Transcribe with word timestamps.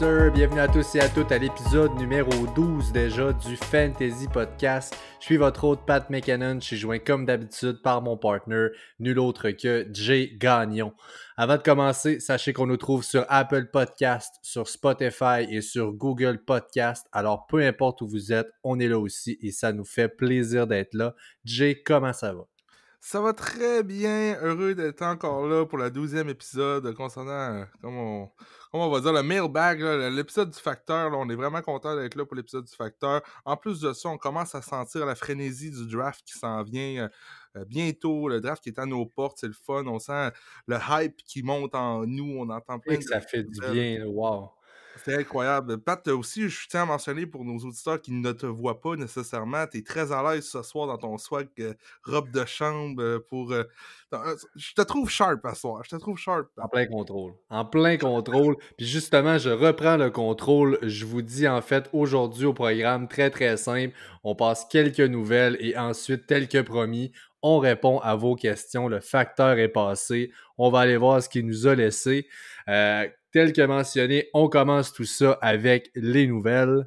Bienvenue 0.00 0.60
à 0.60 0.68
tous 0.68 0.94
et 0.94 1.00
à 1.00 1.08
toutes 1.08 1.32
à 1.32 1.38
l'épisode 1.38 1.92
numéro 1.98 2.30
12 2.54 2.92
déjà 2.92 3.32
du 3.32 3.56
Fantasy 3.56 4.28
Podcast. 4.32 4.96
Je 5.18 5.24
suis 5.24 5.36
votre 5.36 5.64
hôte 5.64 5.84
Pat 5.86 6.08
McKinnon. 6.08 6.60
Je 6.60 6.66
suis 6.66 6.76
joint 6.76 7.00
comme 7.00 7.26
d'habitude 7.26 7.82
par 7.82 8.00
mon 8.00 8.16
partner, 8.16 8.68
nul 9.00 9.18
autre 9.18 9.50
que 9.50 9.88
Jay 9.92 10.36
Gagnon. 10.38 10.92
Avant 11.36 11.56
de 11.56 11.62
commencer, 11.62 12.20
sachez 12.20 12.52
qu'on 12.52 12.66
nous 12.66 12.76
trouve 12.76 13.02
sur 13.02 13.26
Apple 13.28 13.70
Podcast, 13.72 14.36
sur 14.40 14.68
Spotify 14.68 15.48
et 15.50 15.62
sur 15.62 15.92
Google 15.92 16.44
Podcast. 16.44 17.08
Alors 17.10 17.48
peu 17.48 17.60
importe 17.66 18.00
où 18.00 18.06
vous 18.06 18.32
êtes, 18.32 18.52
on 18.62 18.78
est 18.78 18.88
là 18.88 19.00
aussi 19.00 19.36
et 19.42 19.50
ça 19.50 19.72
nous 19.72 19.84
fait 19.84 20.08
plaisir 20.08 20.68
d'être 20.68 20.94
là. 20.94 21.16
Jay, 21.44 21.82
comment 21.84 22.12
ça 22.12 22.32
va? 22.32 22.44
Ça 23.00 23.20
va 23.20 23.32
très 23.32 23.82
bien. 23.82 24.38
Heureux 24.42 24.76
d'être 24.76 25.02
encore 25.02 25.48
là 25.48 25.66
pour 25.66 25.78
le 25.78 25.90
douzième 25.90 26.28
épisode 26.28 26.94
concernant, 26.94 27.64
euh, 27.82 28.24
comment, 28.70 28.86
on, 28.86 28.90
va 28.90 29.00
dire, 29.00 29.12
le 29.12 29.22
mailbag, 29.22 29.80
l'épisode 30.12 30.50
du 30.50 30.58
facteur. 30.58 31.10
on 31.12 31.28
est 31.28 31.34
vraiment 31.34 31.62
content 31.62 31.96
d'être 31.96 32.14
là 32.14 32.24
pour 32.24 32.36
l'épisode 32.36 32.64
du 32.64 32.74
facteur. 32.74 33.22
En 33.44 33.56
plus 33.56 33.80
de 33.80 33.92
ça, 33.92 34.08
on 34.08 34.18
commence 34.18 34.54
à 34.54 34.62
sentir 34.62 35.06
la 35.06 35.14
frénésie 35.14 35.70
du 35.70 35.86
draft 35.86 36.22
qui 36.24 36.38
s'en 36.38 36.62
vient. 36.62 37.04
Euh, 37.04 37.08
euh, 37.56 37.64
bientôt, 37.64 38.28
le 38.28 38.40
draft 38.40 38.62
qui 38.62 38.68
est 38.68 38.78
à 38.78 38.86
nos 38.86 39.06
portes, 39.06 39.38
c'est 39.40 39.46
le 39.46 39.54
fun. 39.54 39.84
On 39.86 39.98
sent 39.98 40.30
le 40.66 40.76
hype 40.90 41.16
qui 41.24 41.42
monte 41.42 41.74
en 41.74 42.06
nous. 42.06 42.36
On 42.38 42.48
entend 42.50 42.78
plein 42.78 42.98
de... 42.98 43.02
Ça 43.02 43.20
fait 43.20 43.42
du 43.42 43.60
bien, 43.70 44.04
wow. 44.04 44.50
C'est 45.04 45.14
incroyable. 45.14 45.78
Pat, 45.78 46.06
aussi, 46.08 46.48
je 46.48 46.68
tiens 46.68 46.82
à 46.82 46.86
mentionner 46.86 47.26
pour 47.26 47.44
nos 47.44 47.58
auditeurs 47.58 48.00
qui 48.00 48.12
ne 48.12 48.32
te 48.32 48.46
voient 48.46 48.80
pas 48.80 48.96
nécessairement, 48.96 49.66
tu 49.66 49.78
es 49.78 49.82
très 49.82 50.12
à 50.12 50.22
l'aise 50.22 50.48
ce 50.48 50.62
soir 50.62 50.86
dans 50.86 50.98
ton 50.98 51.18
swag 51.18 51.48
euh, 51.60 51.74
robe 52.04 52.30
de 52.30 52.44
chambre 52.44 53.02
euh, 53.02 53.18
pour. 53.28 53.52
Euh, 53.52 53.64
je 54.56 54.72
te 54.74 54.82
trouve 54.82 55.10
sharp 55.10 55.44
à 55.44 55.54
soir. 55.54 55.82
Je 55.84 55.90
te 55.90 55.96
trouve 55.96 56.16
sharp. 56.16 56.48
En 56.56 56.68
plein 56.68 56.86
contrôle. 56.86 57.32
En 57.50 57.64
plein 57.64 57.96
contrôle. 57.96 58.56
Puis 58.76 58.86
justement, 58.86 59.38
je 59.38 59.50
reprends 59.50 59.96
le 59.96 60.10
contrôle. 60.10 60.78
Je 60.82 61.04
vous 61.04 61.22
dis 61.22 61.46
en 61.46 61.60
fait 61.60 61.88
aujourd'hui 61.92 62.46
au 62.46 62.54
programme 62.54 63.08
très 63.08 63.30
très 63.30 63.56
simple. 63.56 63.94
On 64.24 64.34
passe 64.34 64.66
quelques 64.70 65.00
nouvelles 65.00 65.56
et 65.60 65.76
ensuite, 65.76 66.26
tel 66.26 66.48
que 66.48 66.60
promis, 66.62 67.12
on 67.42 67.58
répond 67.58 67.98
à 68.00 68.16
vos 68.16 68.34
questions. 68.34 68.88
Le 68.88 69.00
facteur 69.00 69.58
est 69.58 69.68
passé. 69.68 70.32
On 70.56 70.70
va 70.70 70.80
aller 70.80 70.96
voir 70.96 71.22
ce 71.22 71.28
qu'il 71.28 71.46
nous 71.46 71.66
a 71.66 71.74
laissé. 71.74 72.26
Tel 73.30 73.52
que 73.52 73.60
mentionné, 73.60 74.30
on 74.32 74.48
commence 74.48 74.92
tout 74.92 75.04
ça 75.04 75.32
avec 75.42 75.90
les 75.94 76.26
nouvelles. 76.26 76.86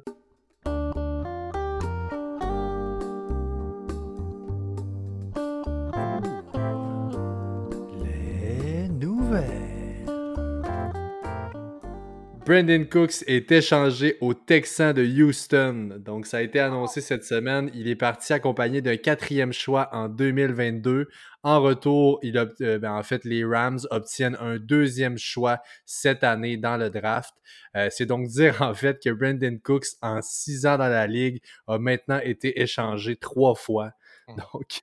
Brandon 12.52 12.84
Cooks 12.84 13.24
est 13.28 13.50
échangé 13.50 14.18
au 14.20 14.34
Texans 14.34 14.92
de 14.92 15.02
Houston. 15.02 15.96
Donc, 15.98 16.26
ça 16.26 16.36
a 16.36 16.42
été 16.42 16.60
annoncé 16.60 17.00
cette 17.00 17.24
semaine. 17.24 17.70
Il 17.72 17.88
est 17.88 17.96
parti 17.96 18.34
accompagné 18.34 18.82
d'un 18.82 18.98
quatrième 18.98 19.54
choix 19.54 19.88
en 19.92 20.10
2022 20.10 21.08
en 21.44 21.62
retour, 21.62 22.20
il 22.22 22.36
euh, 22.36 22.78
ben, 22.78 22.92
en 22.92 23.02
fait, 23.02 23.24
les 23.24 23.42
Rams 23.42 23.78
obtiennent 23.90 24.36
un 24.38 24.58
deuxième 24.58 25.16
choix 25.16 25.62
cette 25.86 26.24
année 26.24 26.58
dans 26.58 26.76
le 26.76 26.90
draft. 26.90 27.32
Euh, 27.74 27.88
c'est 27.90 28.04
donc 28.04 28.28
dire 28.28 28.60
en 28.60 28.74
fait 28.74 29.02
que 29.02 29.08
Brandon 29.08 29.58
Cooks, 29.64 29.86
en 30.02 30.20
six 30.20 30.66
ans 30.66 30.76
dans 30.76 30.88
la 30.88 31.06
ligue, 31.06 31.40
a 31.66 31.78
maintenant 31.78 32.20
été 32.22 32.60
échangé 32.60 33.16
trois 33.16 33.54
fois. 33.54 33.92
Mmh. 34.28 34.36
Donc, 34.52 34.80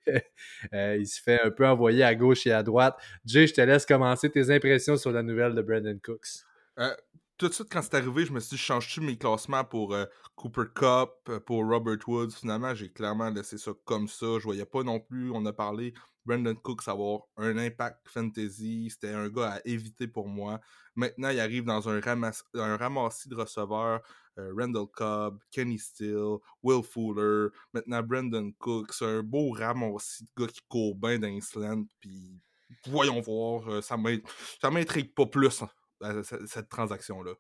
euh, 0.74 0.98
il 1.00 1.06
se 1.06 1.22
fait 1.22 1.40
un 1.44 1.52
peu 1.52 1.68
envoyer 1.68 2.04
à 2.04 2.16
gauche 2.16 2.48
et 2.48 2.52
à 2.52 2.64
droite. 2.64 2.98
Jay, 3.26 3.46
je 3.46 3.54
te 3.54 3.62
laisse 3.62 3.86
commencer 3.86 4.32
tes 4.32 4.50
impressions 4.50 4.98
sur 4.98 5.12
la 5.12 5.22
nouvelle 5.22 5.54
de 5.54 5.62
Brandon 5.62 6.00
Cooks 6.04 6.44
tout 7.40 7.48
de 7.48 7.54
suite, 7.54 7.70
quand 7.72 7.82
c'est 7.82 7.96
arrivé, 7.96 8.26
je 8.26 8.34
me 8.34 8.40
suis 8.42 8.58
dit, 8.58 8.62
change-tu 8.62 9.00
mes 9.00 9.18
classements 9.18 9.64
pour 9.64 9.96
Cooper 10.36 10.66
Cup, 10.76 11.40
pour 11.46 11.66
Robert 11.66 11.98
Woods? 12.06 12.32
Finalement, 12.32 12.76
j'ai 12.76 12.92
clairement 12.92 13.30
laissé 13.30 13.58
ça 13.58 13.72
comme 13.86 14.10
ça. 14.10 14.38
Je 14.40 14.44
voyais 14.44 14.66
pas 14.66 14.84
non 14.84 15.00
plus, 15.00 15.32
on 15.32 15.46
a 15.46 15.54
parlé, 15.54 15.94
Brandon 16.26 16.54
Cooks 16.56 16.88
avoir 16.88 17.22
un 17.38 17.58
impact 17.58 18.10
fantasy. 18.10 18.90
C'était 18.92 19.14
un 19.14 19.30
gars 19.30 19.54
à 19.54 19.60
éviter 19.66 20.08
pour 20.08 20.28
moi. 20.28 20.60
Maintenant, 20.96 21.30
il 21.30 21.40
arrive 21.40 21.64
dans 21.64 21.88
un, 21.88 22.02
un 22.04 22.78
ramassis 22.78 23.30
de 23.30 23.36
receveurs. 23.36 24.02
Euh, 24.38 24.54
Randall 24.58 24.88
Cobb, 24.94 25.40
Kenny 25.50 25.80
Steele, 25.80 26.38
Will 26.62 26.84
Fuller, 26.84 27.48
maintenant 27.74 28.04
Brandon 28.04 28.52
Cooks. 28.60 29.02
Un 29.02 29.24
beau 29.24 29.52
ramassis 29.52 30.26
de 30.26 30.44
gars 30.44 30.52
qui 30.52 30.62
courent 30.68 30.96
bien 30.96 31.20
dans 31.20 31.40
Puis 32.02 32.40
voyons 32.86 33.22
voir, 33.22 33.68
euh, 33.70 33.82
ça 33.82 33.98
m'intrigue 33.98 35.14
pas 35.14 35.26
plus 35.26 35.62
hein, 35.62 35.70
cette 36.46 36.70
transaction-là? 36.70 37.34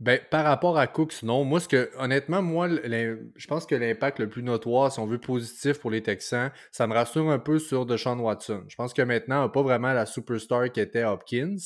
Ben, 0.00 0.20
par 0.30 0.44
rapport 0.44 0.78
à 0.78 0.86
Cooks, 0.86 1.24
non. 1.24 1.44
Moi, 1.44 1.58
ce 1.58 1.66
que, 1.66 1.90
honnêtement, 1.98 2.40
moi, 2.40 2.68
je 2.68 3.46
pense 3.48 3.66
que 3.66 3.74
l'impact 3.74 4.20
le 4.20 4.28
plus 4.28 4.44
notoire, 4.44 4.92
si 4.92 5.00
on 5.00 5.06
veut 5.06 5.18
positif 5.18 5.80
pour 5.80 5.90
les 5.90 6.04
Texans, 6.04 6.52
ça 6.70 6.86
me 6.86 6.94
rassure 6.94 7.28
un 7.28 7.40
peu 7.40 7.58
sur 7.58 7.84
Deshaun 7.84 8.20
Watson. 8.20 8.62
Je 8.68 8.76
pense 8.76 8.94
que 8.94 9.02
maintenant, 9.02 9.40
il 9.40 9.46
n'a 9.46 9.48
pas 9.48 9.62
vraiment 9.62 9.92
la 9.92 10.06
superstar 10.06 10.70
qui 10.70 10.78
était 10.78 11.02
Hopkins, 11.02 11.56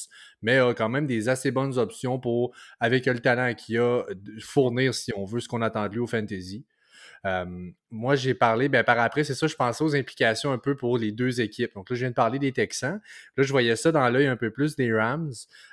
mais 0.41 0.59
a 0.59 0.72
quand 0.72 0.88
même 0.88 1.06
des 1.06 1.28
assez 1.28 1.50
bonnes 1.50 1.78
options 1.78 2.19
pour, 2.19 2.54
avec 2.81 3.04
le 3.04 3.19
talent 3.19 3.53
qu'il 3.54 3.78
a, 3.78 4.04
fournir, 4.41 4.94
si 4.94 5.12
on 5.15 5.27
veut, 5.27 5.41
ce 5.41 5.49
qu'on 5.49 5.60
attend 5.60 5.87
de 5.89 5.93
lui 5.93 6.00
au 6.00 6.06
fantasy 6.06 6.65
moi, 7.93 8.16
j'ai 8.16 8.33
parlé, 8.33 8.71
ben, 8.71 8.83
par 8.83 8.99
après, 8.99 9.22
c'est 9.22 9.34
ça, 9.34 9.47
je 9.47 9.55
pensais 9.55 9.84
aux 9.84 9.94
implications 9.94 10.50
un 10.50 10.59
peu 10.59 10.75
pour 10.75 10.97
les 10.97 11.12
deux 11.12 11.43
équipes. 11.43 11.75
Donc 11.75 11.91
là, 11.91 11.94
je 11.94 12.00
viens 12.00 12.09
de 12.09 12.15
parler 12.15 12.38
des 12.38 12.50
Texans. 12.50 13.00
Là, 13.37 13.43
je 13.44 13.53
voyais 13.53 13.77
ça 13.77 13.93
dans 13.93 14.09
l'œil 14.09 14.27
un 14.27 14.37
peu 14.37 14.50
plus 14.50 14.77
des 14.77 14.93
Rams. 14.93 15.31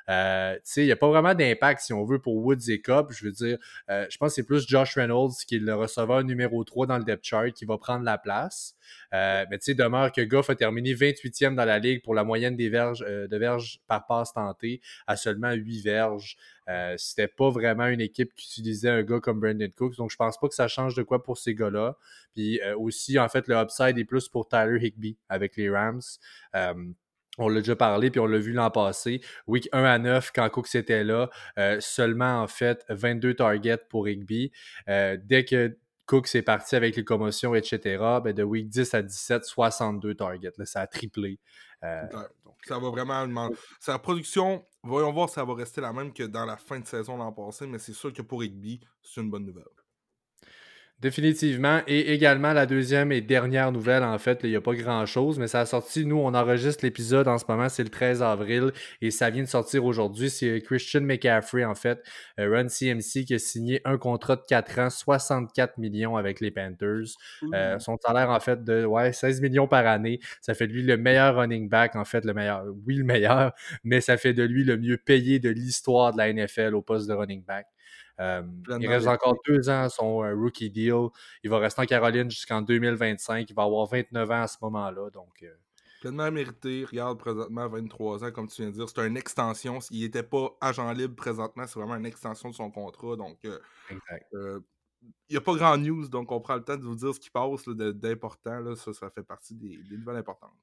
Euh, 0.10 0.56
tu 0.56 0.62
sais, 0.66 0.84
il 0.84 0.86
n'y 0.86 0.92
a 0.92 0.98
pas 0.98 1.08
vraiment 1.08 1.34
d'impact, 1.34 1.82
si 1.82 1.94
on 1.94 2.04
veut, 2.04 2.20
pour 2.20 2.36
Woods 2.36 2.70
et 2.70 2.82
Cobb. 2.82 3.12
Je 3.12 3.26
veux 3.26 3.32
dire, 3.32 3.58
euh, 3.90 4.06
je 4.10 4.18
pense 4.18 4.32
que 4.32 4.36
c'est 4.36 4.44
plus 4.46 4.68
Josh 4.68 4.96
Reynolds 4.96 5.32
qui 5.48 5.56
est 5.56 5.60
le 5.60 5.74
receveur 5.74 6.24
numéro 6.26 6.62
3 6.64 6.88
dans 6.88 6.98
le 6.98 7.06
depth 7.06 7.24
chart 7.24 7.52
qui 7.52 7.64
va 7.64 7.78
prendre 7.78 8.04
la 8.04 8.18
place. 8.18 8.76
Euh, 9.14 9.46
mais 9.50 9.58
tu 9.58 9.66
sais, 9.66 9.74
demeure 9.74 10.12
que 10.12 10.22
Goff 10.22 10.50
a 10.50 10.56
terminé 10.56 10.94
28e 10.94 11.56
dans 11.56 11.66
la 11.66 11.80
ligue 11.80 12.04
pour 12.04 12.16
la 12.16 12.26
moyenne 12.26 12.58
des 12.58 12.70
verges, 12.70 13.00
de 13.00 13.38
verges 13.38 13.80
par 13.88 14.06
passe 14.08 14.34
tentée 14.34 14.82
à 15.08 15.16
seulement 15.16 15.54
8 15.54 15.82
verges. 15.84 16.36
Euh, 16.70 16.96
C'était 16.98 17.28
pas 17.28 17.50
vraiment 17.50 17.88
une 17.88 18.02
équipe 18.02 18.34
qui 18.36 18.48
utilisait 18.48 18.90
un 18.90 19.04
gars 19.04 19.20
comme 19.20 19.40
Brandon 19.40 19.70
Cooks. 19.76 19.98
Donc, 19.98 20.12
je 20.12 20.16
pense 20.16 20.38
pas 20.38 20.48
que 20.48 20.56
ça 20.56 20.68
change 20.68 20.96
de 20.96 21.04
quoi 21.04 21.24
pour 21.24 21.38
ces 21.38 21.56
gars-là. 21.56 21.98
Puis 22.36 22.62
aussi, 22.78 23.18
en 23.18 23.28
fait, 23.28 23.48
le 23.48 23.56
upside 23.56 23.98
est 23.98 24.06
plus 24.06 24.30
pour 24.30 24.48
Tyler 24.48 24.80
Higby 24.82 25.18
avec 25.30 25.58
les 25.58 25.70
Rams. 25.70 26.02
On 27.42 27.48
l'a 27.48 27.62
déjà 27.62 27.76
parlé, 27.76 28.12
puis 28.12 28.20
on 28.20 28.26
l'a 28.26 28.38
vu 28.38 28.52
l'an 28.52 28.70
passé. 28.70 29.22
Week 29.48 29.70
1 29.72 29.84
à 29.84 29.98
9, 29.98 30.32
quand 30.36 30.50
Cooks 30.50 30.76
était 30.76 31.04
là, 31.04 31.30
seulement 31.80 32.42
en 32.42 32.48
fait 32.48 32.86
22 32.90 33.34
targets 33.34 33.78
pour 33.90 34.08
Higby. 34.08 34.52
dès 34.88 35.46
que 35.46 35.78
Cooks 36.06 36.36
est 36.36 36.42
parti 36.42 36.76
avec 36.76 36.96
les 36.96 37.04
commotions, 37.04 37.56
etc., 37.56 38.04
ben 38.24 38.34
de 38.34 38.44
week 38.44 38.68
10 38.68 38.94
à 38.94 39.02
17, 39.02 39.46
62 39.46 40.16
targets. 40.16 40.52
Là, 40.58 40.66
ça 40.66 40.82
a 40.82 40.88
triplé. 40.88 41.40
Ça 41.82 42.78
va 42.78 42.90
vraiment. 42.90 43.50
Sa 43.80 44.00
production, 44.00 44.66
voyons 44.84 45.12
voir 45.14 45.30
si 45.30 45.36
ça 45.36 45.46
va 45.46 45.54
rester 45.56 45.82
la 45.82 45.94
même 45.94 46.14
que 46.14 46.24
dans 46.24 46.46
la 46.46 46.58
fin 46.58 46.80
de 46.80 46.86
saison 46.88 47.18
l'an 47.18 47.32
passé, 47.32 47.68
mais 47.68 47.80
c'est 47.80 47.94
sûr 47.94 48.14
que 48.14 48.22
pour 48.22 48.44
Higby, 48.44 48.80
c'est 49.02 49.22
une 49.22 49.30
bonne 49.30 49.46
nouvelle. 49.46 49.66
Définitivement. 51.02 51.80
Et 51.88 52.12
également, 52.14 52.52
la 52.52 52.66
deuxième 52.66 53.14
et 53.14 53.22
dernière 53.22 53.72
nouvelle, 53.72 54.04
en 54.04 54.18
fait, 54.18 54.42
il 54.44 54.50
n'y 54.50 54.58
a 54.58 54.62
pas 54.62 54.74
grand-chose, 54.74 55.40
mais 55.40 55.48
ça 55.48 55.62
a 55.62 55.66
sorti, 55.66 56.06
nous, 56.06 56.18
on 56.18 56.34
enregistre 56.34 56.84
l'épisode 56.84 57.30
en 57.30 57.38
ce 57.38 57.46
moment, 57.48 57.70
c'est 57.70 57.84
le 57.84 57.90
13 57.90 58.22
avril, 58.22 58.74
et 59.02 59.10
ça 59.10 59.30
vient 59.30 59.44
de 59.44 59.48
sortir 59.48 59.86
aujourd'hui. 59.86 60.30
C'est 60.30 60.60
Christian 60.60 61.00
McCaffrey, 61.00 61.64
en 61.64 61.74
fait, 61.74 62.04
euh, 62.38 62.50
Run 62.54 62.68
CMC, 62.68 63.24
qui 63.24 63.34
a 63.34 63.40
signé 63.40 63.80
un 63.86 63.98
contrat 63.98 64.36
de 64.36 64.42
4 64.46 64.80
ans, 64.80 64.90
64 64.90 65.78
millions 65.78 66.18
avec 66.18 66.42
les 66.42 66.52
Panthers. 66.52 67.16
Euh, 67.54 67.80
son 67.80 67.96
salaire, 68.06 68.30
en 68.30 68.40
fait, 68.42 68.66
de 68.66 68.84
ouais, 68.84 69.14
16 69.14 69.40
millions 69.40 69.70
par 69.70 69.88
année. 69.88 70.20
Ça 70.42 70.54
fait 70.54 70.68
de 70.68 70.74
lui 70.74 70.84
le 70.84 70.98
meilleur 70.98 71.38
running 71.38 71.70
back, 71.70 71.96
en 71.96 72.04
fait, 72.04 72.26
le 72.26 72.34
meilleur, 72.34 72.66
oui, 72.86 72.96
le 72.96 73.06
meilleur, 73.06 73.54
mais 73.86 74.02
ça 74.02 74.18
fait 74.18 74.34
de 74.34 74.44
lui 74.44 74.66
le 74.66 74.76
mieux 74.76 74.98
payé 74.98 75.40
de 75.40 75.50
l'histoire 75.50 76.12
de 76.12 76.18
la 76.18 76.34
NFL 76.34 76.76
au 76.76 76.82
poste 76.82 77.08
de 77.08 77.14
running 77.14 77.46
back. 77.46 77.68
Euh, 78.20 78.44
il 78.80 78.88
reste 78.88 79.08
encore 79.08 79.38
deux 79.48 79.70
ans 79.70 79.84
à 79.84 79.90
son 79.90 80.24
euh, 80.24 80.36
rookie 80.36 80.70
deal. 80.70 81.08
Il 81.44 81.50
va 81.50 81.60
rester 81.60 81.82
en 81.82 81.86
Caroline 81.86 82.30
jusqu'en 82.30 82.62
2025. 82.62 83.50
Il 83.50 83.54
va 83.56 83.64
avoir 83.64 83.88
29 83.88 84.32
ans 84.32 84.42
à 84.42 84.48
ce 84.48 84.58
moment-là. 84.62 85.10
Donc, 85.12 85.42
euh, 85.44 85.54
Pleinement 86.02 86.32
mérité. 86.32 86.86
Regarde, 86.86 87.18
présentement, 87.18 87.68
23 87.68 88.26
ans, 88.26 88.32
comme 88.32 88.48
tu 88.48 88.62
viens 88.62 88.72
de 88.72 88.76
dire. 88.76 88.88
C'est 88.90 89.06
une 89.06 89.18
extension. 89.18 89.80
Il 89.92 90.02
n'était 90.02 90.24
pas 90.24 90.50
agent 90.62 90.92
libre 90.94 91.16
présentement. 91.16 91.66
C'est 91.68 91.80
vraiment 91.80 91.96
une 91.96 92.06
extension 92.06 92.50
de 92.50 92.56
son 92.56 92.72
contrat. 92.72 93.16
Donc, 93.16 93.38
il 93.44 94.62
n'y 95.30 95.38
a 95.38 95.42
pas 95.42 95.56
grand 95.56 95.78
news. 95.78 96.08
Donc, 96.08 96.32
on 96.32 96.40
prend 96.40 96.56
le 96.56 96.64
temps 96.64 96.78
de 96.78 96.84
vous 96.84 96.96
dire 96.96 97.14
ce 97.14 97.20
qui 97.20 97.30
passe 97.30 97.68
d'important. 97.68 98.76
Ça, 98.76 98.94
ça 98.94 99.10
fait 99.10 99.24
partie 99.24 99.56
des, 99.56 99.78
des 99.90 99.98
nouvelles 99.98 100.18
importantes. 100.18 100.56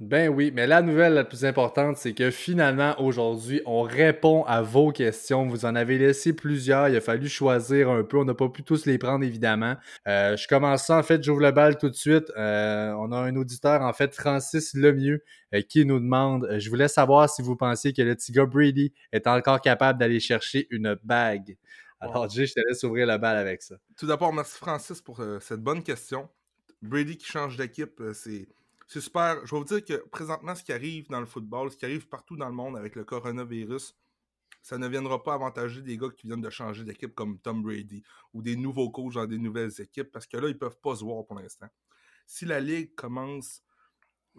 Ben 0.00 0.30
oui, 0.30 0.50
mais 0.54 0.66
la 0.66 0.80
nouvelle 0.80 1.12
la 1.12 1.24
plus 1.24 1.44
importante, 1.44 1.98
c'est 1.98 2.14
que 2.14 2.30
finalement, 2.30 2.98
aujourd'hui, 3.02 3.60
on 3.66 3.82
répond 3.82 4.44
à 4.44 4.62
vos 4.62 4.92
questions. 4.92 5.46
Vous 5.46 5.66
en 5.66 5.74
avez 5.74 5.98
laissé 5.98 6.32
plusieurs. 6.32 6.88
Il 6.88 6.96
a 6.96 7.02
fallu 7.02 7.28
choisir 7.28 7.90
un 7.90 8.02
peu. 8.02 8.16
On 8.16 8.24
n'a 8.24 8.32
pas 8.32 8.48
pu 8.48 8.62
tous 8.62 8.86
les 8.86 8.96
prendre, 8.96 9.22
évidemment. 9.26 9.76
Euh, 10.08 10.38
je 10.38 10.48
commence 10.48 10.86
ça. 10.86 10.96
En 10.96 11.02
fait, 11.02 11.22
j'ouvre 11.22 11.42
le 11.42 11.50
bal 11.50 11.76
tout 11.76 11.90
de 11.90 11.94
suite. 11.94 12.32
Euh, 12.38 12.92
on 12.92 13.12
a 13.12 13.18
un 13.18 13.36
auditeur, 13.36 13.82
en 13.82 13.92
fait, 13.92 14.14
Francis 14.14 14.72
Lemieux, 14.72 15.22
euh, 15.54 15.60
qui 15.60 15.84
nous 15.84 16.00
demande 16.00 16.48
Je 16.58 16.70
voulais 16.70 16.88
savoir 16.88 17.28
si 17.28 17.42
vous 17.42 17.54
pensiez 17.54 17.92
que 17.92 18.00
le 18.00 18.14
petit 18.14 18.32
gars 18.32 18.46
Brady 18.46 18.94
est 19.12 19.26
encore 19.26 19.60
capable 19.60 19.98
d'aller 19.98 20.18
chercher 20.18 20.66
une 20.70 20.96
bague. 21.04 21.58
Alors, 22.00 22.26
Jay, 22.30 22.46
je 22.46 22.54
te 22.54 22.60
laisse 22.66 22.82
ouvrir 22.84 23.06
le 23.06 23.18
bal 23.18 23.36
avec 23.36 23.60
ça. 23.60 23.74
Tout 23.98 24.06
d'abord, 24.06 24.32
merci 24.32 24.56
Francis 24.56 25.02
pour 25.02 25.22
cette 25.42 25.60
bonne 25.60 25.82
question. 25.82 26.30
Brady 26.80 27.18
qui 27.18 27.26
change 27.26 27.58
d'équipe, 27.58 28.02
c'est 28.14 28.48
c'est 28.90 29.00
super. 29.00 29.46
Je 29.46 29.54
vais 29.54 29.58
vous 29.60 29.64
dire 29.64 29.84
que 29.84 30.08
présentement, 30.08 30.52
ce 30.56 30.64
qui 30.64 30.72
arrive 30.72 31.08
dans 31.08 31.20
le 31.20 31.26
football, 31.26 31.70
ce 31.70 31.76
qui 31.76 31.84
arrive 31.84 32.08
partout 32.08 32.36
dans 32.36 32.48
le 32.48 32.54
monde 32.54 32.76
avec 32.76 32.96
le 32.96 33.04
coronavirus, 33.04 33.96
ça 34.62 34.78
ne 34.78 34.88
viendra 34.88 35.22
pas 35.22 35.34
avantager 35.34 35.80
des 35.80 35.96
gars 35.96 36.08
qui 36.10 36.26
viennent 36.26 36.40
de 36.40 36.50
changer 36.50 36.82
d'équipe 36.82 37.14
comme 37.14 37.38
Tom 37.38 37.62
Brady 37.62 38.02
ou 38.34 38.42
des 38.42 38.56
nouveaux 38.56 38.90
coachs 38.90 39.14
dans 39.14 39.26
des 39.26 39.38
nouvelles 39.38 39.70
équipes 39.80 40.10
parce 40.10 40.26
que 40.26 40.36
là, 40.38 40.48
ils 40.48 40.54
ne 40.54 40.58
peuvent 40.58 40.80
pas 40.80 40.96
se 40.96 41.04
voir 41.04 41.24
pour 41.24 41.38
l'instant. 41.38 41.68
Si 42.26 42.44
la 42.46 42.58
ligue 42.58 42.96
commence, 42.96 43.62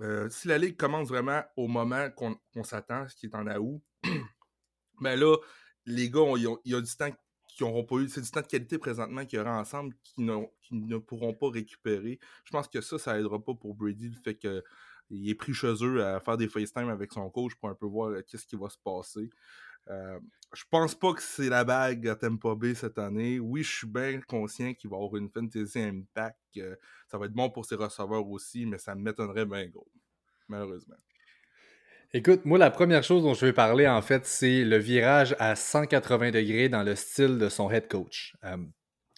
euh, 0.02 0.30
si 0.30 0.50
la 0.50 0.58
ligue 0.58 0.76
commence 0.76 1.08
vraiment 1.08 1.44
au 1.56 1.70
moment 1.70 2.10
qu'on 2.12 2.64
s'attend, 2.66 3.08
ce 3.08 3.16
qui 3.16 3.28
est 3.28 3.36
en 3.36 3.48
août, 3.48 3.82
ben 5.00 5.18
là, 5.18 5.38
les 5.86 6.10
gars, 6.10 6.26
il 6.36 6.50
y 6.66 6.76
a 6.76 6.82
du 6.82 6.96
temps 6.98 7.10
qui 7.56 7.64
n'auront 7.64 7.84
pas 7.84 7.96
eu, 7.98 8.10
c'est 8.10 8.22
du 8.22 8.32
temps 8.32 8.42
de 8.42 8.48
qualité 8.48 8.78
présentement 8.78 9.26
qu'il 9.26 9.40
y 9.40 9.42
aura 9.42 9.60
ensemble 9.60 9.94
qui, 10.04 10.14
qui, 10.62 10.76
ne 10.76 10.98
pourront 10.98 11.34
pas 11.34 11.50
récupérer. 11.50 12.20
Je 12.46 12.52
pense 12.52 12.68
que 12.68 12.82
ça, 12.82 12.98
ça 12.98 13.20
aidera 13.20 13.44
pas 13.44 13.54
pour 13.54 13.76
Brady, 13.76 14.10
le 14.10 14.16
fait 14.24 14.36
qu'il 14.36 15.30
est 15.30 15.36
pris 15.36 15.54
chez 15.54 15.74
eux 15.84 16.04
à 16.04 16.20
faire 16.20 16.38
des 16.38 16.48
FaceTime 16.48 16.90
avec 16.90 17.12
son 17.12 17.30
coach 17.30 17.54
pour 17.56 17.70
un 17.70 17.76
peu 17.76 17.86
voir 17.86 18.10
euh, 18.10 18.22
qu'est-ce 18.28 18.46
qui 18.46 18.56
va 18.56 18.70
se 18.70 18.78
passer. 18.78 19.30
Euh, 19.90 20.20
je 20.54 20.64
pense 20.70 20.96
pas 20.96 21.14
que 21.14 21.22
c'est 21.22 21.50
la 21.50 21.64
bague 21.64 22.08
à 22.08 22.16
Tampa 22.16 22.56
Bay 22.56 22.76
cette 22.76 23.00
année. 23.00 23.40
Oui, 23.40 23.64
je 23.64 23.78
suis 23.78 23.88
bien 23.88 24.22
conscient 24.22 24.74
qu'il 24.74 24.90
va 24.90 24.98
avoir 24.98 25.16
une 25.16 25.30
fantasy 25.30 25.80
impact. 25.80 26.60
ça 27.08 27.18
va 27.18 27.26
être 27.26 27.34
bon 27.34 27.50
pour 27.50 27.66
ses 27.66 27.76
receveurs 27.76 28.28
aussi, 28.28 28.66
mais 28.66 28.78
ça 28.78 28.96
m'étonnerait 28.96 29.46
bien 29.46 29.68
gros, 29.68 29.92
malheureusement. 30.48 30.98
Écoute, 32.14 32.44
moi, 32.44 32.58
la 32.58 32.72
première 32.72 33.04
chose 33.04 33.24
dont 33.24 33.34
je 33.34 33.46
vais 33.46 33.54
parler, 33.54 33.88
en 33.88 34.02
fait, 34.02 34.26
c'est 34.26 34.66
le 34.66 34.76
virage 34.76 35.34
à 35.40 35.56
180 35.56 36.32
degrés 36.32 36.68
dans 36.68 36.84
le 36.84 36.94
style 36.96 37.38
de 37.38 37.48
son 37.48 37.72
head 37.72 37.88
coach. 37.88 38.36
Euh, 38.44 38.58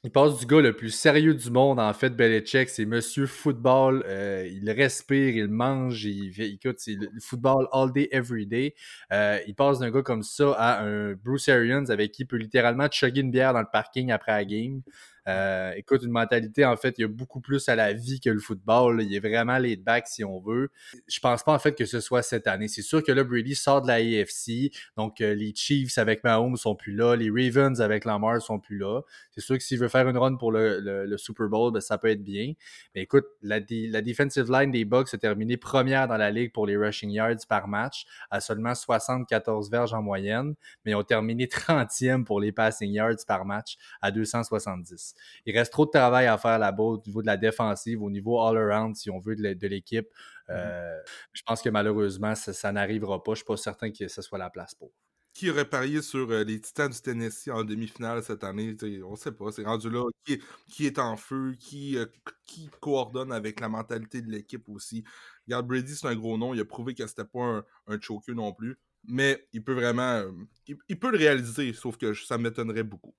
il 0.04 0.12
passe 0.12 0.38
du 0.38 0.46
gars 0.46 0.62
le 0.62 0.74
plus 0.74 0.92
sérieux 0.92 1.34
du 1.34 1.50
monde, 1.50 1.80
en 1.80 1.92
fait, 1.94 2.12
Belichick, 2.12 2.70
c'est 2.70 2.86
Monsieur 2.86 3.26
Football. 3.26 4.04
Euh, 4.06 4.48
il 4.48 4.70
respire, 4.70 5.36
il 5.36 5.48
mange, 5.48 6.06
il, 6.06 6.40
écoute, 6.40 6.76
c'est 6.78 6.94
le 6.94 7.10
football 7.20 7.68
all 7.72 7.92
day, 7.92 8.10
every 8.12 8.46
day. 8.46 8.76
Euh, 9.12 9.40
il 9.48 9.56
passe 9.56 9.80
d'un 9.80 9.90
gars 9.90 10.04
comme 10.04 10.22
ça 10.22 10.52
à 10.52 10.84
un 10.84 11.14
Bruce 11.14 11.50
Arians 11.50 11.86
avec 11.90 12.12
qui 12.12 12.24
il 12.24 12.26
peut 12.28 12.38
littéralement 12.38 12.88
chugger 12.92 13.22
une 13.22 13.32
bière 13.32 13.54
dans 13.54 13.62
le 13.62 13.72
parking 13.72 14.12
après 14.12 14.34
la 14.34 14.46
game. 14.46 14.84
Euh, 15.28 15.72
écoute, 15.76 16.04
une 16.04 16.12
mentalité, 16.12 16.66
en 16.66 16.76
fait, 16.76 16.96
il 16.98 17.02
y 17.02 17.04
a 17.06 17.08
beaucoup 17.08 17.40
plus 17.40 17.70
à 17.70 17.76
la 17.76 17.94
vie 17.94 18.20
que 18.20 18.30
le 18.30 18.40
football. 18.40 19.02
Il 19.02 19.14
est 19.16 19.20
vraiment 19.20 19.58
laid 19.58 19.78
back 19.78 20.08
si 20.08 20.24
on 20.24 20.40
veut. 20.40 20.70
Je 21.08 21.20
pense 21.20 21.44
pas, 21.44 21.54
en 21.54 21.60
fait, 21.60 21.74
que 21.74 21.86
ce 21.86 22.00
soit 22.00 22.22
cette 22.22 22.48
année. 22.48 22.68
C'est 22.68 22.82
sûr 22.82 23.04
que 23.04 23.12
là, 23.12 23.24
Brady 23.24 23.56
sort 23.56 23.82
de 23.82 23.88
la 23.88 23.96
AFC. 23.96 24.72
Donc, 24.98 25.22
euh, 25.22 25.34
les 25.34 25.54
Chiefs 25.56 25.98
avec 25.98 26.24
Mahomes 26.24 26.58
sont 26.58 26.76
plus 26.76 26.94
là. 26.94 27.16
Les 27.16 27.30
Ravens 27.30 27.80
avec 27.82 28.06
Lamar 28.06 28.42
sont 28.42 28.60
plus 28.60 28.78
là. 28.78 29.02
C'est 29.32 29.42
sûr 29.42 29.58
que 29.58 29.64
s'il 29.64 29.80
veut 29.80 29.88
faire 29.88 30.08
une 30.08 30.18
run 30.18 30.36
pour 30.36 30.52
le, 30.52 31.16
Super 31.18 31.48
Bowl, 31.48 31.72
ben, 31.72 31.80
ça 31.80 31.98
peut 31.98 32.10
être 32.10 32.24
bien. 32.24 32.54
Mais 32.96 33.04
écoute, 33.04 33.26
la, 33.42 33.60
la 33.60 34.02
defensive 34.02 34.52
line 34.52 34.72
des 34.72 34.84
Bucks 34.86 35.14
a 35.14 35.18
terminé 35.18 35.58
première 35.58 36.08
dans 36.08 36.18
la 36.18 36.32
ligue 36.32 36.52
pour 36.52 36.68
les 36.68 36.76
rushing 36.76 37.10
yards 37.10 37.46
par 37.48 37.68
match 37.68 38.06
à 38.30 38.42
seulement 38.42 38.76
74 38.76 39.70
verges 39.70 39.94
en 39.94 40.02
moyenne. 40.02 40.56
Mais 40.84 40.92
ils 40.92 40.96
ont 40.96 41.04
terminé 41.04 41.46
30e 41.46 42.24
pour 42.24 42.42
les 42.42 42.52
passing 42.52 42.92
yards 42.92 43.26
par 43.28 43.46
match 43.46 43.78
à 44.02 44.12
270. 44.12 45.13
Il 45.46 45.58
reste 45.58 45.72
trop 45.72 45.86
de 45.86 45.92
travail 45.92 46.28
à 46.28 46.38
faire 46.38 46.60
là-bas 46.60 46.84
au 46.84 47.02
niveau 47.06 47.22
de 47.22 47.28
la 47.28 47.38
défensive, 47.38 48.02
au 48.02 48.10
niveau 48.10 48.42
all-around, 48.42 48.96
si 48.96 49.10
on 49.10 49.20
veut, 49.20 49.36
de 49.36 49.68
l'équipe. 49.68 50.08
Euh, 50.50 51.00
je 51.32 51.42
pense 51.44 51.62
que 51.62 51.70
malheureusement, 51.70 52.36
ça, 52.36 52.72
n'arrivera 52.72 53.24
pas. 53.24 53.32
Je 53.32 53.32
ne 53.32 53.36
suis 53.38 53.46
pas 53.46 53.58
certain 53.58 53.92
que 53.92 54.08
ce 54.08 54.22
soit 54.22 54.38
la 54.38 54.50
place 54.50 54.76
pour. 54.76 54.92
Qui 55.34 55.50
aurait 55.50 55.68
parié 55.68 56.04
sur 56.04 56.30
euh, 56.30 56.44
les 56.44 56.62
Titans 56.62 56.92
du 56.92 57.02
Tennessee 57.02 57.50
en 57.50 57.64
demi-finale 57.64 58.22
cette 58.22 58.44
année? 58.44 58.76
on 59.04 59.12
ne 59.12 59.16
sait 59.16 59.32
pas. 59.32 59.52
C'est 59.52 59.64
rendu 59.64 59.90
là. 59.90 60.08
Qui 60.26 60.86
est, 60.86 61.00
en 61.00 61.18
feu? 61.18 61.54
Euh, 61.74 62.06
qui, 62.46 62.70
coordonne 62.80 63.32
avec 63.32 63.60
la 63.60 63.68
mentalité 63.68 64.22
de 64.22 64.30
l'équipe 64.30 64.70
aussi? 64.70 65.04
Regarde, 65.48 65.68
Brady, 65.68 65.96
c'est 65.96 66.08
un 66.08 66.16
gros 66.16 66.38
nom. 66.38 66.54
Il 66.54 66.60
a 66.60 66.66
prouvé 66.66 66.94
que 66.94 67.08
c'était 67.08 67.26
pas 67.26 67.42
un, 67.42 67.66
un 67.88 68.00
choker 68.00 68.36
non 68.36 68.54
plus. 68.54 68.78
Mais 69.06 69.48
il 69.54 69.64
peut 69.64 69.74
vraiment. 69.74 70.24
il 70.68 71.00
peut 71.00 71.12
le 71.12 71.18
réaliser, 71.18 71.74
sauf 71.74 71.98
que 71.98 72.14
ça 72.14 72.38
m'étonnerait 72.38 72.84
beaucoup 72.84 73.16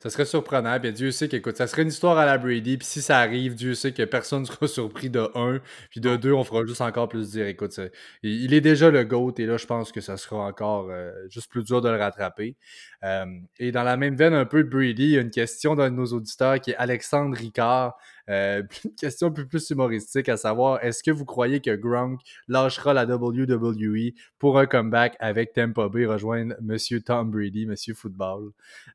ça 0.00 0.10
serait 0.10 0.24
surprenant. 0.24 0.78
Puis 0.78 0.92
Dieu 0.92 1.10
sait 1.10 1.28
qu'écoute, 1.28 1.56
ça 1.56 1.66
serait 1.66 1.82
une 1.82 1.88
histoire 1.88 2.18
à 2.18 2.26
la 2.26 2.38
Brady. 2.38 2.78
Puis 2.78 2.86
si 2.86 3.02
ça 3.02 3.18
arrive, 3.18 3.54
Dieu 3.54 3.74
sait 3.74 3.92
que 3.92 4.04
personne 4.04 4.42
ne 4.42 4.46
sera 4.46 4.68
surpris 4.68 5.10
de 5.10 5.28
un. 5.34 5.60
Puis 5.90 6.00
de 6.00 6.16
deux, 6.16 6.32
on 6.32 6.44
fera 6.44 6.64
juste 6.64 6.80
encore 6.80 7.08
plus 7.08 7.30
dire 7.32 7.46
écoute, 7.46 7.80
il 8.22 8.54
est 8.54 8.60
déjà 8.60 8.90
le 8.90 9.04
GOAT. 9.04 9.34
Et 9.38 9.46
là, 9.46 9.56
je 9.56 9.66
pense 9.66 9.92
que 9.92 10.00
ça 10.00 10.16
sera 10.16 10.36
encore 10.36 10.88
euh, 10.90 11.12
juste 11.28 11.50
plus 11.50 11.64
dur 11.64 11.80
de 11.80 11.88
le 11.88 11.96
rattraper. 11.96 12.56
Euh, 13.04 13.26
et 13.58 13.72
dans 13.72 13.82
la 13.82 13.96
même 13.96 14.16
veine 14.16 14.34
un 14.34 14.44
peu 14.44 14.62
de 14.64 14.68
Brady, 14.68 15.04
il 15.04 15.10
y 15.10 15.18
a 15.18 15.20
une 15.20 15.30
question 15.30 15.74
d'un 15.74 15.90
de 15.90 15.96
nos 15.96 16.06
auditeurs 16.06 16.60
qui 16.60 16.70
est 16.72 16.76
Alexandre 16.76 17.36
Ricard. 17.36 17.96
Euh, 18.28 18.62
une 18.84 18.94
question 18.94 19.28
un 19.28 19.32
peu 19.32 19.46
plus 19.46 19.70
humoristique, 19.70 20.28
à 20.28 20.36
savoir, 20.36 20.82
est-ce 20.84 21.02
que 21.02 21.10
vous 21.10 21.24
croyez 21.24 21.60
que 21.60 21.74
Gronk 21.74 22.20
lâchera 22.48 22.94
la 22.94 23.04
WWE 23.04 24.12
pour 24.38 24.58
un 24.58 24.66
comeback 24.66 25.16
avec 25.20 25.52
Tampa 25.52 25.88
Bay, 25.88 26.06
rejoindre 26.06 26.54
Monsieur 26.60 27.00
Tom 27.00 27.30
Brady, 27.30 27.66
Monsieur 27.66 27.94
Football? 27.94 28.50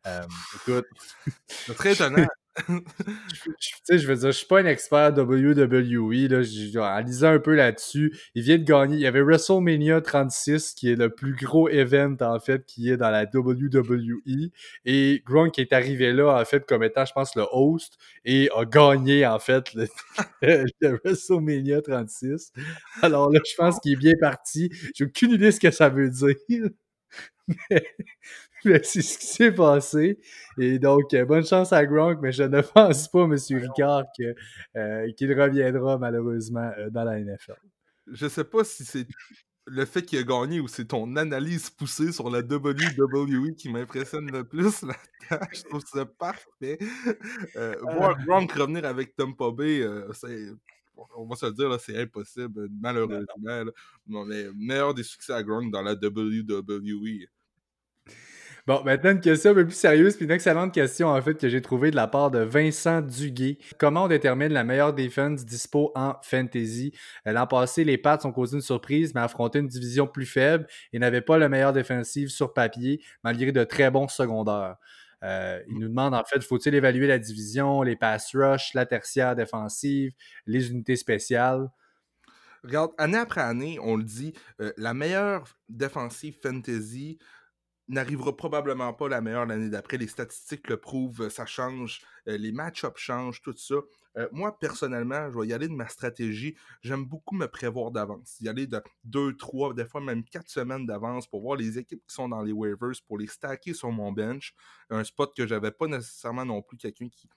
Euh, 0.06 0.22
écoute... 0.56 0.86
Très 1.76 1.94
étonnant. 1.94 2.28
sais, 3.84 3.98
je 3.98 4.08
veux 4.08 4.16
dire, 4.16 4.32
je 4.32 4.38
suis 4.38 4.46
pas 4.46 4.60
un 4.60 4.66
expert 4.66 5.12
WWE, 5.18 6.28
là, 6.30 6.98
en 6.98 7.00
lisant 7.00 7.30
un 7.30 7.40
peu 7.40 7.56
là-dessus, 7.56 8.16
il 8.36 8.44
vient 8.44 8.58
de 8.58 8.64
gagner, 8.64 8.96
il 8.96 9.02
y 9.02 9.08
avait 9.08 9.22
WrestleMania 9.22 10.02
36, 10.02 10.74
qui 10.74 10.92
est 10.92 10.96
le 10.96 11.10
plus 11.10 11.36
gros 11.36 11.68
event, 11.70 12.16
en 12.22 12.40
fait, 12.40 12.66
qui 12.66 12.90
est 12.90 12.98
dans 12.98 13.10
la 13.10 13.26
WWE, 13.26 14.52
et 14.86 15.24
Gronk 15.26 15.58
est 15.60 15.74
arrivé 15.74 16.14
là, 16.14 16.40
en 16.40 16.46
fait, 16.46 16.66
comme 16.66 16.84
étant, 16.84 17.06
je 17.06 17.14
pense, 17.14 17.36
le 17.36 17.46
host, 17.52 17.98
et 18.26 18.50
a 18.56 18.66
gagné, 18.66 19.26
en 19.26 19.40
fait, 19.40 19.74
le, 19.74 19.88
WrestleMania 21.04 21.82
36. 21.82 22.52
Alors 23.02 23.32
là, 23.32 23.40
je 23.46 23.56
pense 23.58 23.80
qu'il 23.80 23.94
est 23.94 23.96
bien 23.96 24.14
parti, 24.20 24.70
j'ai 24.96 25.06
aucune 25.06 25.32
idée 25.32 25.52
ce 25.52 25.60
que 25.60 25.72
ça 25.72 25.90
veut 25.90 26.10
dire, 26.10 26.36
c'est 28.84 29.02
ce 29.02 29.18
qui 29.18 29.28
s'est 29.28 29.52
passé. 29.52 30.20
Et 30.58 30.80
donc, 30.80 31.14
euh, 31.14 31.26
bonne 31.26 31.46
chance 31.46 31.74
à 31.74 31.86
Gronk, 31.86 32.20
mais 32.22 32.32
je 32.32 32.44
ne 32.44 32.62
pense 32.76 33.08
pas, 33.10 33.24
M. 33.24 33.38
Ricard, 33.50 34.06
euh, 34.76 35.12
qu'il 35.14 35.40
reviendra 35.40 35.98
malheureusement 35.98 36.72
euh, 36.78 36.90
dans 36.90 37.04
la 37.04 37.20
NFL. 37.20 37.58
Je 38.12 38.28
sais 38.28 38.44
pas 38.44 38.64
si 38.64 38.86
c'est 38.86 39.08
le 39.66 39.86
fait 39.86 40.02
qu'il 40.02 40.20
a 40.20 40.24
gagné 40.24 40.60
ou 40.60 40.68
c'est 40.68 40.86
ton 40.86 41.16
analyse 41.16 41.70
poussée 41.70 42.12
sur 42.12 42.30
la 42.30 42.40
WWE 42.40 43.56
qui 43.56 43.70
m'impressionne 43.70 44.30
le 44.30 44.44
plus 44.44 44.82
là-dedans. 44.82 45.48
Je 45.54 45.64
trouve 45.64 45.84
ça 45.86 46.06
parfait. 46.06 46.78
voir 47.82 48.18
Gronk 48.26 48.52
revenir 48.52 48.86
avec 48.86 49.16
Tom 49.16 49.34
Bay, 49.56 49.86
on 51.16 51.26
va 51.26 51.36
se 51.36 51.46
le 51.46 51.54
dire, 51.54 51.80
c'est 51.80 51.98
impossible, 51.98 52.68
malheureusement. 52.70 53.72
mais 54.06 54.46
meilleur 54.54 54.94
des 54.94 55.04
succès 55.04 55.34
à 55.34 55.44
Gronk 55.44 55.72
dans 55.72 55.82
la 55.82 55.94
WWE. 55.94 57.26
Bon, 58.66 58.82
maintenant, 58.86 59.12
une 59.12 59.20
question 59.20 59.52
un 59.52 59.56
peu 59.56 59.66
plus 59.66 59.76
sérieuse, 59.76 60.16
puis 60.16 60.24
une 60.24 60.32
excellente 60.32 60.74
question, 60.74 61.10
en 61.10 61.22
fait, 61.22 61.36
que 61.36 61.50
j'ai 61.50 61.62
trouvée 61.62 61.92
de 61.92 61.98
la 61.98 62.08
part 62.08 62.32
de 62.32 62.40
Vincent 62.40 63.02
Duguay. 63.02 63.58
Comment 63.78 64.06
on 64.06 64.08
détermine 64.08 64.54
la 64.54 64.64
meilleure 64.64 64.94
défense 64.94 65.44
dispo 65.46 65.92
en 65.96 66.16
fantasy? 66.22 66.94
Euh, 67.28 67.34
l'an 67.34 67.46
passé, 67.46 67.84
les 67.84 67.98
Pats 67.98 68.20
ont 68.24 68.32
causé 68.32 68.56
une 68.56 68.62
surprise, 68.62 69.14
mais 69.14 69.20
affronté 69.20 69.60
une 69.60 69.68
division 69.68 70.08
plus 70.08 70.26
faible 70.26 70.66
et 70.94 71.00
n'avaient 71.00 71.20
pas 71.20 71.38
la 71.38 71.50
meilleure 71.50 71.74
défensive 71.74 72.30
sur 72.30 72.54
papier, 72.54 73.02
malgré 73.22 73.52
de 73.52 73.66
très 73.66 73.92
bons 73.92 74.08
secondaires. 74.08 74.78
Euh, 75.24 75.60
il 75.68 75.80
nous 75.80 75.90
demande, 75.90 76.14
en 76.14 76.24
fait, 76.24 76.42
faut-il 76.42 76.74
évaluer 76.74 77.08
la 77.08 77.20
division, 77.20 77.82
les 77.82 77.98
pass 77.98 78.34
rush, 78.34 78.74
la 78.76 78.86
tertiaire 78.86 79.36
défensive, 79.36 80.14
les 80.46 80.72
unités 80.72 80.96
spéciales? 80.96 81.70
Regarde, 82.64 82.92
année 82.98 83.18
après 83.18 83.42
année, 83.42 83.78
on 83.82 83.98
le 83.98 84.04
dit, 84.04 84.34
euh, 84.62 84.72
la 84.78 84.94
meilleure 84.94 85.44
défensive 85.68 86.38
fantasy, 86.42 87.18
n'arrivera 87.88 88.36
probablement 88.36 88.94
pas 88.94 89.10
la 89.10 89.22
meilleure 89.22 89.46
l'année 89.46 89.70
d'après. 89.70 89.98
Les 89.98 90.08
statistiques 90.08 90.70
le 90.70 90.78
prouvent, 90.78 91.30
ça 91.30 91.46
change, 91.46 92.02
euh, 92.28 92.38
les 92.38 92.52
match-ups 92.52 93.00
changent, 93.00 93.42
tout 93.42 93.56
ça. 93.58 93.76
Euh, 94.18 94.28
moi, 94.32 94.58
personnellement, 94.58 95.30
je 95.32 95.40
vais 95.40 95.48
y 95.48 95.54
aller 95.54 95.68
de 95.68 95.74
ma 95.74 95.88
stratégie. 95.88 96.56
J'aime 96.82 97.06
beaucoup 97.06 97.36
me 97.36 97.48
prévoir 97.48 97.92
d'avance. 97.92 98.38
Y 98.40 98.48
aller 98.48 98.68
de 98.68 98.82
deux, 99.04 99.36
trois, 99.36 99.74
des 99.74 99.86
fois 99.86 100.02
même 100.02 100.24
quatre 100.24 100.50
semaines 100.50 100.86
d'avance 100.86 101.28
pour 101.28 101.42
voir 101.42 101.58
les 101.58 101.78
équipes 101.78 102.04
qui 102.08 102.14
sont 102.14 102.30
dans 102.30 102.42
les 102.42 102.52
waivers, 102.52 102.94
pour 103.08 103.18
les 103.18 103.28
stacker 103.28 103.74
sur 103.74 103.92
mon 103.92 104.12
bench. 104.12 104.54
Un 104.90 105.04
spot 105.04 105.36
que 105.36 105.48
j'avais 105.48 105.72
pas 105.72 105.88
nécessairement 105.88 106.46
non 106.46 106.62
plus 106.62 106.78
quelqu'un 106.78 107.10
qui, 107.10 107.28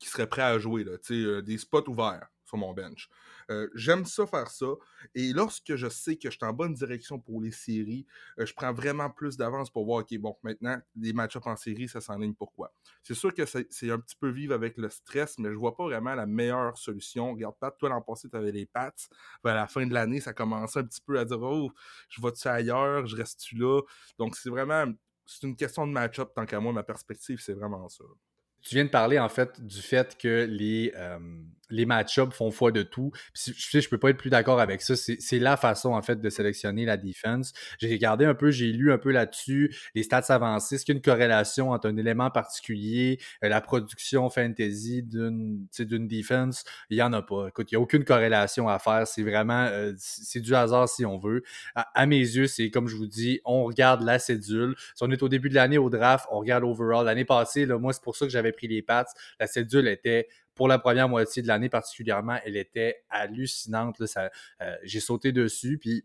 serait 0.00 0.26
prêt 0.28 0.42
à 0.42 0.58
jouer. 0.58 0.84
Là, 0.84 0.92
euh, 1.10 1.42
des 1.42 1.58
spots 1.58 1.88
ouverts. 1.88 2.28
Sur 2.46 2.56
mon 2.56 2.72
bench. 2.72 3.08
Euh, 3.50 3.68
j'aime 3.74 4.04
ça 4.04 4.26
faire 4.26 4.48
ça. 4.48 4.66
Et 5.14 5.32
lorsque 5.32 5.74
je 5.74 5.88
sais 5.88 6.16
que 6.16 6.30
je 6.30 6.36
suis 6.36 6.46
en 6.46 6.52
bonne 6.52 6.72
direction 6.72 7.18
pour 7.18 7.40
les 7.40 7.50
séries, 7.50 8.06
euh, 8.38 8.46
je 8.46 8.54
prends 8.54 8.72
vraiment 8.72 9.10
plus 9.10 9.36
d'avance 9.36 9.70
pour 9.70 9.84
voir, 9.84 10.00
OK, 10.00 10.16
bon, 10.18 10.36
maintenant, 10.42 10.80
les 10.96 11.12
match-ups 11.12 11.46
en 11.46 11.56
série, 11.56 11.88
ça 11.88 12.00
s'enligne 12.00 12.34
pourquoi. 12.34 12.72
C'est 13.02 13.14
sûr 13.14 13.34
que 13.34 13.44
c'est 13.44 13.90
un 13.90 13.98
petit 13.98 14.16
peu 14.16 14.28
vivre 14.28 14.54
avec 14.54 14.76
le 14.78 14.88
stress, 14.88 15.38
mais 15.38 15.50
je 15.50 15.56
vois 15.56 15.76
pas 15.76 15.84
vraiment 15.84 16.14
la 16.14 16.26
meilleure 16.26 16.78
solution. 16.78 17.32
Regarde, 17.32 17.56
Pat, 17.58 17.76
toi, 17.76 17.88
l'an 17.88 18.00
passé, 18.00 18.28
tu 18.28 18.36
avais 18.36 18.52
les 18.52 18.66
Pats. 18.66 18.92
à 19.44 19.54
la 19.54 19.66
fin 19.66 19.86
de 19.86 19.92
l'année, 19.92 20.20
ça 20.20 20.32
commençait 20.32 20.80
un 20.80 20.84
petit 20.84 21.00
peu 21.00 21.18
à 21.18 21.24
dire, 21.24 21.40
oh, 21.40 21.70
je 22.08 22.22
vais-tu 22.22 22.48
ailleurs, 22.48 23.06
je 23.06 23.16
reste-tu 23.16 23.56
là. 23.56 23.80
Donc, 24.18 24.36
c'est 24.36 24.50
vraiment, 24.50 24.86
c'est 25.24 25.46
une 25.46 25.56
question 25.56 25.86
de 25.86 25.92
match-up, 25.92 26.32
tant 26.34 26.46
qu'à 26.46 26.60
moi, 26.60 26.72
ma 26.72 26.82
perspective, 26.82 27.40
c'est 27.40 27.54
vraiment 27.54 27.88
ça. 27.88 28.04
Tu 28.62 28.74
viens 28.74 28.84
de 28.84 28.90
parler 28.90 29.18
en 29.18 29.28
fait 29.28 29.64
du 29.64 29.80
fait 29.80 30.18
que 30.18 30.44
les, 30.48 30.92
euh, 30.96 31.18
les 31.70 31.86
match-ups 31.86 32.34
font 32.34 32.50
foi 32.50 32.72
de 32.72 32.82
tout. 32.82 33.12
Je 33.34 33.52
je 33.80 33.88
peux 33.88 33.98
pas 33.98 34.10
être 34.10 34.16
plus 34.16 34.30
d'accord 34.30 34.60
avec 34.60 34.82
ça. 34.82 34.94
C'est 34.96 35.38
la 35.38 35.56
façon 35.56 35.90
en 35.90 36.02
fait 36.02 36.20
de 36.20 36.30
sélectionner 36.30 36.84
la 36.84 36.96
défense. 36.96 37.52
J'ai 37.78 37.90
regardé 37.90 38.24
un 38.24 38.34
peu, 38.34 38.50
j'ai 38.50 38.72
lu 38.72 38.92
un 38.92 38.98
peu 38.98 39.10
là-dessus, 39.10 39.74
les 39.94 40.02
stats 40.02 40.24
avancés. 40.28 40.76
Est-ce 40.76 40.84
qu'il 40.84 40.94
y 40.94 40.96
a 40.96 40.98
une 40.98 41.02
corrélation 41.02 41.70
entre 41.70 41.88
un 41.88 41.96
élément 41.96 42.30
particulier, 42.30 43.18
euh, 43.44 43.48
la 43.48 43.60
production 43.60 44.28
fantasy 44.30 45.02
d'une 45.02 45.68
defense? 46.08 46.64
Il 46.90 46.96
y 46.96 47.02
en 47.02 47.12
a 47.12 47.22
pas. 47.22 47.48
Écoute, 47.48 47.70
il 47.70 47.74
n'y 47.74 47.78
a 47.78 47.80
aucune 47.80 48.04
corrélation 48.04 48.68
à 48.68 48.78
faire. 48.78 49.06
C'est 49.06 49.22
vraiment 49.22 49.64
euh, 49.64 49.92
c'est 49.96 50.40
du 50.40 50.54
hasard 50.54 50.88
si 50.88 51.04
on 51.04 51.18
veut. 51.18 51.42
À, 51.74 52.06
mes 52.06 52.18
yeux, 52.18 52.46
c'est 52.46 52.70
comme 52.70 52.88
je 52.88 52.96
vous 52.96 53.06
dis, 53.06 53.40
on 53.44 53.64
regarde 53.64 54.02
la 54.02 54.18
cédule. 54.18 54.74
Si 54.94 55.02
on 55.02 55.10
est 55.10 55.22
au 55.22 55.28
début 55.28 55.48
de 55.48 55.54
l'année 55.54 55.78
au 55.78 55.90
draft, 55.90 56.26
on 56.30 56.38
regarde 56.38 56.62
l'overall. 56.62 57.06
L'année 57.06 57.24
passée, 57.24 57.66
là, 57.66 57.78
moi, 57.78 57.92
c'est 57.92 58.02
pour 58.02 58.16
ça 58.16 58.26
que 58.26 58.32
j'avais 58.32 58.52
pris 58.52 58.68
les 58.68 58.82
Pats. 58.82 59.06
La 59.40 59.46
cédule 59.46 59.88
était 59.88 60.28
pour 60.56 60.66
la 60.66 60.80
première 60.80 61.08
moitié 61.08 61.42
de 61.42 61.46
l'année 61.46 61.68
particulièrement, 61.68 62.38
elle 62.44 62.56
était 62.56 63.04
hallucinante. 63.10 64.00
Euh, 64.00 64.76
j'ai 64.82 65.00
sauté 65.00 65.30
dessus, 65.30 65.78
puis 65.78 66.04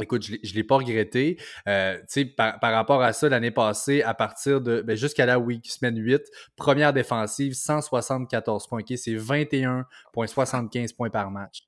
Écoute, 0.00 0.24
je 0.24 0.32
ne 0.32 0.54
l'ai 0.54 0.64
pas 0.64 0.76
regretté. 0.76 1.38
Euh, 1.68 1.98
par, 2.34 2.58
par, 2.58 2.72
rapport 2.72 3.02
à 3.02 3.12
ça, 3.12 3.28
l'année 3.28 3.50
passée, 3.50 4.02
à 4.02 4.14
partir 4.14 4.62
de 4.62 4.80
ben, 4.80 4.96
jusqu'à 4.96 5.26
la 5.26 5.38
week 5.38 5.70
semaine 5.70 5.98
8, 5.98 6.22
première 6.56 6.94
défensive, 6.94 7.52
174 7.52 8.66
points. 8.68 8.80
c'est 8.96 9.14
21,75 9.14 10.96
points 10.96 11.10
par 11.10 11.30
match. 11.30 11.64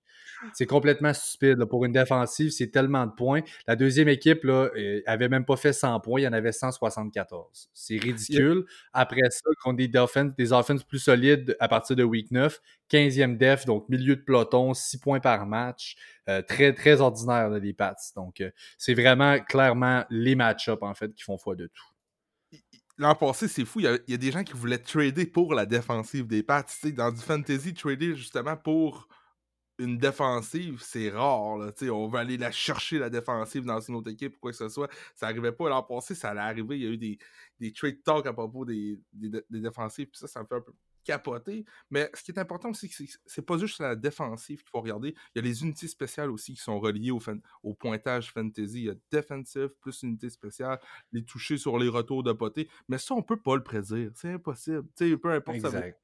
C'est 0.53 0.67
complètement 0.67 1.13
stupide. 1.13 1.65
Pour 1.65 1.85
une 1.85 1.93
défensive, 1.93 2.51
c'est 2.51 2.69
tellement 2.69 3.07
de 3.07 3.13
points. 3.13 3.41
La 3.67 3.77
deuxième 3.77 4.09
équipe 4.09 4.45
là, 4.45 4.71
euh, 4.77 5.01
avait 5.07 5.29
même 5.29 5.45
pas 5.45 5.57
fait 5.57 5.73
100 5.73 6.01
points, 6.01 6.21
il 6.21 6.25
y 6.25 6.29
en 6.29 6.33
avait 6.33 6.53
174. 6.53 7.71
C'est 7.73 7.97
ridicule. 7.97 8.65
Après 8.93 9.31
ça, 9.31 9.51
contre 9.63 9.77
des 9.77 9.99
offenses, 9.99 10.35
des 10.37 10.53
offenses 10.53 10.85
plus 10.85 10.99
solides 10.99 11.57
à 11.61 11.69
partir 11.69 11.97
de 11.97 12.05
week 12.05 12.31
9, 12.31 12.61
15e 12.91 13.37
def, 13.37 13.65
donc 13.65 13.89
milieu 13.89 14.17
de 14.17 14.23
peloton, 14.23 14.75
6 14.75 14.99
points 14.99 15.21
par 15.21 15.47
match. 15.47 15.97
Euh, 16.29 16.41
très, 16.41 16.73
très 16.73 17.01
ordinaire, 17.01 17.51
les 17.51 17.75
Pats. 17.75 17.95
Donc, 18.17 18.41
euh, 18.41 18.51
c'est 18.79 18.95
vraiment 18.95 19.39
clairement 19.41 20.05
les 20.09 20.35
match-ups, 20.35 20.83
en 20.83 20.95
fait, 20.95 21.15
qui 21.15 21.23
font 21.23 21.37
foi 21.37 21.55
de 21.55 21.67
tout. 21.67 22.59
L'an 22.97 23.15
passé, 23.15 23.49
c'est 23.49 23.65
fou. 23.65 23.81
Il 23.81 24.01
y, 24.07 24.15
a, 24.15 24.17
des 24.17 24.31
gens 24.31 24.45
qui 24.45 24.53
voulaient 24.53 24.79
trader 24.79 25.27
pour 25.27 25.53
la 25.53 25.67
défensive 25.67 26.27
des 26.27 26.43
Pats. 26.43 26.65
Dans 26.97 27.11
du 27.11 27.21
fantasy, 27.21 27.75
trader 27.75 28.15
justement 28.15 28.57
pour 28.57 29.09
une 29.79 29.99
défensive, 29.99 30.81
c'est 30.83 31.11
rare. 31.11 31.59
Là, 31.59 31.73
on 31.93 32.09
va 32.09 32.21
aller 32.21 32.37
la 32.37 32.51
chercher, 32.53 32.99
la 32.99 33.11
défensive, 33.11 33.65
dans 33.65 33.81
une 33.81 33.97
autre 33.97 34.11
équipe 34.11 34.37
ou 34.37 34.41
quoi 34.41 34.51
que 34.53 34.57
ce 34.57 34.69
soit. 34.69 34.89
Ça 35.15 35.27
n'arrivait 35.27 35.53
pas 35.53 35.69
l'an 35.69 35.83
passé, 35.83 36.15
ça 36.15 36.31
allait 36.31 36.41
arriver. 36.41 36.77
Il 36.77 36.83
y 36.83 36.87
a 36.87 36.91
eu 36.91 36.99
des, 36.99 37.19
des 37.59 37.73
trade 37.73 38.03
talks 38.03 38.27
à 38.27 38.33
propos 38.33 38.65
des, 38.65 39.01
des, 39.13 39.43
défensives, 39.51 40.07
puis 40.07 40.19
ça, 40.19 40.29
ça 40.29 40.43
me 40.43 40.47
fait 40.47 40.57
un 40.57 40.61
peu 40.61 40.73
capoter. 41.05 41.65
Mais 41.91 42.11
ce 42.15 42.23
qui 42.23 42.31
est 42.31 42.39
important 42.39 42.71
aussi, 42.71 42.89
c'est 42.89 43.07
que 43.07 43.13
c'est 43.27 43.45
pas 43.45 43.59
juste 43.59 43.79
la 43.81 43.95
défensive 43.95 44.61
qu'il 44.61 44.71
faut 44.71 44.81
regarder. 44.81 45.15
Il 45.35 45.37
y 45.37 45.39
a 45.41 45.43
les 45.43 45.63
unités 45.63 45.89
spéciales 45.89 46.31
aussi 46.31 46.55
qui 46.55 46.61
sont 46.61 46.81
reliées 46.81 47.11
au, 47.11 47.21
au 47.63 47.75
pointage 47.75 48.33
fantasy. 48.33 48.79
Il 48.79 48.85
y 48.85 48.91
a 48.91 48.95
defensive 49.13 49.71
plus 49.81 50.03
unité 50.03 50.31
spéciale, 50.31 50.81
les 51.13 51.25
toucher 51.25 51.59
sur 51.59 51.79
les 51.79 51.89
retours 51.89 52.23
de 52.23 52.33
poté. 52.33 52.69
Mais 52.89 52.99
ça, 52.99 53.15
on 53.15 53.23
peut 53.23 53.41
pas 53.41 53.57
le 53.57 53.63
prédire. 53.63 54.11
C'est 54.15 54.33
impossible. 54.33 54.85
peu 54.97 55.33
importe 55.33 55.57
exact. 55.57 56.04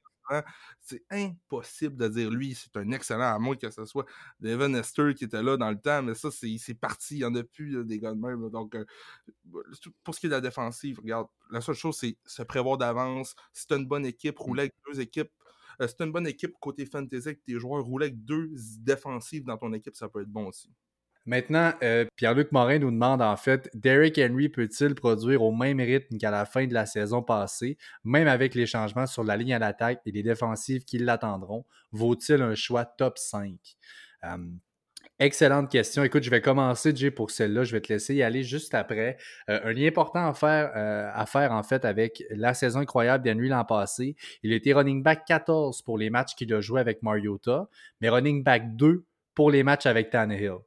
C'est 0.81 1.03
impossible 1.11 1.97
de 1.97 2.09
dire 2.09 2.31
lui, 2.31 2.55
c'est 2.55 2.77
un 2.77 2.91
excellent, 2.93 3.35
à 3.35 3.39
moins 3.39 3.57
que 3.57 3.71
ce 3.71 3.85
soit 3.85 4.07
Devin 4.41 4.73
Esther 4.75 5.15
qui 5.15 5.25
était 5.25 5.43
là 5.43 5.57
dans 5.57 5.71
le 5.71 5.81
temps, 5.81 6.03
mais 6.03 6.15
ça, 6.15 6.31
c'est 6.31 6.75
parti. 6.75 7.17
Il 7.17 7.19
n'y 7.19 7.25
en 7.25 7.35
a 7.35 7.43
plus 7.43 7.85
des 7.85 7.99
gars 7.99 8.15
de 8.15 8.21
même. 8.21 8.49
Donc, 8.51 8.75
euh, 8.75 8.85
pour 10.05 10.15
ce 10.15 10.21
qui 10.21 10.27
est 10.27 10.31
de 10.31 10.35
la 10.35 10.41
défensive, 10.41 10.99
regarde, 11.01 11.29
la 11.51 11.61
seule 11.61 11.75
chose, 11.75 11.97
c'est 11.99 12.17
se 12.25 12.43
prévoir 12.43 12.79
d'avance. 12.79 13.35
Si 13.53 13.67
tu 13.67 13.75
une 13.75 13.87
bonne 13.87 14.07
équipe, 14.07 14.39
mmh. 14.39 14.43
rouler 14.43 14.61
avec 14.63 14.75
deux 14.89 15.01
équipes. 15.01 15.31
Euh, 15.81 15.89
si 15.89 15.97
tu 15.97 16.05
une 16.05 16.13
bonne 16.13 16.27
équipe 16.27 16.53
côté 16.61 16.87
fantasy, 16.87 17.37
que 17.37 17.41
tes 17.45 17.59
joueurs 17.59 17.85
roulent 17.85 18.03
avec 18.03 18.25
deux 18.25 18.51
défensives 18.81 19.45
dans 19.45 19.57
ton 19.57 19.73
équipe, 19.73 19.97
ça 19.97 20.09
peut 20.09 20.21
être 20.23 20.29
bon 20.29 20.49
aussi. 20.49 20.71
Maintenant, 21.27 21.73
euh, 21.83 22.07
Pierre-Luc 22.17 22.51
Morin 22.51 22.79
nous 22.79 22.91
demande 22.91 23.23
en 23.23 23.37
fait, 23.37 23.71
Derrick 23.75 24.19
Henry 24.19 24.49
peut-il 24.49 24.95
produire 24.95 25.43
au 25.43 25.53
même 25.55 25.79
rythme 25.79 26.17
qu'à 26.19 26.31
la 26.31 26.45
fin 26.45 26.67
de 26.67 26.75
la 26.75 26.87
saison 26.87 27.23
passée, 27.23 27.77
même 28.05 28.27
avec 28.27 28.55
les 28.55 28.67
changements 28.67 29.07
sur 29.07 29.23
la 29.23 29.37
ligne 29.37 29.55
à 29.55 29.59
l'attaque 29.59 30.01
et 30.07 30.13
les 30.13 30.23
défensives 30.23 30.85
qui 30.85 30.99
l'attendront? 30.99 31.65
Vaut-il 31.93 32.41
un 32.43 32.55
choix 32.55 32.85
top 32.85 33.19
5? 33.19 33.59
excellente 35.21 35.71
question. 35.71 36.03
Écoute, 36.03 36.23
je 36.23 36.31
vais 36.31 36.41
commencer, 36.41 36.97
Jay, 36.97 37.11
pour 37.11 37.31
celle-là. 37.31 37.65
Je 37.65 37.73
vais 37.73 37.81
te 37.81 37.93
laisser 37.93 38.15
y 38.15 38.23
aller 38.23 38.43
juste 38.43 38.75
après. 38.75 39.19
Euh, 39.49 39.61
un 39.65 39.73
lien 39.73 39.87
important 39.87 40.27
à 40.27 40.33
faire, 40.33 40.73
euh, 40.75 41.11
à 41.13 41.27
faire, 41.27 41.53
en 41.53 41.63
fait, 41.63 41.85
avec 41.85 42.25
la 42.31 42.55
saison 42.55 42.81
incroyable 42.81 43.25
d'Henry 43.25 43.49
l'an 43.49 43.65
passé. 43.65 44.17
Il 44.43 44.53
était 44.53 44.73
running 44.73 45.03
back 45.03 45.25
14 45.27 45.83
pour 45.83 45.99
les 45.99 46.11
matchs 46.11 46.35
qu'il 46.35 46.53
a 46.55 46.61
joué 46.61 46.81
avec 46.81 47.03
Mariota, 47.03 47.69
mais 48.01 48.09
running 48.09 48.43
back 48.43 48.77
2 48.77 49.05
pour 49.35 49.51
les 49.51 49.63
matchs 49.63 49.87
avec 49.87 50.11
Tannehill. 50.11 50.59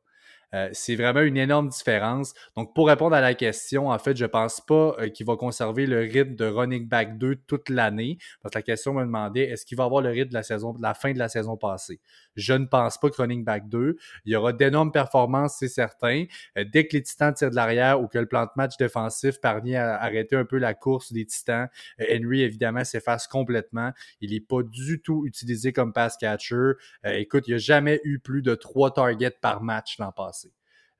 Euh, 0.53 0.69
c'est 0.71 0.95
vraiment 0.95 1.21
une 1.21 1.37
énorme 1.37 1.69
différence. 1.69 2.33
Donc, 2.55 2.75
pour 2.75 2.87
répondre 2.87 3.15
à 3.15 3.21
la 3.21 3.33
question, 3.33 3.89
en 3.89 3.97
fait, 3.99 4.15
je 4.15 4.23
ne 4.23 4.29
pense 4.29 4.61
pas 4.61 4.95
euh, 4.99 5.09
qu'il 5.09 5.25
va 5.25 5.35
conserver 5.35 5.85
le 5.85 6.01
rythme 6.01 6.35
de 6.35 6.45
running 6.45 6.87
back 6.87 7.17
2 7.17 7.37
toute 7.47 7.69
l'année. 7.69 8.17
Parce 8.41 8.53
que 8.53 8.59
la 8.59 8.63
question 8.63 8.93
me 8.93 9.01
demandait 9.03 9.43
est-ce 9.43 9.65
qu'il 9.65 9.77
va 9.77 9.85
avoir 9.85 10.01
le 10.01 10.09
rythme 10.09 10.29
de 10.29 10.33
la, 10.35 10.43
saison, 10.43 10.73
de 10.73 10.81
la 10.81 10.93
fin 10.93 11.11
de 11.11 11.19
la 11.19 11.29
saison 11.29 11.57
passée? 11.57 11.99
Je 12.35 12.53
ne 12.53 12.65
pense 12.65 12.97
pas 12.97 13.09
que 13.09 13.21
running 13.21 13.43
back 13.43 13.69
2. 13.69 13.97
Il 14.25 14.31
y 14.31 14.35
aura 14.35 14.53
d'énormes 14.53 14.91
performances, 14.91 15.57
c'est 15.59 15.67
certain. 15.67 16.25
Euh, 16.57 16.65
dès 16.71 16.87
que 16.87 16.95
les 16.97 17.03
Titans 17.03 17.33
tirent 17.33 17.51
de 17.51 17.55
l'arrière 17.55 18.01
ou 18.01 18.07
que 18.07 18.17
le 18.17 18.25
plan 18.25 18.45
de 18.45 18.51
match 18.55 18.77
défensif 18.77 19.39
parvient 19.39 19.83
à 19.83 19.95
arrêter 19.95 20.35
un 20.35 20.45
peu 20.45 20.57
la 20.57 20.73
course 20.73 21.13
des 21.13 21.25
Titans, 21.25 21.67
Henry, 21.99 22.41
évidemment, 22.41 22.83
s'efface 22.83 23.27
complètement. 23.27 23.91
Il 24.21 24.31
n'est 24.31 24.39
pas 24.39 24.63
du 24.63 25.01
tout 25.01 25.25
utilisé 25.25 25.73
comme 25.73 25.93
pass 25.93 26.17
catcher. 26.17 26.73
écoute, 27.05 27.47
il 27.47 27.51
n'y 27.51 27.55
a 27.55 27.59
jamais 27.59 28.01
eu 28.03 28.19
plus 28.19 28.41
de 28.41 28.55
trois 28.55 28.93
targets 28.93 29.31
par 29.41 29.61
match 29.61 29.97
l'an 29.99 30.11
passé. 30.11 30.51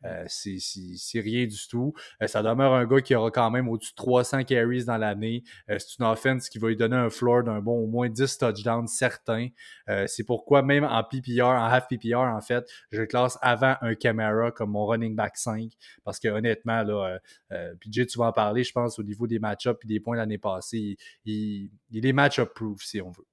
Euh, 0.05 0.25
c'est 0.27 1.19
rien 1.19 1.45
du 1.45 1.67
tout. 1.67 1.93
Euh, 2.21 2.27
ça 2.27 2.43
demeure 2.43 2.73
un 2.73 2.85
gars 2.85 3.01
qui 3.01 3.15
aura 3.15 3.31
quand 3.31 3.49
même 3.51 3.69
au-dessus 3.69 3.91
de 3.91 3.95
300 3.95 4.43
carries 4.43 4.85
dans 4.85 4.97
l'année. 4.97 5.43
Euh, 5.69 5.77
c'est 5.79 5.99
une 5.99 6.05
offense 6.05 6.49
qui 6.49 6.59
va 6.59 6.69
lui 6.69 6.75
donner 6.75 6.95
un 6.95 7.09
floor 7.09 7.43
d'un 7.43 7.59
bon 7.59 7.83
au 7.83 7.87
moins 7.87 8.09
10 8.09 8.37
touchdowns 8.37 8.87
certains. 8.87 9.49
c'est 10.07 10.23
pourquoi 10.23 10.61
même 10.61 10.83
en 10.83 11.03
PPR, 11.03 11.45
en 11.45 11.65
half 11.65 11.87
PPR 11.87 12.17
en 12.17 12.41
fait, 12.41 12.65
je 12.91 13.03
classe 13.03 13.37
avant 13.41 13.75
un 13.81 13.95
Camara 13.95 14.51
comme 14.51 14.71
mon 14.71 14.85
running 14.85 15.15
back 15.15 15.37
5 15.37 15.71
parce 16.03 16.19
que 16.19 16.27
honnêtement 16.27 16.83
là, 16.83 17.19
PJ 17.79 18.05
tu 18.07 18.17
vas 18.17 18.27
en 18.27 18.31
parler, 18.31 18.63
je 18.63 18.71
pense 18.71 18.99
au 18.99 19.03
niveau 19.03 19.27
des 19.27 19.39
match-ups 19.39 19.79
et 19.83 19.87
des 19.87 19.99
points 19.99 20.17
l'année 20.17 20.37
passée, 20.37 20.97
il, 21.25 21.69
est 21.93 22.13
match-up 22.13 22.53
proof 22.53 22.81
si 22.83 23.01
on 23.01 23.11
veut. 23.11 23.25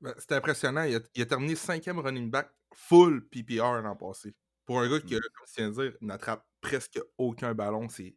Ben, 0.00 0.14
c'est 0.18 0.32
impressionnant. 0.32 0.84
Il 0.84 0.96
a, 0.96 1.00
il 1.14 1.22
a 1.22 1.26
terminé 1.26 1.54
cinquième 1.56 1.98
running 1.98 2.30
back 2.30 2.50
full 2.72 3.26
PPR 3.28 3.80
l'an 3.82 3.96
passé. 3.96 4.34
Pour 4.68 4.80
un 4.80 4.90
gars 4.90 5.00
qui, 5.00 5.14
mmh. 5.14 5.20
comme 5.20 5.46
tu 5.46 5.62
viens 5.62 5.70
de 5.70 5.82
dire, 5.82 5.96
n'attrape 6.02 6.46
presque 6.60 7.00
aucun 7.16 7.54
ballon, 7.54 7.88
c'est 7.88 8.14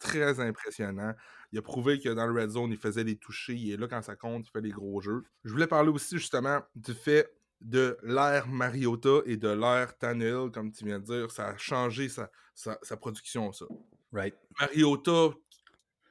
très 0.00 0.40
impressionnant. 0.40 1.14
Il 1.52 1.58
a 1.60 1.62
prouvé 1.62 2.00
que 2.00 2.08
dans 2.08 2.26
le 2.26 2.42
red 2.42 2.50
zone, 2.50 2.72
il 2.72 2.76
faisait 2.76 3.04
des 3.04 3.14
touchés. 3.14 3.54
Il 3.54 3.70
est 3.70 3.76
là 3.76 3.86
quand 3.86 4.02
ça 4.02 4.16
compte, 4.16 4.44
il 4.48 4.50
fait 4.50 4.60
des 4.60 4.72
gros 4.72 5.00
jeux. 5.00 5.22
Je 5.44 5.52
voulais 5.52 5.68
parler 5.68 5.90
aussi 5.90 6.18
justement 6.18 6.62
du 6.74 6.94
fait 6.94 7.32
de 7.60 7.96
l'ère 8.02 8.48
Mariota 8.48 9.20
et 9.24 9.36
de 9.36 9.46
l'ère 9.46 9.96
Tannehill, 9.96 10.50
comme 10.52 10.72
tu 10.72 10.84
viens 10.84 10.98
de 10.98 11.04
dire. 11.04 11.30
Ça 11.30 11.50
a 11.50 11.56
changé 11.56 12.08
sa, 12.08 12.28
sa, 12.56 12.96
production, 12.96 13.52
ça. 13.52 13.66
Right. 14.12 14.34
Mariota, 14.58 15.28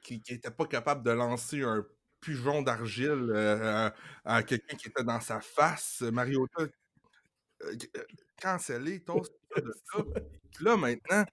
qui 0.02 0.22
n'était 0.30 0.50
pas 0.50 0.64
capable 0.64 1.04
de 1.04 1.10
lancer 1.10 1.62
un 1.62 1.84
pigeon 2.22 2.62
d'argile 2.62 3.30
euh, 3.34 3.90
à, 4.24 4.42
quelqu'un 4.44 4.78
qui 4.78 4.88
était 4.88 5.04
dans 5.04 5.20
sa 5.20 5.42
face. 5.42 6.00
Mariota, 6.00 6.68
euh, 7.64 8.04
cancellé, 8.40 9.00
toast 9.00 9.32
de 9.56 9.74
ça. 9.92 10.04
là, 10.60 10.76
maintenant, 10.76 11.24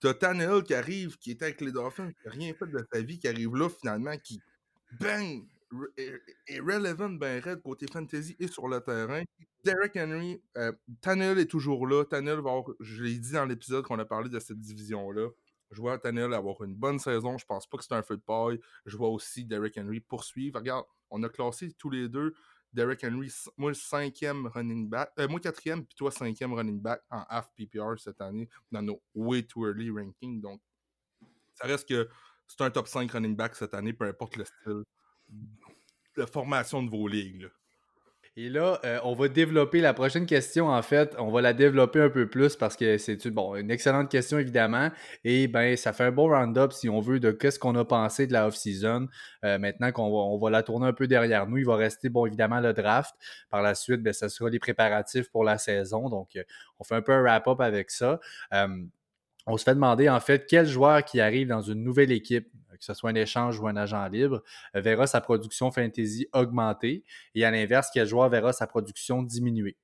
t'as 0.00 0.14
Tannehill 0.14 0.62
qui 0.62 0.74
arrive, 0.74 1.18
qui 1.18 1.32
était 1.32 1.46
avec 1.46 1.60
les 1.60 1.72
Dolphins, 1.72 2.10
qui 2.12 2.26
n'a 2.26 2.32
rien 2.32 2.54
fait 2.54 2.66
de 2.66 2.86
sa 2.92 3.00
vie, 3.00 3.18
qui 3.18 3.28
arrive 3.28 3.54
là, 3.54 3.68
finalement, 3.68 4.16
qui, 4.18 4.40
bang, 5.00 5.44
est, 5.96 6.60
relevant 6.60 7.10
ben 7.10 7.42
red 7.42 7.62
côté 7.62 7.86
fantasy 7.86 8.36
et 8.38 8.48
sur 8.48 8.68
le 8.68 8.80
terrain. 8.80 9.22
Derek 9.64 9.96
Henry, 9.96 10.40
euh, 10.56 10.72
Tannehill 11.00 11.38
est 11.38 11.50
toujours 11.50 11.86
là. 11.86 12.04
Tannehill 12.04 12.40
va 12.40 12.50
avoir, 12.50 12.64
je 12.80 13.02
l'ai 13.02 13.18
dit 13.18 13.32
dans 13.32 13.44
l'épisode 13.44 13.84
qu'on 13.84 13.98
a 13.98 14.04
parlé 14.04 14.30
de 14.30 14.38
cette 14.38 14.60
division-là. 14.60 15.28
Je 15.70 15.80
vois 15.80 15.98
Tannehill 15.98 16.32
avoir 16.32 16.62
une 16.62 16.74
bonne 16.74 16.98
saison. 16.98 17.36
Je 17.36 17.44
pense 17.44 17.66
pas 17.66 17.76
que 17.76 17.84
c'est 17.84 17.94
un 17.94 18.02
feu 18.02 18.16
de 18.16 18.22
paille. 18.22 18.58
Je 18.86 18.96
vois 18.96 19.08
aussi 19.08 19.44
Derek 19.44 19.76
Henry 19.76 20.00
poursuivre. 20.00 20.58
Regarde, 20.58 20.86
on 21.10 21.22
a 21.22 21.28
classé 21.28 21.72
tous 21.72 21.90
les 21.90 22.08
deux 22.08 22.34
Derek 22.72 23.02
Henry, 23.04 23.32
moi, 23.56 23.72
cinquième 23.74 24.46
running 24.46 24.88
back. 24.88 25.10
Euh, 25.18 25.28
moi, 25.28 25.40
quatrième, 25.40 25.84
puis 25.84 25.96
toi, 25.96 26.10
cinquième 26.10 26.52
running 26.52 26.80
back 26.80 27.02
en 27.10 27.24
half 27.28 27.50
PPR 27.54 27.98
cette 27.98 28.20
année 28.20 28.48
dans 28.70 28.82
nos 28.82 29.02
way 29.14 29.42
too 29.42 29.66
early 29.66 29.90
rankings. 29.90 30.40
Donc, 30.40 30.60
ça 31.54 31.66
reste 31.66 31.88
que 31.88 32.08
c'est 32.46 32.62
un 32.62 32.70
top 32.70 32.88
5 32.88 33.10
running 33.10 33.36
back 33.36 33.54
cette 33.54 33.74
année, 33.74 33.92
peu 33.92 34.06
importe 34.06 34.36
le 34.36 34.44
style 34.44 34.82
de 36.16 36.26
formation 36.26 36.82
de 36.82 36.90
vos 36.90 37.06
ligues. 37.06 37.48
Et 38.40 38.48
là, 38.50 38.78
euh, 38.84 39.00
on 39.02 39.14
va 39.14 39.26
développer 39.26 39.80
la 39.80 39.92
prochaine 39.92 40.24
question, 40.24 40.68
en 40.68 40.80
fait, 40.80 41.16
on 41.18 41.28
va 41.32 41.40
la 41.40 41.52
développer 41.52 42.00
un 42.00 42.08
peu 42.08 42.28
plus 42.28 42.54
parce 42.54 42.76
que 42.76 42.96
c'est 42.96 43.24
une 43.24 43.68
excellente 43.68 44.08
question, 44.08 44.38
évidemment. 44.38 44.90
Et 45.24 45.48
ben, 45.48 45.76
ça 45.76 45.92
fait 45.92 46.04
un 46.04 46.12
bon 46.12 46.28
round-up, 46.28 46.72
si 46.72 46.88
on 46.88 47.00
veut, 47.00 47.18
de 47.18 47.32
qu'est-ce 47.32 47.58
qu'on 47.58 47.74
a 47.74 47.84
pensé 47.84 48.28
de 48.28 48.32
la 48.32 48.46
off-season. 48.46 49.08
Euh, 49.44 49.58
maintenant 49.58 49.90
qu'on 49.90 50.08
va, 50.08 50.46
on 50.46 50.48
la 50.50 50.62
tourner 50.62 50.86
un 50.86 50.92
peu 50.92 51.08
derrière 51.08 51.48
nous, 51.48 51.56
il 51.56 51.66
va 51.66 51.74
rester, 51.74 52.10
bon, 52.10 52.26
évidemment, 52.26 52.60
le 52.60 52.72
draft. 52.72 53.12
Par 53.50 53.60
la 53.60 53.74
suite, 53.74 54.04
ben, 54.04 54.12
ça 54.12 54.28
sera 54.28 54.48
les 54.50 54.60
préparatifs 54.60 55.28
pour 55.30 55.42
la 55.42 55.58
saison. 55.58 56.08
Donc, 56.08 56.36
euh, 56.36 56.44
on 56.78 56.84
fait 56.84 56.94
un 56.94 57.02
peu 57.02 57.14
un 57.14 57.22
wrap-up 57.22 57.60
avec 57.60 57.90
ça. 57.90 58.20
on 59.48 59.56
se 59.56 59.64
fait 59.64 59.74
demander, 59.74 60.08
en 60.08 60.20
fait, 60.20 60.46
quel 60.48 60.64
joueur 60.64 61.04
qui 61.04 61.20
arrive 61.20 61.48
dans 61.48 61.62
une 61.62 61.82
nouvelle 61.82 62.12
équipe 62.12 62.46
que 62.78 62.84
ce 62.84 62.94
soit 62.94 63.10
un 63.10 63.14
échange 63.14 63.58
ou 63.60 63.68
un 63.68 63.76
agent 63.76 64.06
libre, 64.08 64.42
euh, 64.74 64.80
verra 64.80 65.06
sa 65.06 65.20
production 65.20 65.70
fantasy 65.70 66.26
augmenter 66.32 67.04
et 67.34 67.44
à 67.44 67.50
l'inverse, 67.50 67.90
quel 67.92 68.06
joueur 68.06 68.28
verra 68.28 68.52
sa 68.52 68.66
production 68.66 69.22
diminuer. 69.22 69.76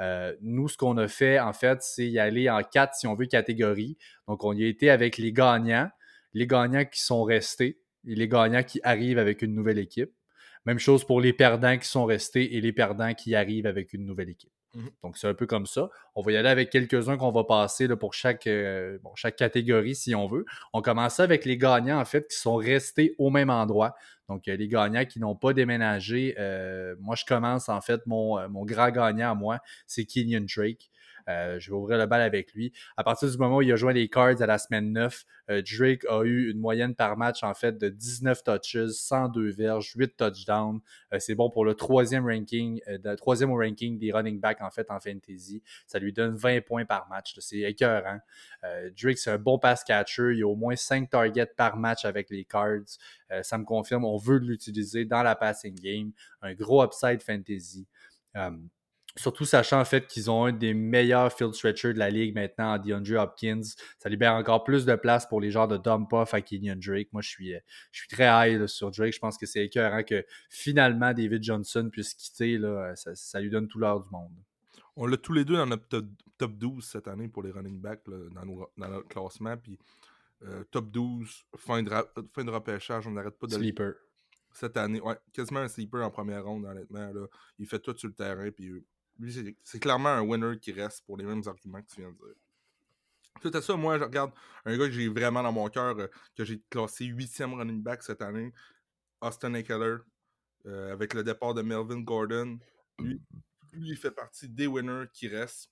Euh, 0.00 0.34
nous, 0.40 0.68
ce 0.68 0.76
qu'on 0.76 0.96
a 0.96 1.08
fait, 1.08 1.38
en 1.38 1.52
fait, 1.52 1.82
c'est 1.82 2.08
y 2.08 2.18
aller 2.18 2.48
en 2.48 2.62
quatre, 2.62 2.94
si 2.94 3.06
on 3.06 3.14
veut, 3.14 3.26
catégories. 3.26 3.98
Donc, 4.28 4.44
on 4.44 4.52
y 4.52 4.64
a 4.64 4.66
été 4.66 4.88
avec 4.88 5.18
les 5.18 5.32
gagnants, 5.32 5.90
les 6.32 6.46
gagnants 6.46 6.84
qui 6.86 7.02
sont 7.02 7.22
restés 7.22 7.80
et 8.06 8.14
les 8.14 8.28
gagnants 8.28 8.62
qui 8.62 8.80
arrivent 8.82 9.18
avec 9.18 9.42
une 9.42 9.54
nouvelle 9.54 9.78
équipe. 9.78 10.10
Même 10.64 10.78
chose 10.78 11.04
pour 11.04 11.20
les 11.20 11.32
perdants 11.32 11.76
qui 11.78 11.88
sont 11.88 12.04
restés 12.04 12.56
et 12.56 12.60
les 12.60 12.72
perdants 12.72 13.14
qui 13.14 13.34
arrivent 13.34 13.66
avec 13.66 13.92
une 13.92 14.06
nouvelle 14.06 14.30
équipe. 14.30 14.52
Mmh 14.74 14.86
Donc, 15.02 15.18
c'est 15.18 15.26
un 15.26 15.34
peu 15.34 15.46
comme 15.46 15.66
ça. 15.66 15.90
On 16.14 16.22
va 16.22 16.32
y 16.32 16.36
aller 16.36 16.48
avec 16.48 16.70
quelques-uns 16.70 17.16
qu'on 17.16 17.32
va 17.32 17.44
passer 17.44 17.88
là, 17.88 17.96
pour 17.96 18.14
chaque, 18.14 18.46
euh, 18.46 18.98
catégorie, 19.36 19.94
si 19.94 20.14
on 20.14 20.28
veut. 20.28 20.44
On 20.72 20.80
commence 20.82 21.18
avec 21.20 21.44
les 21.44 21.56
gagnants, 21.56 22.00
en 22.00 22.04
fait, 22.04 22.28
qui 22.28 22.36
sont 22.36 22.56
restés 22.56 23.14
au 23.18 23.30
même 23.30 23.50
endroit. 23.50 23.96
Donc, 24.28 24.46
les 24.46 24.68
gagnants 24.68 25.04
qui 25.04 25.18
n'ont 25.18 25.34
pas 25.34 25.52
déménagé. 25.52 26.36
Euh, 26.38 26.94
moi, 27.00 27.16
je 27.16 27.24
commence, 27.24 27.68
en 27.68 27.80
fait, 27.80 28.06
mon, 28.06 28.48
mon 28.48 28.64
grand 28.64 28.90
gagnant 28.90 29.32
à 29.32 29.34
moi, 29.34 29.58
c'est 29.86 30.04
Kenyon 30.04 30.46
Drake. 30.54 30.90
Euh, 31.28 31.58
je 31.58 31.70
vais 31.70 31.76
ouvrir 31.76 31.98
le 31.98 32.06
bal 32.06 32.20
avec 32.20 32.52
lui. 32.52 32.72
À 32.96 33.04
partir 33.04 33.30
du 33.30 33.36
moment 33.38 33.56
où 33.56 33.62
il 33.62 33.72
a 33.72 33.76
joint 33.76 33.92
les 33.92 34.08
Cards 34.08 34.40
à 34.40 34.46
la 34.46 34.58
semaine 34.58 34.92
9, 34.92 35.24
euh, 35.50 35.62
Drake 35.62 36.04
a 36.08 36.22
eu 36.24 36.50
une 36.50 36.58
moyenne 36.58 36.94
par 36.94 37.16
match 37.16 37.42
en 37.42 37.54
fait 37.54 37.78
de 37.78 37.88
19 37.88 38.42
touches, 38.42 38.86
102 38.86 39.50
verges, 39.50 39.92
8 39.96 40.16
touchdowns. 40.16 40.80
Euh, 41.12 41.18
c'est 41.18 41.34
bon 41.34 41.50
pour 41.50 41.64
le 41.64 41.74
troisième 41.74 42.26
ranking, 42.26 42.80
troisième 43.16 43.50
au 43.50 43.56
ranking 43.56 43.98
des 43.98 44.12
running 44.12 44.40
backs 44.40 44.60
en 44.60 44.70
fantasy. 44.70 45.62
Ça 45.86 45.98
lui 45.98 46.12
donne 46.12 46.34
20 46.34 46.64
points 46.64 46.84
par 46.84 47.08
match. 47.08 47.34
C'est 47.38 47.60
écœurant. 47.60 48.20
Drake, 49.00 49.18
c'est 49.18 49.30
un 49.30 49.38
bon 49.38 49.58
pass 49.58 49.84
catcher. 49.84 50.34
Il 50.34 50.42
a 50.42 50.46
au 50.46 50.56
moins 50.56 50.76
5 50.76 51.10
targets 51.10 51.46
par 51.46 51.76
match 51.76 52.04
avec 52.04 52.30
les 52.30 52.44
Cards. 52.44 52.98
ça 53.42 53.58
me 53.58 53.64
confirme, 53.64 54.04
on 54.04 54.16
veut 54.16 54.38
l'utiliser 54.38 55.04
dans 55.04 55.22
la 55.22 55.34
passing 55.34 55.74
game. 55.74 56.12
Un 56.42 56.54
gros 56.54 56.84
upside 56.84 57.22
fantasy. 57.22 57.86
Surtout 59.16 59.44
sachant 59.44 59.80
en 59.80 59.84
fait 59.84 60.06
qu'ils 60.06 60.30
ont 60.30 60.44
un 60.44 60.52
des 60.52 60.72
meilleurs 60.72 61.32
field 61.32 61.52
stretchers 61.54 61.92
de 61.92 61.98
la 61.98 62.10
ligue 62.10 62.32
maintenant 62.32 62.74
en 62.74 62.78
DeAndre 62.78 63.20
Hopkins. 63.20 63.62
Ça 63.98 64.08
libère 64.08 64.34
encore 64.34 64.62
plus 64.62 64.86
de 64.86 64.94
place 64.94 65.26
pour 65.26 65.40
les 65.40 65.50
genres 65.50 65.66
de 65.66 65.76
dump 65.76 66.12
off 66.12 66.32
à 66.32 66.40
Kenyon 66.40 66.76
Drake. 66.76 67.08
Moi, 67.12 67.20
je 67.20 67.28
suis, 67.28 67.54
euh, 67.54 67.58
je 67.90 68.00
suis 68.00 68.08
très 68.08 68.28
high 68.28 68.66
sur 68.66 68.92
Drake. 68.92 69.12
Je 69.12 69.18
pense 69.18 69.36
que 69.36 69.46
c'est 69.46 69.64
écœurant 69.64 70.04
que 70.04 70.24
finalement 70.48 71.12
David 71.12 71.42
Johnson 71.42 71.88
puisse 71.90 72.14
quitter. 72.14 72.56
Là, 72.56 72.94
ça, 72.94 73.40
lui 73.40 73.50
donne 73.50 73.66
tout 73.66 73.80
l'heure 73.80 74.00
du 74.00 74.08
monde. 74.10 74.32
On 74.94 75.06
l'a 75.06 75.16
tous 75.16 75.32
les 75.32 75.44
deux 75.44 75.56
dans 75.56 75.66
notre 75.66 75.88
top, 76.38 76.52
12 76.52 76.84
cette 76.84 77.08
année 77.08 77.26
pour 77.26 77.42
les 77.42 77.50
running 77.50 77.80
backs 77.80 78.02
dans, 78.06 78.44
notre 78.76 79.08
classement. 79.08 79.56
Puis 79.56 79.76
euh, 80.42 80.62
top 80.70 80.88
12, 80.88 81.46
fin 81.56 81.82
de, 81.82 81.90
fin 82.32 82.44
de 82.44 82.50
repêchage, 82.50 83.08
on 83.08 83.10
n'arrête 83.10 83.36
pas 83.38 83.48
de. 83.48 83.54
Sleeper. 83.54 83.94
Cette 84.52 84.76
année, 84.76 85.00
ouais, 85.00 85.16
quasiment 85.32 85.60
un 85.60 85.68
sleeper 85.68 86.04
en 86.04 86.10
première 86.10 86.44
ronde, 86.44 86.64
honnêtement. 86.64 87.12
Là. 87.12 87.26
Il 87.58 87.66
fait 87.66 87.78
tout 87.78 87.96
sur 87.96 88.08
le 88.08 88.14
terrain. 88.14 88.50
Puis 88.50 88.84
lui, 89.20 89.56
c'est 89.62 89.78
clairement 89.78 90.08
un 90.08 90.22
winner 90.22 90.58
qui 90.58 90.72
reste 90.72 91.04
pour 91.04 91.16
les 91.16 91.24
mêmes 91.24 91.42
arguments 91.46 91.82
que 91.82 91.88
tu 91.88 92.00
viens 92.00 92.10
de 92.10 92.16
dire. 92.16 92.34
Tout 93.40 93.50
à 93.54 93.62
ça, 93.62 93.76
moi, 93.76 93.98
je 93.98 94.04
regarde 94.04 94.32
un 94.64 94.76
gars 94.76 94.86
que 94.86 94.92
j'ai 94.92 95.08
vraiment 95.08 95.42
dans 95.42 95.52
mon 95.52 95.68
cœur, 95.68 95.98
euh, 95.98 96.08
que 96.36 96.44
j'ai 96.44 96.60
classé 96.68 97.04
8e 97.04 97.54
running 97.54 97.82
back 97.82 98.02
cette 98.02 98.22
année, 98.22 98.52
Austin 99.20 99.54
Eckler, 99.54 99.96
euh, 100.66 100.92
avec 100.92 101.14
le 101.14 101.22
départ 101.22 101.54
de 101.54 101.62
Melvin 101.62 102.00
Gordon. 102.00 102.58
Lui, 102.98 103.20
il 103.72 103.96
fait 103.96 104.10
partie 104.10 104.48
des 104.48 104.66
winners 104.66 105.06
qui 105.12 105.28
restent. 105.28 105.70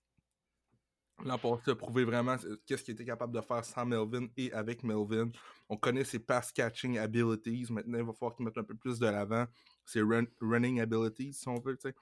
L'an 1.24 1.36
passé 1.36 1.72
a 1.72 1.74
prouvé 1.74 2.04
vraiment 2.04 2.36
euh, 2.44 2.56
qu'est-ce 2.64 2.84
qu'il 2.84 2.94
était 2.94 3.04
capable 3.04 3.34
de 3.34 3.40
faire 3.40 3.64
sans 3.64 3.84
Melvin 3.84 4.28
et 4.36 4.52
avec 4.52 4.82
Melvin. 4.84 5.30
On 5.68 5.76
connaît 5.76 6.04
ses 6.04 6.20
pass 6.20 6.52
catching 6.52 6.96
abilities. 6.98 7.66
Maintenant, 7.70 7.98
il 7.98 8.04
va 8.04 8.12
falloir 8.12 8.36
qu'il 8.36 8.46
mette 8.46 8.56
un 8.56 8.64
peu 8.64 8.76
plus 8.76 8.98
de 8.98 9.06
l'avant. 9.06 9.46
Ses 9.84 10.00
running 10.40 10.80
abilities, 10.80 11.32
si 11.32 11.48
on 11.48 11.58
veut. 11.58 11.76
sais. 11.82 11.94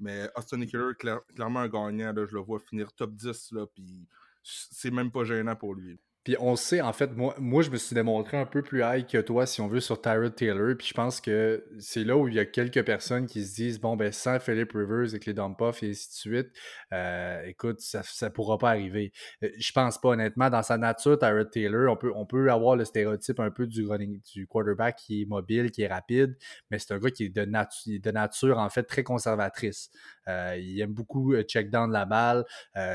Mais 0.00 0.30
Austin 0.34 0.60
Eckler, 0.62 0.92
clairement 1.34 1.60
un 1.60 1.68
gagnant. 1.68 2.14
je 2.16 2.34
le 2.34 2.40
vois 2.40 2.58
finir 2.58 2.92
top 2.92 3.14
10, 3.14 3.52
là, 3.52 3.66
puis 3.66 4.08
c'est 4.42 4.90
même 4.90 5.10
pas 5.10 5.24
gênant 5.24 5.54
pour 5.54 5.74
lui. 5.74 6.00
Puis 6.24 6.36
on 6.38 6.54
sait, 6.54 6.82
en 6.82 6.92
fait, 6.92 7.16
moi, 7.16 7.34
moi, 7.38 7.62
je 7.62 7.70
me 7.70 7.76
suis 7.76 7.94
démontré 7.94 8.36
un 8.36 8.44
peu 8.44 8.60
plus 8.60 8.82
high 8.84 9.06
que 9.06 9.18
toi, 9.18 9.46
si 9.46 9.62
on 9.62 9.68
veut, 9.68 9.80
sur 9.80 10.00
Tyrod 10.02 10.34
Taylor. 10.34 10.76
Puis 10.76 10.88
je 10.88 10.94
pense 10.94 11.18
que 11.20 11.64
c'est 11.78 12.04
là 12.04 12.16
où 12.16 12.28
il 12.28 12.34
y 12.34 12.38
a 12.38 12.44
quelques 12.44 12.84
personnes 12.84 13.26
qui 13.26 13.42
se 13.44 13.54
disent 13.54 13.80
bon, 13.80 13.96
ben, 13.96 14.12
sans 14.12 14.38
Philip 14.38 14.70
Rivers 14.72 15.08
avec 15.10 15.24
les 15.24 15.32
dump 15.32 15.58
et 15.60 15.90
ainsi 15.90 16.08
de 16.08 16.14
suite, 16.14 16.48
euh, 16.92 17.42
écoute, 17.46 17.80
ça 17.80 18.02
ne 18.22 18.28
pourra 18.28 18.58
pas 18.58 18.68
arriver. 18.70 19.12
Euh, 19.42 19.48
je 19.58 19.72
pense 19.72 19.98
pas, 19.98 20.10
honnêtement, 20.10 20.50
dans 20.50 20.62
sa 20.62 20.76
nature, 20.76 21.18
Tyrod 21.18 21.50
Taylor, 21.50 21.90
on 21.90 21.96
peut, 21.96 22.12
on 22.14 22.26
peut 22.26 22.50
avoir 22.50 22.76
le 22.76 22.84
stéréotype 22.84 23.40
un 23.40 23.50
peu 23.50 23.66
du, 23.66 23.86
running, 23.86 24.20
du 24.34 24.46
quarterback 24.46 24.96
qui 24.96 25.22
est 25.22 25.26
mobile, 25.26 25.70
qui 25.70 25.82
est 25.82 25.88
rapide, 25.88 26.36
mais 26.70 26.78
c'est 26.78 26.92
un 26.92 26.98
gars 26.98 27.10
qui 27.10 27.24
est 27.24 27.28
de, 27.30 27.44
de 27.44 28.10
nature, 28.10 28.58
en 28.58 28.68
fait, 28.68 28.82
très 28.82 29.02
conservatrice. 29.02 29.90
Euh, 30.28 30.56
il 30.58 30.80
aime 30.80 30.92
beaucoup 30.92 31.34
check 31.42 31.70
down 31.70 31.90
la 31.90 32.04
balle. 32.04 32.44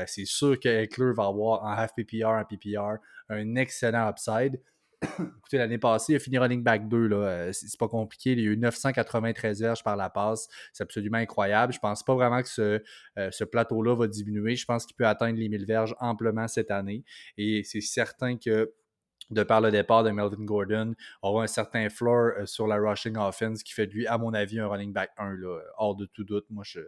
c'est 0.06 0.26
sûr 0.26 0.58
que 0.58 0.68
Eckler 0.68 1.12
va 1.16 1.26
avoir 1.26 1.62
en 1.62 1.70
half 1.70 1.94
PPR, 1.94 2.28
en 2.28 2.44
PPR 2.44 2.98
un 3.28 3.56
excellent 3.56 4.08
upside. 4.08 4.60
Écoutez, 5.02 5.58
l'année 5.58 5.78
passée, 5.78 6.14
il 6.14 6.16
a 6.16 6.18
fini 6.18 6.38
running 6.38 6.62
back 6.62 6.88
2. 6.88 7.12
Euh, 7.12 7.52
c'est 7.52 7.78
pas 7.78 7.88
compliqué. 7.88 8.32
Il 8.32 8.40
y 8.40 8.42
a 8.42 8.50
eu 8.50 8.56
993 8.56 9.60
verges 9.60 9.82
par 9.82 9.96
la 9.96 10.10
passe. 10.10 10.48
C'est 10.72 10.82
absolument 10.82 11.18
incroyable. 11.18 11.72
Je 11.72 11.78
pense 11.78 12.02
pas 12.02 12.14
vraiment 12.14 12.42
que 12.42 12.48
ce, 12.48 12.82
euh, 13.18 13.46
plateau-là 13.50 13.94
va 13.94 14.06
diminuer. 14.08 14.56
Je 14.56 14.64
pense 14.64 14.86
qu'il 14.86 14.96
peut 14.96 15.06
atteindre 15.06 15.38
les 15.38 15.48
1000 15.48 15.66
verges 15.66 15.94
amplement 16.00 16.48
cette 16.48 16.70
année. 16.70 17.04
Et 17.36 17.62
c'est 17.64 17.80
certain 17.80 18.36
que 18.36 18.72
de 19.30 19.42
par 19.42 19.60
le 19.60 19.72
départ 19.72 20.04
de 20.04 20.10
Melvin 20.10 20.44
Gordon, 20.44 20.94
aura 21.20 21.42
un 21.42 21.48
certain 21.48 21.88
floor 21.88 22.30
euh, 22.38 22.46
sur 22.46 22.68
la 22.68 22.76
rushing 22.76 23.16
offense 23.16 23.64
qui 23.64 23.72
fait 23.72 23.88
de 23.88 23.92
lui, 23.92 24.06
à 24.06 24.18
mon 24.18 24.32
avis, 24.32 24.60
un 24.60 24.68
running 24.68 24.92
back 24.92 25.10
1, 25.18 25.32
là, 25.38 25.60
hors 25.78 25.96
de 25.96 26.06
tout 26.06 26.22
doute. 26.22 26.46
Moi, 26.48 26.62
je, 26.64 26.78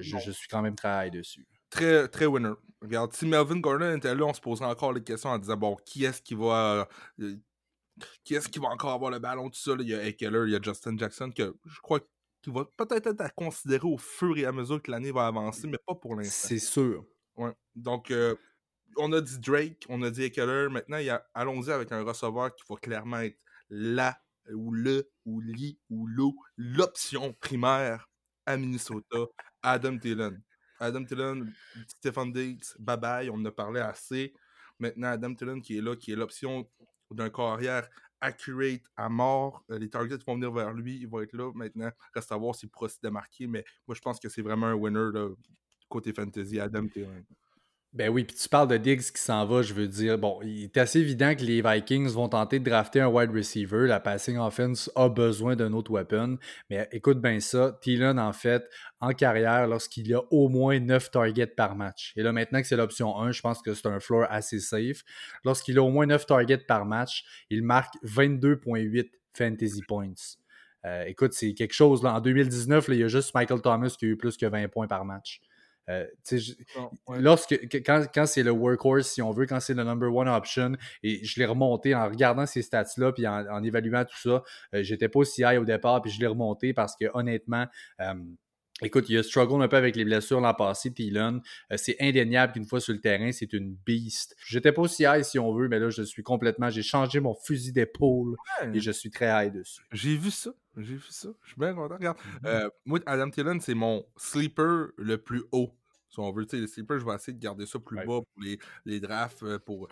je, 0.00 0.30
suis 0.30 0.48
quand 0.48 0.62
même 0.62 0.74
très 0.74 1.06
high 1.06 1.12
dessus 1.12 1.46
très, 1.74 2.08
très 2.08 2.26
winner. 2.26 2.54
Regarde, 2.80 3.12
si 3.12 3.26
Melvin 3.26 3.58
Gordon 3.58 3.96
était 3.96 4.14
là, 4.14 4.24
on 4.24 4.34
se 4.34 4.40
poserait 4.40 4.68
encore 4.68 4.92
les 4.92 5.02
questions 5.02 5.30
en 5.30 5.38
disant 5.38 5.56
bon, 5.56 5.76
qui 5.84 6.04
est-ce 6.04 6.22
qui 6.22 6.34
va. 6.34 6.88
Euh, 7.20 7.36
qui 8.24 8.34
est-ce 8.34 8.48
qui 8.48 8.58
va 8.58 8.68
encore 8.68 8.92
avoir 8.92 9.10
le 9.10 9.18
ballon, 9.18 9.48
tout 9.48 9.58
ça? 9.58 9.72
Il 9.78 9.88
y 9.88 9.94
a 9.94 10.04
Eckler, 10.04 10.44
il 10.46 10.52
y 10.52 10.56
a 10.56 10.60
Justin 10.60 10.96
Jackson, 10.98 11.30
que 11.30 11.54
je 11.64 11.80
crois 11.80 12.00
qu'il 12.42 12.52
va 12.52 12.64
peut-être 12.76 13.06
être 13.06 13.20
à 13.20 13.30
considérer 13.30 13.86
au 13.86 13.98
fur 13.98 14.36
et 14.36 14.44
à 14.44 14.52
mesure 14.52 14.82
que 14.82 14.90
l'année 14.90 15.12
va 15.12 15.26
avancer, 15.26 15.66
mais 15.66 15.78
pas 15.86 15.94
pour 15.94 16.16
l'instant. 16.16 16.48
C'est 16.48 16.58
sûr. 16.58 17.04
Ouais. 17.36 17.52
Donc, 17.74 18.10
euh, 18.10 18.34
on 18.96 19.12
a 19.12 19.20
dit 19.20 19.38
Drake, 19.38 19.86
on 19.88 20.02
a 20.02 20.10
dit 20.10 20.24
Eckler. 20.24 20.68
Maintenant, 20.70 20.98
allons-y 21.34 21.70
avec 21.70 21.92
un 21.92 22.02
receveur 22.02 22.54
qui 22.54 22.64
va 22.68 22.76
clairement 22.76 23.20
être 23.20 23.38
là, 23.70 24.18
ou 24.52 24.72
le, 24.72 25.08
ou 25.24 25.40
li, 25.40 25.78
ou 25.88 26.06
l'eau, 26.06 26.34
l'option 26.56 27.32
primaire 27.32 28.08
à 28.44 28.56
Minnesota, 28.56 29.18
Adam 29.64 29.98
Thielen. 29.98 30.40
Adam 30.78 31.04
Thielen, 31.04 31.52
Stephen 31.88 32.32
Diggs, 32.32 32.76
bye 32.78 32.96
bye, 32.96 33.30
on 33.30 33.34
en 33.36 33.44
a 33.46 33.50
parlé 33.50 33.80
assez. 33.80 34.34
Maintenant, 34.78 35.08
Adam 35.08 35.34
Thielen 35.34 35.62
qui 35.62 35.78
est 35.78 35.80
là, 35.80 35.96
qui 35.96 36.12
est 36.12 36.16
l'option 36.16 36.68
d'un 37.10 37.30
carrière 37.30 37.88
accurate 38.20 38.82
à 38.96 39.08
mort. 39.08 39.64
Euh, 39.70 39.78
les 39.78 39.88
targets 39.88 40.18
vont 40.26 40.34
venir 40.34 40.52
vers 40.52 40.72
lui, 40.72 40.98
il 41.00 41.08
va 41.08 41.22
être 41.22 41.32
là. 41.32 41.50
Maintenant, 41.54 41.90
reste 42.12 42.30
à 42.32 42.36
voir 42.36 42.54
s'il 42.54 42.68
pourra 42.68 42.88
se 42.88 42.98
démarquer, 43.02 43.46
mais 43.46 43.64
moi 43.86 43.94
je 43.94 44.00
pense 44.00 44.20
que 44.20 44.28
c'est 44.28 44.42
vraiment 44.42 44.66
un 44.66 44.74
winner 44.74 45.10
côté 45.88 46.12
fantasy, 46.12 46.60
Adam 46.60 46.86
Thielen. 46.86 47.24
Ben 47.94 48.08
oui, 48.08 48.24
puis 48.24 48.34
tu 48.34 48.48
parles 48.48 48.66
de 48.66 48.76
Diggs 48.76 49.12
qui 49.12 49.22
s'en 49.22 49.46
va, 49.46 49.62
je 49.62 49.72
veux 49.72 49.86
dire, 49.86 50.18
bon, 50.18 50.40
il 50.42 50.64
est 50.64 50.76
assez 50.78 50.98
évident 50.98 51.32
que 51.36 51.42
les 51.42 51.62
Vikings 51.62 52.08
vont 52.08 52.28
tenter 52.28 52.58
de 52.58 52.68
drafter 52.68 53.00
un 53.00 53.06
wide 53.06 53.30
receiver. 53.30 53.86
La 53.86 54.00
passing 54.00 54.36
offense 54.36 54.90
a 54.96 55.08
besoin 55.08 55.54
d'un 55.54 55.72
autre 55.72 55.92
weapon. 55.92 56.36
Mais 56.68 56.88
écoute 56.90 57.20
bien 57.20 57.38
ça, 57.38 57.78
Thielen, 57.82 58.18
en 58.18 58.32
fait, 58.32 58.68
en 59.00 59.12
carrière, 59.12 59.68
lorsqu'il 59.68 60.12
a 60.12 60.22
au 60.32 60.48
moins 60.48 60.80
9 60.80 61.12
targets 61.12 61.46
par 61.46 61.76
match. 61.76 62.12
Et 62.16 62.24
là, 62.24 62.32
maintenant 62.32 62.60
que 62.60 62.66
c'est 62.66 62.76
l'option 62.76 63.16
1, 63.16 63.30
je 63.30 63.40
pense 63.42 63.62
que 63.62 63.74
c'est 63.74 63.86
un 63.86 64.00
floor 64.00 64.26
assez 64.28 64.58
safe. 64.58 65.04
Lorsqu'il 65.44 65.78
a 65.78 65.82
au 65.84 65.90
moins 65.90 66.06
9 66.06 66.26
targets 66.26 66.58
par 66.58 66.86
match, 66.86 67.22
il 67.48 67.62
marque 67.62 67.94
22,8 68.02 69.08
fantasy 69.34 69.82
points. 69.86 70.14
Euh, 70.84 71.04
écoute, 71.04 71.32
c'est 71.32 71.54
quelque 71.54 71.74
chose. 71.74 72.04
En 72.04 72.20
2019, 72.20 72.86
il 72.88 72.96
y 72.96 73.04
a 73.04 73.08
juste 73.08 73.32
Michael 73.36 73.62
Thomas 73.62 73.94
qui 73.96 74.06
a 74.06 74.08
eu 74.08 74.16
plus 74.16 74.36
que 74.36 74.46
20 74.46 74.66
points 74.66 74.88
par 74.88 75.04
match. 75.04 75.40
Euh, 75.88 76.06
lorsque, 77.18 77.58
quand, 77.84 78.06
quand 78.12 78.26
c'est 78.26 78.42
le 78.42 78.50
workhorse, 78.50 79.08
si 79.08 79.22
on 79.22 79.32
veut, 79.32 79.46
quand 79.46 79.60
c'est 79.60 79.74
le 79.74 79.84
number 79.84 80.14
one 80.14 80.28
option, 80.28 80.72
et 81.02 81.24
je 81.24 81.38
l'ai 81.38 81.46
remonté 81.46 81.94
en 81.94 82.08
regardant 82.08 82.46
ces 82.46 82.62
stats-là, 82.62 83.12
puis 83.12 83.26
en, 83.26 83.62
évaluant 83.62 84.04
tout 84.04 84.16
ça, 84.16 84.42
j'étais 84.72 85.08
pas 85.08 85.20
aussi 85.20 85.42
high 85.42 85.60
au 85.60 85.64
départ, 85.64 86.02
puis 86.02 86.10
je 86.10 86.20
l'ai 86.20 86.26
remonté 86.26 86.72
parce 86.72 86.96
que 86.96 87.06
honnêtement, 87.14 87.66
Écoute, 88.82 89.08
il 89.08 89.16
a 89.18 89.22
struggle 89.22 89.62
un 89.62 89.68
peu 89.68 89.76
avec 89.76 89.94
les 89.94 90.04
blessures 90.04 90.40
l'an 90.40 90.52
passé, 90.52 90.92
Thielen. 90.92 91.40
Euh, 91.70 91.76
c'est 91.76 91.96
indéniable 92.00 92.54
qu'une 92.54 92.66
fois 92.66 92.80
sur 92.80 92.92
le 92.92 93.00
terrain, 93.00 93.30
c'est 93.30 93.52
une 93.52 93.76
beast. 93.86 94.34
J'étais 94.44 94.72
pas 94.72 94.82
aussi 94.82 95.04
high 95.04 95.22
si 95.22 95.38
on 95.38 95.54
veut, 95.54 95.68
mais 95.68 95.78
là, 95.78 95.90
je 95.90 96.02
suis 96.02 96.24
complètement. 96.24 96.70
J'ai 96.70 96.82
changé 96.82 97.20
mon 97.20 97.34
fusil 97.34 97.72
d'épaule 97.72 98.34
et 98.72 98.80
je 98.80 98.90
suis 98.90 99.10
très 99.10 99.26
high 99.26 99.52
dessus. 99.52 99.82
J'ai 99.92 100.16
vu 100.16 100.32
ça. 100.32 100.50
J'ai 100.76 100.94
vu 100.94 101.02
ça. 101.08 101.28
Je 101.42 101.48
suis 101.48 101.58
bien 101.58 101.74
content. 101.74 101.94
Regarde. 101.94 102.18
Mm-hmm. 102.18 102.46
Euh, 102.46 102.70
moi, 102.84 103.00
Adam 103.06 103.30
Thielen, 103.30 103.60
c'est 103.60 103.74
mon 103.74 104.04
sleeper 104.16 104.88
le 104.96 105.18
plus 105.18 105.44
haut. 105.52 105.70
Si 106.10 106.20
on 106.20 106.32
veut, 106.32 106.46
tu 106.46 106.56
sais, 106.56 106.60
les 106.60 106.68
sleepers, 106.68 107.00
je 107.00 107.04
vais 107.04 107.14
essayer 107.14 107.32
de 107.32 107.42
garder 107.42 107.66
ça 107.66 107.78
plus 107.78 107.96
bas 107.96 108.04
pour 108.04 108.40
les, 108.40 108.58
les 108.84 109.00
drafts, 109.00 109.42
euh, 109.42 109.58
pour 109.58 109.88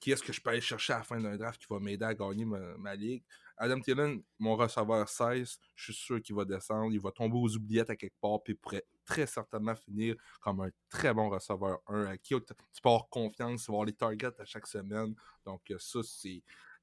qui 0.00 0.10
est-ce 0.12 0.22
que 0.22 0.32
je 0.32 0.40
peux 0.40 0.50
aller 0.50 0.60
chercher 0.60 0.92
à 0.92 0.98
la 0.98 1.02
fin 1.04 1.20
d'un 1.20 1.36
draft 1.36 1.60
qui 1.60 1.66
va 1.68 1.80
m'aider 1.80 2.04
à 2.04 2.14
gagner 2.14 2.44
ma 2.44 2.94
ligue. 2.94 3.22
Adam 3.58 3.80
Thielen, 3.80 4.22
mon 4.38 4.54
receveur 4.54 5.08
16, 5.08 5.58
je 5.74 5.92
suis 5.92 5.94
sûr 5.94 6.22
qu'il 6.22 6.34
va 6.34 6.44
descendre. 6.44 6.92
Il 6.92 7.00
va 7.00 7.10
tomber 7.10 7.38
aux 7.38 7.56
oubliettes 7.56 7.88
à 7.88 7.96
quelque 7.96 8.18
part, 8.20 8.42
puis 8.42 8.52
il 8.52 8.56
pourrait 8.56 8.84
très 9.04 9.26
certainement 9.26 9.74
finir 9.74 10.16
comme 10.40 10.60
un 10.60 10.70
très 10.90 11.14
bon 11.14 11.30
receveur 11.30 11.80
1 11.86 12.06
à 12.06 12.18
qui 12.18 12.34
tu 12.34 12.40
peux 12.82 12.88
avoir 12.88 13.08
confiance, 13.08 13.64
tu 13.64 13.70
vas 13.70 13.76
avoir 13.76 13.86
les 13.86 13.94
targets 13.94 14.38
à 14.38 14.44
chaque 14.44 14.66
semaine. 14.66 15.14
Donc, 15.44 15.70
euh, 15.70 15.76
ça, 15.78 16.00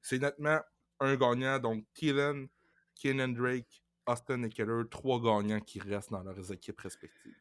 c'est 0.02 0.20
nettement 0.20 0.60
un 1.00 1.16
gagnant. 1.16 1.60
Donc, 1.60 1.86
Thielen, 1.94 2.48
Kenan 3.04 3.34
Drake, 3.34 3.84
Austin 4.08 4.44
Eckler, 4.44 4.84
trois 4.90 5.22
gagnants 5.22 5.60
qui 5.60 5.80
restent 5.82 6.12
dans 6.12 6.24
leurs 6.24 6.54
équipes 6.54 6.80
respectives. 6.80 7.36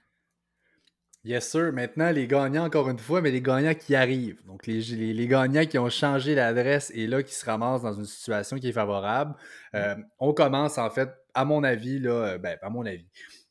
Yes, 1.24 1.48
sir. 1.48 1.72
Maintenant, 1.72 2.10
les 2.10 2.26
gagnants, 2.26 2.64
encore 2.64 2.90
une 2.90 2.98
fois, 2.98 3.20
mais 3.20 3.30
les 3.30 3.40
gagnants 3.40 3.74
qui 3.74 3.94
arrivent. 3.94 4.44
Donc, 4.44 4.66
les, 4.66 4.80
les, 4.80 5.28
gagnants 5.28 5.64
qui 5.66 5.78
ont 5.78 5.88
changé 5.88 6.34
l'adresse 6.34 6.90
et 6.96 7.06
là, 7.06 7.22
qui 7.22 7.32
se 7.32 7.46
ramassent 7.46 7.82
dans 7.82 7.92
une 7.92 8.06
situation 8.06 8.58
qui 8.58 8.70
est 8.70 8.72
favorable. 8.72 9.36
Euh, 9.76 9.94
on 10.18 10.32
commence, 10.32 10.78
en 10.78 10.90
fait, 10.90 11.10
à 11.32 11.44
mon 11.44 11.62
avis, 11.62 12.00
là, 12.00 12.10
euh, 12.10 12.38
ben, 12.38 12.58
à 12.60 12.70
mon 12.70 12.84
avis. 12.84 13.06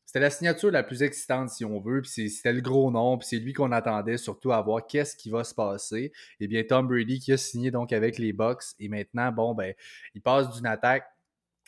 C'était 0.06 0.20
la 0.20 0.30
signature 0.30 0.70
la 0.70 0.84
plus 0.84 1.04
excitante, 1.04 1.50
si 1.50 1.64
on 1.64 1.80
veut, 1.80 2.02
puis 2.02 2.30
c'était 2.30 2.52
le 2.52 2.60
gros 2.60 2.92
nom, 2.92 3.18
puis 3.18 3.30
c'est 3.30 3.38
lui 3.38 3.54
qu'on 3.54 3.72
attendait 3.72 4.18
surtout 4.18 4.52
à 4.52 4.62
voir 4.62 4.86
qu'est-ce 4.86 5.16
qui 5.16 5.30
va 5.30 5.46
se 5.46 5.56
passer. 5.56 6.12
Eh 6.42 6.48
bien, 6.50 6.66
Tom 6.66 6.86
Brady 6.90 7.20
qui 7.20 7.32
a 7.32 7.38
signé 7.38 7.72
donc 7.72 7.94
avec 7.94 8.18
les 8.18 8.34
Bucks, 8.34 8.64
et 8.80 8.90
maintenant, 8.90 9.32
bon, 9.32 9.56
ben, 9.56 9.74
il 10.14 10.22
passe 10.22 10.50
d'une 10.50 10.66
attaque 10.66 11.06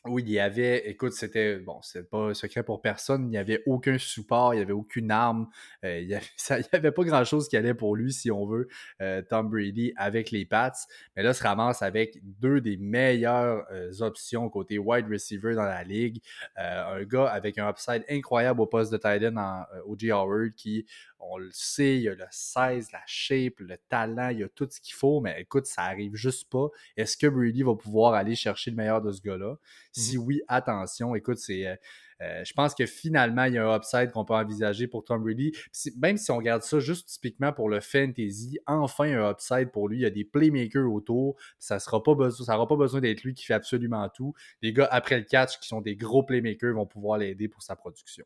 oui, 0.06 0.24
il 0.26 0.32
y 0.32 0.40
avait, 0.40 0.90
écoute, 0.90 1.14
c'était, 1.14 1.60
bon, 1.60 1.80
c'est 1.82 2.10
pas 2.10 2.34
secret 2.34 2.62
pour 2.62 2.82
personne, 2.82 3.24
il 3.24 3.30
n'y 3.30 3.38
avait 3.38 3.64
aucun 3.66 3.98
support, 3.98 4.54
il 4.54 4.58
n'y 4.58 4.64
avait 4.64 4.74
aucune 4.74 5.12
arme, 5.12 5.48
euh, 5.86 6.00
il 6.02 6.08
n'y 6.08 6.14
avait, 6.74 6.92
pas 6.92 7.04
grand-chose 7.04 7.48
qui 7.48 7.56
allait 7.56 7.74
pour 7.74 7.96
lui, 7.96 8.12
si 8.12 8.30
on 8.30 8.46
veut, 8.46 8.68
euh, 9.02 9.22
Tom 9.22 9.50
Brady 9.50 9.94
avec 9.96 10.32
les 10.32 10.44
Pats. 10.44 10.74
Mais 11.16 11.24
là, 11.24 11.34
se 11.34 11.42
ramasse 11.42 11.82
avec 11.82 12.20
deux 12.22 12.60
des 12.60 12.76
meilleures 12.76 13.66
euh, 13.72 13.92
options 14.02 14.50
côté 14.50 14.78
wide 14.78 15.08
receiver 15.10 15.56
dans 15.56 15.64
la 15.64 15.86
ligue. 15.86 16.22
un 16.58 17.04
gars 17.04 17.28
avec 17.28 17.58
un 17.58 17.70
upside 17.70 18.04
incroyable 18.10 18.60
au 18.60 18.66
poste 18.66 18.92
de 18.92 18.98
tight 18.98 19.24
end 19.24 19.38
en 19.38 19.64
O.J. 19.88 20.12
Howard 20.12 20.54
qui 20.56 20.86
on 21.30 21.38
le 21.38 21.50
sait, 21.52 21.98
il 21.98 22.04
y 22.04 22.10
a 22.10 22.16
le 22.16 22.26
16, 22.30 22.92
la 22.92 23.02
shape, 23.06 23.60
le 23.60 23.78
talent, 23.90 24.30
il 24.30 24.40
y 24.40 24.44
a 24.44 24.50
tout 24.50 24.68
ce 24.70 24.80
qu'il 24.80 24.94
faut, 24.96 25.22
mais 25.22 25.42
écoute, 25.42 25.66
ça 25.66 25.84
arrive 25.84 26.16
juste 26.16 26.50
pas. 26.50 26.68
Est-ce 26.98 27.18
que 27.18 27.28
Brady 27.28 27.64
va 27.64 27.76
pouvoir 27.76 28.14
aller 28.14 28.36
chercher 28.36 28.72
le 28.72 28.78
meilleur 28.78 29.02
de 29.02 29.12
ce 29.12 29.22
gars-là? 29.22 29.54
Mmh 29.54 29.58
si 29.94 30.18
oui, 30.18 30.42
attention, 30.48 31.16
écoute, 31.16 31.38
c'est. 31.38 31.68
Euh, 31.68 31.76
euh, 32.22 32.44
je 32.46 32.54
pense 32.54 32.74
que 32.74 32.86
finalement, 32.86 33.46
il 33.46 33.54
y 33.54 33.58
a 33.58 33.68
un 33.68 33.76
upside 33.76 34.12
qu'on 34.12 34.26
peut 34.26 34.34
envisager 34.34 34.88
pour 34.88 35.04
Tom 35.04 35.24
Brady. 35.24 35.52
même 35.98 36.18
si 36.18 36.32
on 36.32 36.38
regarde 36.38 36.62
ça 36.64 36.80
juste 36.80 37.10
typiquement 37.10 37.52
pour 37.52 37.70
le 37.70 37.80
fantasy, 37.82 38.60
enfin 38.66 39.06
un 39.06 39.32
upside 39.32 39.72
pour 39.72 39.90
lui. 39.90 40.00
Il 40.00 40.02
y 40.02 40.06
a 40.06 40.10
des 40.10 40.24
playmakers 40.24 40.92
autour. 40.92 41.36
Ça 41.60 41.78
n'aura 41.78 42.04
pas 42.04 42.16
besoin, 42.16 42.66
pas 42.66 42.76
besoin 42.76 43.02
d'être 43.02 43.24
lui 43.24 43.34
qui 43.34 43.46
fait 43.46 43.54
absolument 43.54 44.08
tout. 44.10 44.34
Les 44.62 44.74
gars 44.74 44.88
après 44.92 45.18
le 45.18 45.26
catch 45.26 45.60
qui 45.60 45.68
sont 45.68 45.82
des 45.82 45.96
gros 45.96 46.24
playmakers 46.24 46.74
vont 46.74 46.86
pouvoir 46.86 47.18
l'aider 47.18 47.48
pour 47.48 47.62
sa 47.62 47.76
production. 47.76 48.26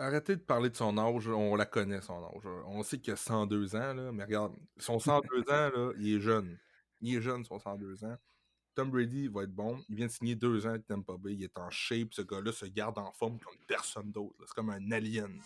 Arrêtez 0.00 0.36
de 0.36 0.40
parler 0.40 0.70
de 0.70 0.76
son 0.76 0.96
âge, 0.96 1.26
on 1.26 1.56
la 1.56 1.66
connaît 1.66 2.00
son 2.00 2.24
âge. 2.24 2.46
On 2.66 2.84
sait 2.84 2.98
qu'il 2.98 3.12
a 3.12 3.16
102 3.16 3.74
ans, 3.74 3.94
là, 3.94 4.12
mais 4.12 4.22
regarde, 4.22 4.54
son 4.76 5.00
102 5.00 5.40
ans, 5.52 5.70
là, 5.74 5.92
il 5.98 6.16
est 6.16 6.20
jeune. 6.20 6.56
Il 7.00 7.16
est 7.16 7.20
jeune, 7.20 7.44
son 7.44 7.58
102 7.58 8.04
ans. 8.04 8.16
Tom 8.76 8.92
Brady 8.92 9.26
va 9.26 9.42
être 9.42 9.52
bon. 9.52 9.82
Il 9.88 9.96
vient 9.96 10.06
de 10.06 10.12
signer 10.12 10.36
deux 10.36 10.64
ans 10.66 10.70
avec 10.70 10.86
Tampa 10.86 11.14
Bay. 11.18 11.34
Il 11.34 11.42
est 11.42 11.58
en 11.58 11.68
shape. 11.68 12.14
Ce 12.14 12.22
gars-là 12.22 12.52
se 12.52 12.66
garde 12.66 12.96
en 12.96 13.10
forme 13.10 13.40
comme 13.40 13.56
personne 13.66 14.12
d'autre. 14.12 14.36
C'est 14.46 14.54
comme 14.54 14.70
un 14.70 14.92
alien. 14.92 15.40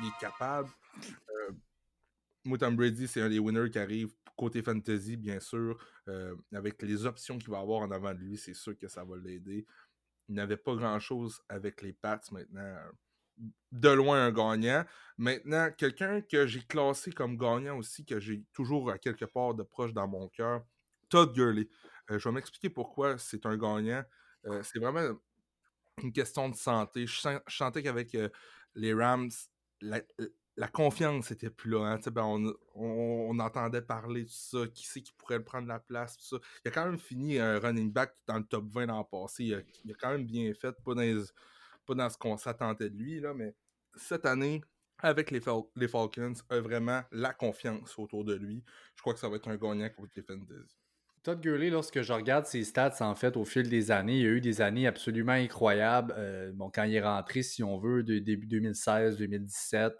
Il 0.00 0.08
est 0.08 0.20
capable. 0.20 0.68
Euh, 1.30 1.52
moi, 2.44 2.58
Tom 2.58 2.76
Brady, 2.76 3.08
c'est 3.08 3.22
un 3.22 3.30
des 3.30 3.38
winners 3.38 3.70
qui 3.70 3.78
arrive 3.78 4.10
côté 4.36 4.62
fantasy, 4.62 5.16
bien 5.16 5.40
sûr. 5.40 5.78
Euh, 6.08 6.34
avec 6.52 6.82
les 6.82 7.06
options 7.06 7.38
qu'il 7.38 7.50
va 7.50 7.60
avoir 7.60 7.80
en 7.80 7.90
avant 7.90 8.12
de 8.12 8.18
lui, 8.18 8.36
c'est 8.36 8.54
sûr 8.54 8.76
que 8.76 8.88
ça 8.88 9.02
va 9.02 9.16
l'aider 9.16 9.64
n'avait 10.34 10.56
pas 10.56 10.74
grand-chose 10.74 11.42
avec 11.48 11.82
les 11.82 11.92
Pats 11.92 12.20
maintenant. 12.30 12.76
De 13.72 13.88
loin 13.88 14.26
un 14.26 14.32
gagnant. 14.32 14.84
Maintenant, 15.16 15.70
quelqu'un 15.76 16.20
que 16.20 16.46
j'ai 16.46 16.62
classé 16.62 17.10
comme 17.10 17.38
gagnant 17.38 17.78
aussi, 17.78 18.04
que 18.04 18.20
j'ai 18.20 18.44
toujours 18.52 18.90
à 18.90 18.98
quelque 18.98 19.24
part 19.24 19.54
de 19.54 19.62
proche 19.62 19.94
dans 19.94 20.06
mon 20.06 20.28
cœur, 20.28 20.62
Todd 21.08 21.32
Gurley. 21.32 21.68
Euh, 22.10 22.18
je 22.18 22.28
vais 22.28 22.34
m'expliquer 22.34 22.68
pourquoi 22.68 23.16
c'est 23.18 23.46
un 23.46 23.56
gagnant. 23.56 24.04
Euh, 24.46 24.62
c'est 24.62 24.78
vraiment 24.78 25.18
une 26.02 26.12
question 26.12 26.48
de 26.48 26.54
santé. 26.54 27.06
Je, 27.06 27.38
sentais 27.48 27.82
qu'avec 27.82 28.14
euh, 28.14 28.28
les 28.74 28.92
Rams, 28.92 29.30
la, 29.80 30.00
la 30.60 30.68
confiance 30.68 31.30
était 31.30 31.48
plus 31.48 31.70
là. 31.70 31.86
Hein. 31.86 32.10
Ben, 32.12 32.52
on, 32.74 33.38
entendait 33.38 33.80
parler 33.80 34.24
de 34.24 34.28
ça, 34.28 34.66
qui 34.66 34.86
c'est 34.86 35.00
qui 35.00 35.14
pourrait 35.14 35.42
prendre 35.42 35.66
la 35.66 35.80
place. 35.80 36.34
Il 36.62 36.68
a 36.68 36.70
quand 36.70 36.84
même 36.84 36.98
fini 36.98 37.38
un 37.38 37.58
running 37.58 37.90
back 37.90 38.14
dans 38.26 38.36
le 38.36 38.44
top 38.44 38.66
20 38.68 38.84
l'an 38.84 39.02
passé. 39.02 39.44
Il 39.44 39.54
a, 39.54 39.94
quand 39.98 40.10
même 40.10 40.26
bien 40.26 40.52
fait, 40.52 40.76
pas 40.84 40.94
dans, 41.94 42.10
ce 42.10 42.18
qu'on 42.18 42.36
s'attendait 42.36 42.90
de 42.90 42.94
lui, 42.94 43.20
là, 43.20 43.32
mais 43.32 43.54
cette 43.94 44.26
année, 44.26 44.60
avec 44.98 45.30
les, 45.30 45.40
les 45.76 45.88
Falcons, 45.88 46.34
a 46.50 46.60
vraiment 46.60 47.04
la 47.10 47.32
confiance 47.32 47.98
autour 47.98 48.26
de 48.26 48.34
lui. 48.34 48.62
Je 48.96 49.00
crois 49.00 49.14
que 49.14 49.20
ça 49.20 49.30
va 49.30 49.36
être 49.36 49.48
un 49.48 49.56
gagnant 49.56 49.88
contre 49.88 50.12
les 50.14 50.22
Fantasy. 50.22 50.76
Todd 51.22 51.38
Gurley, 51.42 51.68
lorsque 51.68 52.00
je 52.00 52.14
regarde 52.14 52.46
ses 52.46 52.64
stats, 52.64 52.96
en 53.00 53.14
fait, 53.14 53.36
au 53.36 53.44
fil 53.44 53.68
des 53.68 53.90
années, 53.90 54.16
il 54.16 54.22
y 54.22 54.26
a 54.26 54.30
eu 54.30 54.40
des 54.40 54.62
années 54.62 54.86
absolument 54.86 55.32
incroyables. 55.32 56.14
Euh, 56.16 56.50
bon, 56.54 56.70
quand 56.74 56.84
il 56.84 56.94
est 56.94 57.02
rentré, 57.02 57.42
si 57.42 57.62
on 57.62 57.78
veut, 57.78 58.02
de 58.02 58.18
début 58.18 58.46
2016, 58.46 59.18
2017, 59.18 59.92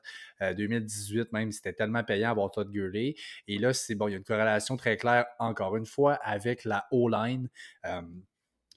2018 0.56 1.30
même, 1.32 1.52
c'était 1.52 1.74
tellement 1.74 2.02
payant 2.04 2.30
avoir 2.30 2.50
Todd 2.50 2.70
Gurley. 2.70 3.16
Et 3.48 3.58
là, 3.58 3.74
c'est 3.74 3.94
bon, 3.94 4.08
il 4.08 4.12
y 4.12 4.14
a 4.14 4.16
une 4.16 4.24
corrélation 4.24 4.78
très 4.78 4.96
claire, 4.96 5.26
encore 5.38 5.76
une 5.76 5.84
fois, 5.84 6.14
avec 6.14 6.64
la 6.64 6.86
O-line. 6.90 7.50
Euh, 7.84 8.00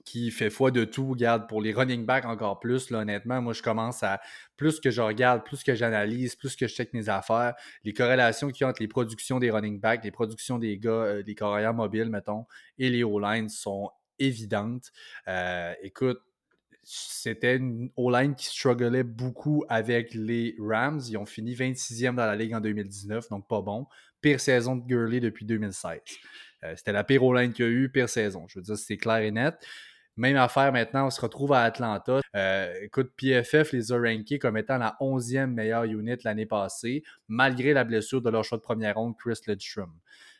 qui 0.05 0.31
fait 0.31 0.49
foi 0.49 0.71
de 0.71 0.83
tout. 0.83 1.09
Regarde, 1.09 1.47
pour 1.47 1.61
les 1.61 1.73
running 1.73 2.05
backs 2.05 2.25
encore 2.25 2.59
plus, 2.59 2.89
là, 2.89 2.99
honnêtement, 2.99 3.41
moi, 3.41 3.53
je 3.53 3.61
commence 3.61 4.03
à, 4.03 4.21
plus 4.57 4.79
que 4.79 4.91
je 4.91 5.01
regarde, 5.01 5.43
plus 5.43 5.63
que 5.63 5.75
j'analyse, 5.75 6.35
plus 6.35 6.55
que 6.55 6.67
je 6.67 6.73
check 6.73 6.93
mes 6.93 7.09
affaires, 7.09 7.55
les 7.83 7.93
corrélations 7.93 8.49
qu'il 8.49 8.61
y 8.61 8.65
a 8.65 8.69
entre 8.69 8.81
les 8.81 8.87
productions 8.87 9.39
des 9.39 9.51
running 9.51 9.79
backs, 9.79 10.03
les 10.03 10.11
productions 10.11 10.59
des 10.59 10.77
gars, 10.77 10.91
euh, 10.91 11.23
des 11.23 11.35
carrières 11.35 11.73
mobiles, 11.73 12.09
mettons, 12.09 12.45
et 12.77 12.89
les 12.89 13.03
O-line 13.03 13.49
sont 13.49 13.89
évidentes. 14.19 14.91
Euh, 15.27 15.73
écoute, 15.81 16.19
c'était 16.83 17.55
une 17.55 17.89
O-line 17.95 18.35
qui 18.35 18.47
strugglait 18.47 19.03
beaucoup 19.03 19.63
avec 19.69 20.13
les 20.13 20.55
Rams. 20.59 21.01
Ils 21.07 21.17
ont 21.17 21.25
fini 21.25 21.55
26e 21.55 22.15
dans 22.15 22.25
la 22.25 22.35
ligue 22.35 22.53
en 22.53 22.59
2019, 22.59 23.29
donc 23.29 23.47
pas 23.47 23.61
bon. 23.61 23.87
Pire 24.21 24.39
saison 24.39 24.75
de 24.75 24.85
Gurley 24.85 25.19
depuis 25.19 25.45
2016. 25.45 25.99
Euh, 26.63 26.73
c'était 26.75 26.91
la 26.91 27.03
pire 27.03 27.23
O-line 27.23 27.53
qu'il 27.53 27.65
y 27.65 27.67
a 27.67 27.71
eu, 27.71 27.89
pire 27.89 28.09
saison. 28.09 28.45
Je 28.47 28.59
veux 28.59 28.63
dire, 28.63 28.77
c'est 28.77 28.97
clair 28.97 29.17
et 29.17 29.31
net. 29.31 29.55
Même 30.15 30.37
affaire 30.37 30.71
maintenant, 30.71 31.07
on 31.07 31.09
se 31.09 31.19
retrouve 31.19 31.53
à 31.53 31.61
Atlanta. 31.61 32.21
Euh, 32.35 32.73
écoute, 32.81 33.11
PFF 33.17 33.71
les 33.71 33.91
a 33.91 33.97
rankés 33.97 34.37
comme 34.37 34.57
étant 34.57 34.77
la 34.77 34.95
11e 35.01 35.47
meilleure 35.47 35.85
unit 35.85 36.17
l'année 36.23 36.45
passée, 36.45 37.03
malgré 37.27 37.73
la 37.73 37.83
blessure 37.83 38.21
de 38.21 38.29
leur 38.29 38.43
choix 38.43 38.59
de 38.59 38.63
première 38.63 38.95
ronde, 38.95 39.15
Chris 39.17 39.39
Lidstrom. 39.47 39.91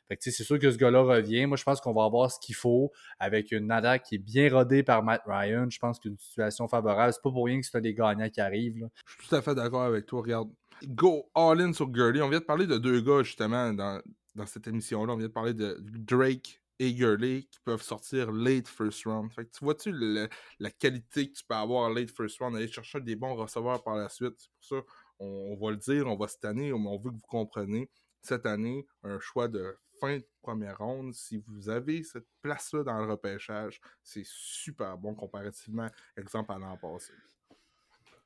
Fait 0.08 0.18
que, 0.18 0.24
c'est 0.24 0.44
sûr 0.44 0.60
que 0.60 0.70
ce 0.70 0.78
gars-là 0.78 1.02
revient. 1.02 1.46
Moi, 1.46 1.58
je 1.58 1.64
pense 1.64 1.80
qu'on 1.82 1.94
va 1.94 2.04
avoir 2.04 2.30
ce 2.30 2.40
qu'il 2.40 2.56
faut 2.56 2.92
avec 3.20 3.52
une 3.52 3.72
attaque 3.72 4.04
qui 4.04 4.16
est 4.16 4.20
bien 4.20 4.54
rodée 4.54 4.84
par 4.84 5.02
Matt 5.02 5.22
Ryan. 5.26 5.68
Je 5.70 5.80
pense 5.80 6.00
qu'une 6.00 6.18
situation 6.18 6.68
favorable. 6.68 7.14
C'est 7.14 7.22
pas 7.22 7.32
pour 7.32 7.46
rien 7.46 7.60
que 7.60 7.66
c'est 7.66 7.82
des 7.82 7.94
gagnants 7.94 8.30
qui 8.30 8.42
arrive. 8.42 8.90
Je 9.06 9.14
suis 9.14 9.30
tout 9.30 9.36
à 9.36 9.42
fait 9.42 9.56
d'accord 9.56 9.84
avec 9.84 10.06
toi. 10.06 10.22
Regarde, 10.22 10.50
go 10.84 11.30
all-in 11.34 11.74
sur 11.74 11.90
Gurley. 11.90 12.22
On 12.22 12.30
vient 12.30 12.40
de 12.40 12.44
parler 12.44 12.68
de 12.68 12.78
deux 12.78 13.00
gars, 13.02 13.24
justement, 13.24 13.72
dans, 13.74 14.02
dans 14.36 14.46
cette 14.46 14.68
émission-là. 14.68 15.14
On 15.14 15.18
vient 15.18 15.28
de 15.28 15.34
parler 15.34 15.54
de 15.54 15.78
Drake 15.80 16.63
et 16.80 16.94
Gurley 16.94 17.44
qui 17.44 17.60
peuvent 17.64 17.82
sortir 17.82 18.32
late 18.32 18.68
first 18.68 19.06
round. 19.06 19.32
Fait 19.32 19.46
que 19.46 19.52
tu 19.52 19.64
vois-tu 19.64 19.92
la 20.60 20.72
qualité 20.72 21.30
que 21.30 21.38
tu 21.38 21.44
peux 21.46 21.56
avoir 21.56 21.90
late 21.90 22.12
first 22.12 22.40
round, 22.40 22.56
aller 22.56 22.68
chercher 22.68 23.00
des 23.02 23.16
bons 23.16 23.36
receveurs 23.36 23.84
par 23.84 23.96
la 23.96 24.10
suite? 24.10 24.36
C'est 24.38 24.50
pour 24.50 24.86
ça 24.88 24.94
on, 25.20 25.56
va 25.56 25.72
le 25.72 25.78
dire, 25.78 26.08
on 26.08 26.16
va 26.16 26.28
se 26.28 26.38
tanner, 26.38 26.74
on 26.74 26.98
veut 26.98 27.12
que 27.12 27.16
vous 27.16 27.28
compreniez. 27.28 27.90
cette 28.22 28.46
année, 28.46 28.86
un 29.04 29.20
choix 29.20 29.48
de 29.48 29.78
fin 30.00 30.18
de 30.18 30.28
première 30.42 30.78
ronde, 30.78 31.14
si 31.14 31.38
vous 31.38 31.70
avez 31.70 32.04
cette 32.04 32.28
place-là 32.42 32.84
dans 32.84 32.98
le 33.00 33.12
repêchage, 33.12 33.80
c'est 34.02 34.26
super 34.26 34.98
bon 34.98 35.14
comparativement, 35.14 35.90
exemple, 36.18 36.52
à 36.52 36.58
l'an 36.58 36.78
passé. 36.78 37.14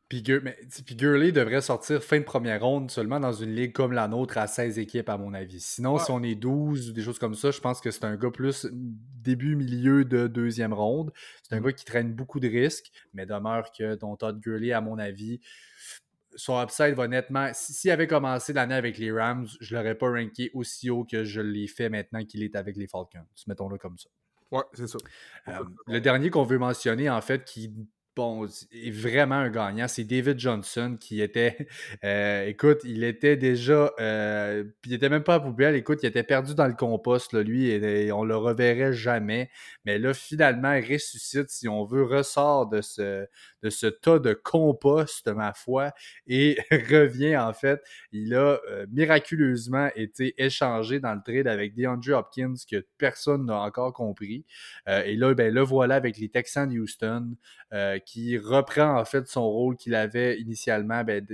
Puis, 0.10 0.24
Gurley 0.24 1.34
devrait 1.34 1.62
sortir 1.62 2.02
fin 2.02 2.20
de 2.20 2.24
première 2.24 2.62
ronde 2.64 2.90
seulement 2.90 3.20
dans 3.20 3.34
une 3.34 3.54
ligue 3.54 3.74
comme 3.74 3.92
la 3.92 4.08
nôtre 4.08 4.38
à 4.38 4.48
16 4.48 4.80
équipes, 4.80 5.10
à 5.10 5.18
mon 5.18 5.34
avis. 5.34 5.60
Sinon, 5.60 5.98
si 5.98 6.12
on 6.12 6.24
est 6.24 6.36
12 6.36 6.90
ou 6.90 6.94
des 6.94 7.02
choses 7.02 7.20
comme 7.20 7.36
ça, 7.36 7.52
je 7.52 7.60
pense 7.60 7.82
que 7.82 7.92
c'est 7.92 8.06
un 8.06 8.16
gars 8.16 8.32
plus 8.32 8.68
début, 8.72 9.58
milieu 9.58 10.06
de 10.06 10.28
deuxième 10.28 10.74
ronde. 10.74 11.12
C'est 11.44 11.56
un 11.56 11.60
mm. 11.60 11.66
gars 11.66 11.72
qui 11.74 11.84
traîne 11.84 12.14
beaucoup 12.14 12.40
de 12.40 12.48
risques, 12.48 12.90
mais 13.14 13.26
demeure 13.26 13.70
que 13.78 13.96
ton 13.96 14.16
Todd 14.16 14.40
Gurley, 14.40 14.72
à 14.72 14.80
mon 14.80 14.98
avis, 14.98 15.42
son 16.38 16.62
upside 16.62 16.94
va 16.94 17.10
nettement. 17.10 17.50
S'il 17.54 17.92
avait 17.92 18.08
commencé 18.08 18.54
l'année 18.54 18.76
avec 18.76 18.98
les 18.98 19.12
Rams, 19.12 19.48
je 19.60 19.76
ne 19.76 19.80
l'aurais 19.80 19.96
pas 19.96 20.10
ranké 20.10 20.52
aussi 20.54 20.90
haut 20.90 21.04
que 21.04 21.26
je 21.26 21.42
l'ai 21.42 21.68
fait 21.68 21.90
maintenant 21.90 22.24
qu'il 22.24 22.44
est 22.44 22.56
avec 22.56 22.78
les 22.78 22.88
Falcons. 22.88 23.26
Mettons-le 23.48 23.78
comme 23.78 23.98
ça. 23.98 24.10
Ouais, 24.52 24.64
c'est 24.74 24.88
ça. 24.88 24.98
Euh, 25.50 25.66
le 25.88 26.00
dernier 26.00 26.30
qu'on 26.30 26.44
veut 26.44 26.60
mentionner, 26.60 27.10
en 27.10 27.20
fait, 27.20 27.44
qui 27.44 27.74
bon, 28.18 28.48
est 28.48 28.90
vraiment 28.90 29.36
un 29.36 29.50
gagnant. 29.50 29.88
C'est 29.88 30.04
David 30.04 30.40
Johnson 30.40 30.98
qui 31.00 31.22
était, 31.22 31.68
euh, 32.04 32.48
écoute, 32.48 32.80
il 32.84 33.04
était 33.04 33.38
déjà, 33.38 33.92
euh, 34.00 34.64
il 34.86 34.94
était 34.94 35.10
même 35.10 35.24
pas 35.24 35.36
à 35.36 35.40
poubelle, 35.40 35.76
écoute, 35.76 36.00
il 36.02 36.08
était 36.08 36.24
perdu 36.24 36.56
dans 36.56 36.66
le 36.68 36.74
compost, 36.74 37.34
lui, 37.34 37.70
et, 37.70 38.12
on 38.12 38.24
le 38.24 38.36
reverrait 38.36 38.94
jamais. 38.94 39.52
Mais 39.86 40.00
là, 40.00 40.14
finalement, 40.16 40.74
il 40.74 40.92
ressuscite, 40.92 41.50
si 41.50 41.70
on 41.70 41.86
veut, 41.86 42.04
ressort 42.04 42.68
de 42.68 42.82
ce, 42.82 43.28
de 43.64 43.70
ce 43.70 43.88
tas 43.88 44.20
de 44.20 44.34
compost, 44.34 45.28
ma 45.28 45.54
foi, 45.54 45.92
et 46.28 46.58
revient, 46.72 47.38
en 47.38 47.54
fait. 47.54 47.82
Il 48.12 48.34
a 48.34 48.60
euh, 48.70 48.86
miraculeusement 48.92 49.90
été 49.96 50.34
échangé 50.38 51.00
dans 51.00 51.14
le 51.14 51.22
trade 51.24 51.48
avec 51.48 51.76
DeAndre 51.76 52.18
Hopkins, 52.18 52.56
que 52.70 52.86
personne 52.98 53.46
n'a 53.46 53.60
encore 53.60 53.94
compris. 53.94 54.46
et 54.88 55.16
là, 55.16 55.34
ben, 55.34 55.54
le 55.54 55.62
voilà 55.62 55.96
avec 55.96 56.18
les 56.18 56.30
Texans 56.30 56.70
de 56.70 56.80
Houston 56.80 57.36
qui 58.06 58.38
reprend 58.38 59.00
en 59.00 59.06
fait 59.06 59.28
son 59.28 59.48
rôle 59.48 59.76
qu'il 59.76 59.96
avait 59.96 60.40
initialement 60.40 61.04
ben, 61.04 61.26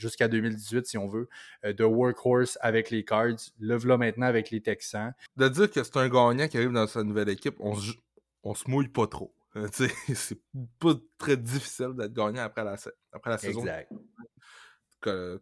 jusqu'à 0.00 0.28
2018, 0.28 0.86
si 0.86 0.98
on 0.98 1.06
veut, 1.06 1.28
euh, 1.64 1.72
de 1.72 1.84
workhorse 1.84 2.58
avec 2.60 2.90
les 2.90 3.04
Cards. 3.04 3.36
Le 3.60 3.76
voilà 3.76 3.98
maintenant 3.98 4.26
avec 4.26 4.50
les 4.50 4.60
Texans. 4.60 5.12
De 5.36 5.48
dire 5.48 5.70
que 5.70 5.82
c'est 5.82 5.96
un 5.96 6.08
gagnant 6.08 6.48
qui 6.48 6.56
arrive 6.56 6.72
dans 6.72 6.86
sa 6.86 7.02
nouvelle 7.02 7.28
équipe, 7.28 7.56
on 7.60 7.74
se 8.54 8.70
mouille 8.70 8.88
pas 8.88 9.06
trop. 9.06 9.32
Euh, 9.56 9.68
c'est 10.14 10.40
pas 10.78 10.94
très 11.18 11.36
difficile 11.36 11.92
d'être 11.96 12.12
gagnant 12.12 12.42
après 12.42 12.64
la, 12.64 12.76
après 13.12 13.30
la 13.30 13.38
saison. 13.38 13.60
Exact. 13.60 13.92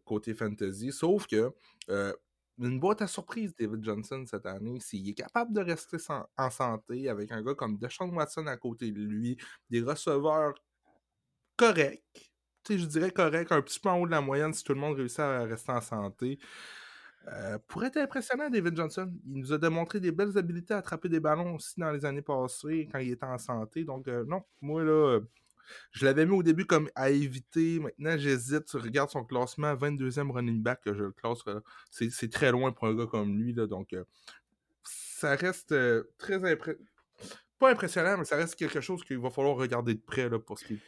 Côté 0.05 0.35
fantasy. 0.35 0.93
Sauf 0.93 1.27
que 1.27 1.53
euh, 1.91 2.13
une 2.59 2.81
boîte 2.81 3.03
à 3.03 3.07
surprise, 3.07 3.55
David 3.59 3.85
Johnson, 3.85 4.25
cette 4.27 4.47
année. 4.47 4.81
S'il 4.81 5.09
est 5.09 5.15
capable 5.15 5.53
de 5.53 5.61
rester 5.61 5.97
en 6.37 6.51
santé 6.51 7.09
avec 7.09 7.31
un 7.33 7.43
gars 7.43 7.55
comme 7.55 7.79
Deshaun 7.79 8.11
Watson 8.15 8.47
à 8.47 8.57
côté 8.57 8.91
de 8.91 9.01
lui, 9.01 9.37
des 9.71 9.81
receveurs 9.81 10.55
corrects, 11.57 12.33
je 12.69 12.85
dirais 12.85 13.11
corrects, 13.11 13.53
un 13.53 13.63
petit 13.63 13.81
peu 13.81 13.89
en 13.89 14.01
haut 14.01 14.07
de 14.07 14.11
la 14.11 14.21
moyenne 14.21 14.53
si 14.53 14.63
tout 14.63 14.75
le 14.75 14.81
monde 14.81 14.97
réussit 14.97 15.21
à 15.21 15.45
rester 15.45 15.73
en 15.73 15.81
santé. 15.81 16.39
Euh, 17.27 17.59
pourrait 17.67 17.89
être 17.89 17.99
impressionnant, 17.99 18.49
David 18.49 18.77
Johnson. 18.77 19.13
Il 19.27 19.41
nous 19.41 19.53
a 19.53 19.59
démontré 19.59 20.01
des 20.01 20.13
belles 20.13 20.39
habiletés 20.39 20.75
à 20.75 20.79
attraper 20.79 21.09
des 21.09 21.21
ballons 21.21 21.57
aussi 21.57 21.79
dans 21.79 21.91
les 21.91 22.05
années 22.05 22.23
passées 22.23 22.89
quand 22.91 22.99
il 23.01 23.11
était 23.11 23.27
en 23.27 23.39
santé. 23.39 23.85
Donc, 23.85 24.09
euh, 24.09 24.25
non, 24.27 24.43
moi, 24.63 24.83
là, 24.83 25.21
je 25.93 26.05
l'avais 26.05 26.27
mis 26.27 26.33
au 26.33 26.43
début 26.43 26.65
comme 26.65 26.91
à 26.95 27.11
éviter. 27.11 27.81
Maintenant, 27.81 28.17
j'hésite. 28.17 28.67
Tu 28.67 28.77
regardes 28.77 29.11
son 29.11 29.25
classement, 29.25 29.75
22e 29.75 30.31
running 30.31 30.63
back, 30.63 30.81
je 30.87 30.93
le 30.93 31.13
classe. 31.13 31.41
Euh, 31.49 31.61
c'est 31.91 32.31
très 32.31 32.51
loin 32.51 32.73
pour 32.73 32.89
un 32.89 32.95
gars 32.95 33.07
comme 33.07 33.37
lui. 33.39 33.53
Là, 33.53 33.67
donc, 33.67 33.93
euh, 33.93 34.05
ça 34.85 35.35
reste 35.35 35.73
euh, 35.73 36.05
très 36.19 36.37
impressionnant. 36.37 36.87
Pas 37.59 37.73
impressionnant, 37.73 38.17
mais 38.19 38.25
ça 38.25 38.37
reste 38.37 38.55
quelque 38.55 38.81
chose 38.81 39.03
qu'il 39.03 39.19
va 39.19 39.31
falloir 39.31 39.57
regarder 39.57 39.95
de 39.95 40.01
près 40.01 40.29
là, 40.29 40.39
pour 40.39 40.59
ce 40.59 40.65
qui 40.65 40.75
est 40.75 40.83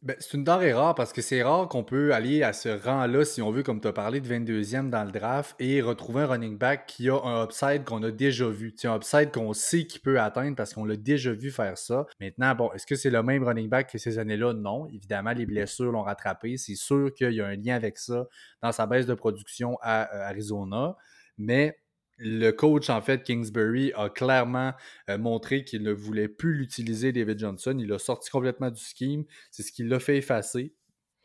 ben, 0.00 0.14
c'est 0.20 0.36
une 0.36 0.44
denrée 0.44 0.72
rare 0.72 0.94
parce 0.94 1.12
que 1.12 1.20
c'est 1.20 1.42
rare 1.42 1.68
qu'on 1.68 1.82
peut 1.82 2.14
aller 2.14 2.44
à 2.44 2.52
ce 2.52 2.68
rang-là, 2.68 3.24
si 3.24 3.42
on 3.42 3.50
veut, 3.50 3.64
comme 3.64 3.80
tu 3.80 3.88
as 3.88 3.92
parlé, 3.92 4.20
de 4.20 4.28
22e 4.28 4.90
dans 4.90 5.02
le 5.02 5.10
draft 5.10 5.56
et 5.58 5.82
retrouver 5.82 6.22
un 6.22 6.26
running 6.26 6.56
back 6.56 6.86
qui 6.86 7.10
a 7.10 7.20
un 7.20 7.44
upside 7.44 7.84
qu'on 7.84 8.04
a 8.04 8.12
déjà 8.12 8.48
vu. 8.48 8.72
un 8.84 8.96
upside 8.96 9.32
qu'on 9.32 9.52
sait 9.52 9.86
qu'il 9.86 10.00
peut 10.00 10.20
atteindre 10.20 10.54
parce 10.54 10.72
qu'on 10.72 10.84
l'a 10.84 10.96
déjà 10.96 11.32
vu 11.32 11.50
faire 11.50 11.76
ça. 11.76 12.06
Maintenant, 12.20 12.54
bon, 12.54 12.72
est-ce 12.74 12.86
que 12.86 12.94
c'est 12.94 13.10
le 13.10 13.24
même 13.24 13.42
running 13.42 13.68
back 13.68 13.90
que 13.90 13.98
ces 13.98 14.20
années-là? 14.20 14.52
Non. 14.52 14.86
Évidemment, 14.86 15.32
les 15.32 15.46
blessures 15.46 15.90
l'ont 15.90 16.04
rattrapé. 16.04 16.56
C'est 16.58 16.76
sûr 16.76 17.12
qu'il 17.12 17.32
y 17.32 17.40
a 17.40 17.46
un 17.46 17.56
lien 17.56 17.74
avec 17.74 17.98
ça 17.98 18.26
dans 18.62 18.70
sa 18.70 18.86
baisse 18.86 19.06
de 19.06 19.14
production 19.14 19.78
à 19.82 20.14
euh, 20.14 20.28
Arizona. 20.28 20.96
Mais 21.38 21.76
le 22.18 22.50
coach, 22.50 22.90
en 22.90 23.00
fait, 23.00 23.22
Kingsbury, 23.22 23.92
a 23.94 24.08
clairement 24.08 24.72
euh, 25.08 25.18
montré 25.18 25.64
qu'il 25.64 25.82
ne 25.82 25.92
voulait 25.92 26.28
plus 26.28 26.54
l'utiliser, 26.54 27.12
David 27.12 27.38
Johnson. 27.38 27.76
Il 27.78 27.92
a 27.92 27.98
sorti 27.98 28.30
complètement 28.30 28.70
du 28.70 28.80
scheme. 28.80 29.24
C'est 29.50 29.62
ce 29.62 29.72
qui 29.72 29.84
l'a 29.84 30.00
fait 30.00 30.18
effacer 30.18 30.74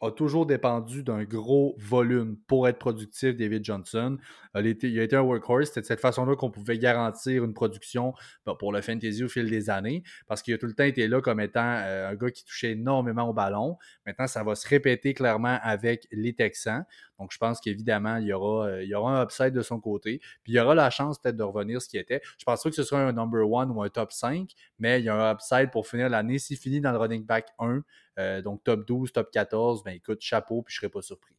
a 0.06 0.12
toujours 0.12 0.46
dépendu 0.46 1.04
d'un 1.04 1.24
gros 1.24 1.76
volume 1.78 2.38
pour 2.48 2.68
être 2.68 2.80
productif, 2.80 3.36
David 3.36 3.64
Johnson. 3.64 4.18
Il 4.56 4.68
a 5.00 5.04
été 5.04 5.16
un 5.16 5.22
workhorse. 5.22 5.68
C'était 5.68 5.82
de 5.82 5.86
cette 5.86 6.00
façon-là 6.00 6.36
qu'on 6.36 6.52
pouvait 6.52 6.78
garantir 6.78 7.44
une 7.44 7.54
production 7.54 8.14
ben, 8.46 8.56
pour 8.56 8.72
le 8.72 8.82
fantasy 8.82 9.24
au 9.24 9.28
fil 9.28 9.50
des 9.50 9.70
années, 9.70 10.04
parce 10.28 10.42
qu'il 10.42 10.54
a 10.54 10.58
tout 10.58 10.68
le 10.68 10.74
temps 10.74 10.84
été 10.84 11.08
là 11.08 11.22
comme 11.22 11.40
étant 11.40 11.62
euh, 11.62 12.10
un 12.10 12.16
gars 12.16 12.32
qui 12.32 12.46
touchait 12.46 12.72
énormément 12.72 13.24
au 13.30 13.34
ballon. 13.34 13.78
Maintenant, 14.06 14.28
ça 14.28 14.44
va 14.44 14.56
se 14.56 14.68
répéter 14.68 15.14
clairement 15.14 15.58
avec 15.62 16.08
les 16.12 16.34
Texans. 16.34 16.86
Donc, 17.20 17.32
je 17.32 17.38
pense 17.38 17.60
qu'évidemment, 17.60 18.18
il 18.18 18.28
y, 18.28 18.34
aura, 18.34 18.68
euh, 18.68 19.06
un 19.06 19.24
upside 19.24 19.54
de 19.54 19.62
son 19.62 19.80
côté. 19.80 20.20
Puis, 20.44 20.54
il 20.54 20.56
y 20.56 20.60
aura 20.60 20.76
la 20.76 20.90
chance 20.90 21.20
peut-être 21.20 21.38
de 21.38 21.44
revenir 21.44 21.82
ce 21.82 21.88
qui 21.88 21.98
était. 21.98 22.22
Je 22.38 22.44
pense 22.44 22.62
pas 22.62 22.70
que 22.70 22.76
ce 22.76 22.84
sera 22.84 23.02
un 23.02 23.14
number 23.14 23.50
one 23.50 23.72
ou 23.72 23.82
un 23.82 23.90
top 23.90 24.12
5, 24.12 24.50
mais 24.80 25.00
il 25.00 25.06
y 25.06 25.10
a 25.10 25.16
un 25.16 25.34
upside 25.34 25.72
pour 25.72 25.88
finir 25.88 26.10
l'année. 26.10 26.38
S'il 26.40 26.58
finit 26.58 26.82
dans 26.82 26.92
le 26.92 26.98
running 26.98 27.26
back 27.26 27.48
1, 27.60 27.84
euh, 28.20 28.42
donc 28.42 28.64
top 28.64 28.86
12, 28.86 29.12
top 29.12 29.32
14, 29.32 29.84
ben 29.84 29.92
écoute, 29.92 30.22
chapeau, 30.22 30.62
puis 30.62 30.74
je 30.74 30.80
serais 30.80 30.90
pas 30.90 31.02
surpris. 31.02 31.36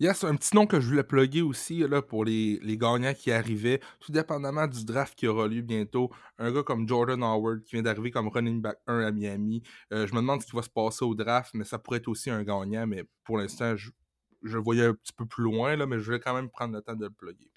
Yes, 0.00 0.24
un 0.24 0.34
petit 0.34 0.56
nom 0.56 0.66
que 0.66 0.80
je 0.80 0.88
voulais 0.88 1.04
plugger 1.04 1.42
aussi 1.42 1.78
là, 1.86 2.02
pour 2.02 2.24
les, 2.24 2.58
les, 2.64 2.76
gagnants 2.76 3.14
qui 3.14 3.30
arrivaient, 3.30 3.78
tout 4.00 4.10
dépendamment 4.10 4.66
du 4.66 4.84
draft 4.84 5.16
qui 5.16 5.28
aura 5.28 5.46
lieu 5.46 5.62
bientôt. 5.62 6.10
Un 6.36 6.52
gars 6.52 6.64
comme 6.64 6.88
Jordan 6.88 7.22
Howard 7.22 7.62
qui 7.62 7.76
vient 7.76 7.82
d'arriver 7.82 8.10
comme 8.10 8.26
running 8.26 8.60
back 8.60 8.78
1 8.88 9.00
à 9.02 9.12
Miami. 9.12 9.62
Euh, 9.92 10.08
je 10.08 10.14
me 10.14 10.20
demande 10.20 10.42
ce 10.42 10.46
qui 10.46 10.56
va 10.56 10.62
se 10.62 10.68
passer 10.68 11.04
au 11.04 11.14
draft, 11.14 11.54
mais 11.54 11.62
ça 11.62 11.78
pourrait 11.78 11.98
être 11.98 12.08
aussi 12.08 12.28
un 12.28 12.42
gagnant. 12.42 12.88
Mais 12.88 13.04
pour 13.22 13.38
l'instant, 13.38 13.76
je, 13.76 13.90
je, 14.42 14.58
voyais 14.58 14.86
un 14.86 14.94
petit 14.94 15.12
peu 15.12 15.26
plus 15.26 15.44
loin, 15.44 15.76
là, 15.76 15.86
mais 15.86 16.00
je 16.00 16.10
vais 16.10 16.18
quand 16.18 16.34
même 16.34 16.50
prendre 16.50 16.74
le 16.74 16.82
temps 16.82 16.96
de 16.96 17.04
le 17.04 17.12
plugger. 17.12 17.52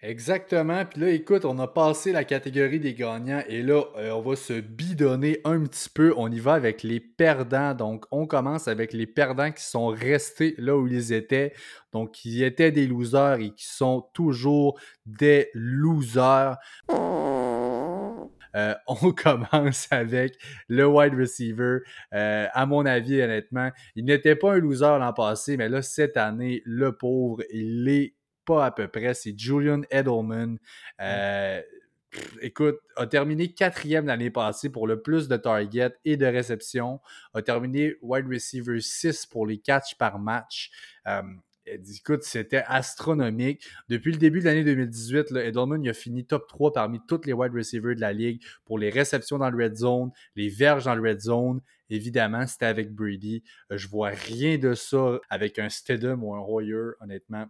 Exactement. 0.00 0.84
Puis 0.84 1.00
là, 1.00 1.10
écoute, 1.10 1.44
on 1.44 1.58
a 1.58 1.66
passé 1.66 2.12
la 2.12 2.22
catégorie 2.22 2.78
des 2.78 2.94
gagnants 2.94 3.42
et 3.48 3.62
là, 3.62 3.82
euh, 3.96 4.10
on 4.12 4.20
va 4.20 4.36
se 4.36 4.60
bidonner 4.60 5.40
un 5.44 5.60
petit 5.64 5.88
peu. 5.90 6.14
On 6.16 6.30
y 6.30 6.38
va 6.38 6.54
avec 6.54 6.84
les 6.84 7.00
perdants. 7.00 7.74
Donc, 7.74 8.04
on 8.12 8.24
commence 8.26 8.68
avec 8.68 8.92
les 8.92 9.08
perdants 9.08 9.50
qui 9.50 9.64
sont 9.64 9.88
restés 9.88 10.54
là 10.56 10.76
où 10.76 10.86
ils 10.86 11.12
étaient. 11.12 11.52
Donc, 11.92 12.12
qui 12.12 12.44
étaient 12.44 12.70
des 12.70 12.86
losers 12.86 13.40
et 13.40 13.50
qui 13.50 13.66
sont 13.66 14.02
toujours 14.14 14.78
des 15.04 15.50
losers. 15.52 16.58
Euh, 18.54 18.74
on 18.86 19.10
commence 19.12 19.88
avec 19.90 20.34
le 20.68 20.86
wide 20.86 21.14
receiver. 21.14 21.78
Euh, 22.14 22.46
à 22.52 22.66
mon 22.66 22.86
avis, 22.86 23.20
honnêtement, 23.20 23.70
il 23.96 24.04
n'était 24.04 24.36
pas 24.36 24.54
un 24.54 24.58
loser 24.58 24.96
l'an 24.98 25.12
passé, 25.12 25.56
mais 25.56 25.68
là, 25.68 25.82
cette 25.82 26.16
année, 26.16 26.62
le 26.64 26.96
pauvre, 26.96 27.42
il 27.52 27.88
est 27.88 28.14
pas 28.48 28.64
à 28.64 28.70
peu 28.70 28.88
près. 28.88 29.12
C'est 29.12 29.38
Julian 29.38 29.82
Edelman. 29.90 30.58
Euh, 31.02 31.60
écoute, 32.40 32.78
a 32.96 33.06
terminé 33.06 33.52
quatrième 33.52 34.06
l'année 34.06 34.30
passée 34.30 34.70
pour 34.70 34.86
le 34.86 35.02
plus 35.02 35.28
de 35.28 35.36
targets 35.36 35.94
et 36.06 36.16
de 36.16 36.24
réceptions. 36.24 37.00
A 37.34 37.42
terminé 37.42 37.96
wide 38.00 38.26
receiver 38.26 38.80
6 38.80 39.26
pour 39.26 39.46
les 39.46 39.58
catchs 39.58 39.96
par 39.96 40.18
match. 40.18 40.70
Euh, 41.06 41.22
écoute, 41.66 42.22
c'était 42.22 42.64
astronomique. 42.66 43.68
Depuis 43.90 44.12
le 44.12 44.18
début 44.18 44.40
de 44.40 44.46
l'année 44.46 44.64
2018, 44.64 45.32
Edelman 45.36 45.86
a 45.86 45.92
fini 45.92 46.24
top 46.24 46.48
3 46.48 46.72
parmi 46.72 47.00
tous 47.06 47.26
les 47.26 47.34
wide 47.34 47.52
receivers 47.52 47.94
de 47.94 48.00
la 48.00 48.14
ligue 48.14 48.42
pour 48.64 48.78
les 48.78 48.88
réceptions 48.88 49.36
dans 49.36 49.50
le 49.50 49.62
red 49.62 49.76
zone, 49.76 50.10
les 50.36 50.48
verges 50.48 50.86
dans 50.86 50.94
le 50.94 51.06
red 51.06 51.20
zone. 51.20 51.60
Évidemment, 51.90 52.46
c'était 52.46 52.66
avec 52.66 52.94
Brady. 52.94 53.42
Euh, 53.72 53.78
je 53.78 53.88
vois 53.88 54.08
rien 54.08 54.58
de 54.58 54.74
ça 54.74 55.18
avec 55.30 55.58
un 55.58 55.68
Stedham 55.68 56.22
ou 56.22 56.34
un 56.34 56.40
Royer, 56.40 56.90
honnêtement. 57.00 57.46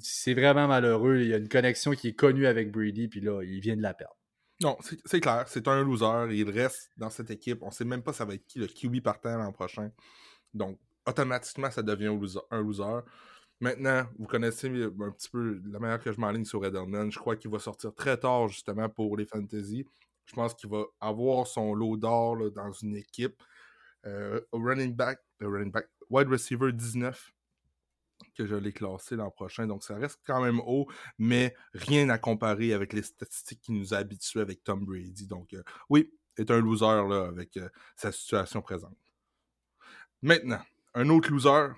C'est 0.00 0.34
vraiment 0.34 0.68
malheureux. 0.68 1.18
Il 1.18 1.28
y 1.28 1.34
a 1.34 1.38
une 1.38 1.48
connexion 1.48 1.92
qui 1.92 2.08
est 2.08 2.14
connue 2.14 2.46
avec 2.46 2.70
Brady, 2.70 3.08
puis 3.08 3.20
là, 3.20 3.42
il 3.42 3.60
vient 3.60 3.76
de 3.76 3.82
la 3.82 3.94
perdre. 3.94 4.16
Non, 4.62 4.78
c'est 5.04 5.20
clair. 5.20 5.44
C'est 5.48 5.68
un 5.68 5.84
loser. 5.84 6.34
Il 6.34 6.50
reste 6.50 6.90
dans 6.96 7.10
cette 7.10 7.30
équipe. 7.30 7.62
On 7.62 7.66
ne 7.66 7.72
sait 7.72 7.84
même 7.84 8.02
pas 8.02 8.12
ça 8.12 8.24
va 8.24 8.34
être 8.34 8.46
qui 8.46 8.58
le 8.58 8.66
Kiwi 8.66 9.00
partant 9.00 9.36
l'an 9.36 9.52
prochain. 9.52 9.90
Donc, 10.54 10.78
automatiquement, 11.06 11.70
ça 11.70 11.82
devient 11.82 12.16
un 12.50 12.60
loser. 12.62 13.00
Maintenant, 13.60 14.06
vous 14.18 14.26
connaissez 14.26 14.68
un 14.68 15.10
petit 15.10 15.28
peu 15.30 15.60
la 15.70 15.78
manière 15.78 16.00
que 16.00 16.12
je 16.12 16.20
m'enligne 16.20 16.44
sur 16.44 16.64
Edelman. 16.64 17.10
Je 17.10 17.18
crois 17.18 17.36
qu'il 17.36 17.50
va 17.50 17.58
sortir 17.58 17.94
très 17.94 18.18
tard, 18.18 18.48
justement, 18.48 18.88
pour 18.88 19.16
les 19.16 19.26
fantasy. 19.26 19.86
Je 20.26 20.34
pense 20.34 20.54
qu'il 20.54 20.68
va 20.68 20.84
avoir 21.00 21.46
son 21.46 21.74
lot 21.74 21.96
d'or 21.96 22.50
dans 22.50 22.72
une 22.72 22.96
équipe. 22.96 23.42
Euh, 24.04 24.40
running 24.52 24.94
back, 24.94 25.20
running 25.40 25.72
back, 25.72 25.88
wide 26.10 26.28
receiver 26.28 26.72
19 26.72 27.32
que 28.36 28.46
je 28.46 28.54
l'ai 28.54 28.72
classé 28.72 29.16
l'an 29.16 29.30
prochain. 29.30 29.66
Donc, 29.66 29.82
ça 29.82 29.96
reste 29.96 30.20
quand 30.26 30.42
même 30.42 30.60
haut, 30.60 30.86
mais 31.18 31.54
rien 31.72 32.08
à 32.08 32.18
comparer 32.18 32.72
avec 32.72 32.92
les 32.92 33.02
statistiques 33.02 33.60
qui 33.62 33.72
nous 33.72 33.94
habituent 33.94 34.40
avec 34.40 34.62
Tom 34.62 34.84
Brady. 34.84 35.26
Donc, 35.26 35.52
euh, 35.54 35.62
oui, 35.88 36.12
est 36.36 36.50
un 36.50 36.60
loser 36.60 37.08
là, 37.08 37.26
avec 37.28 37.56
euh, 37.56 37.68
sa 37.96 38.12
situation 38.12 38.62
présente. 38.62 38.96
Maintenant, 40.22 40.62
un 40.94 41.08
autre 41.08 41.30
loser, 41.30 41.74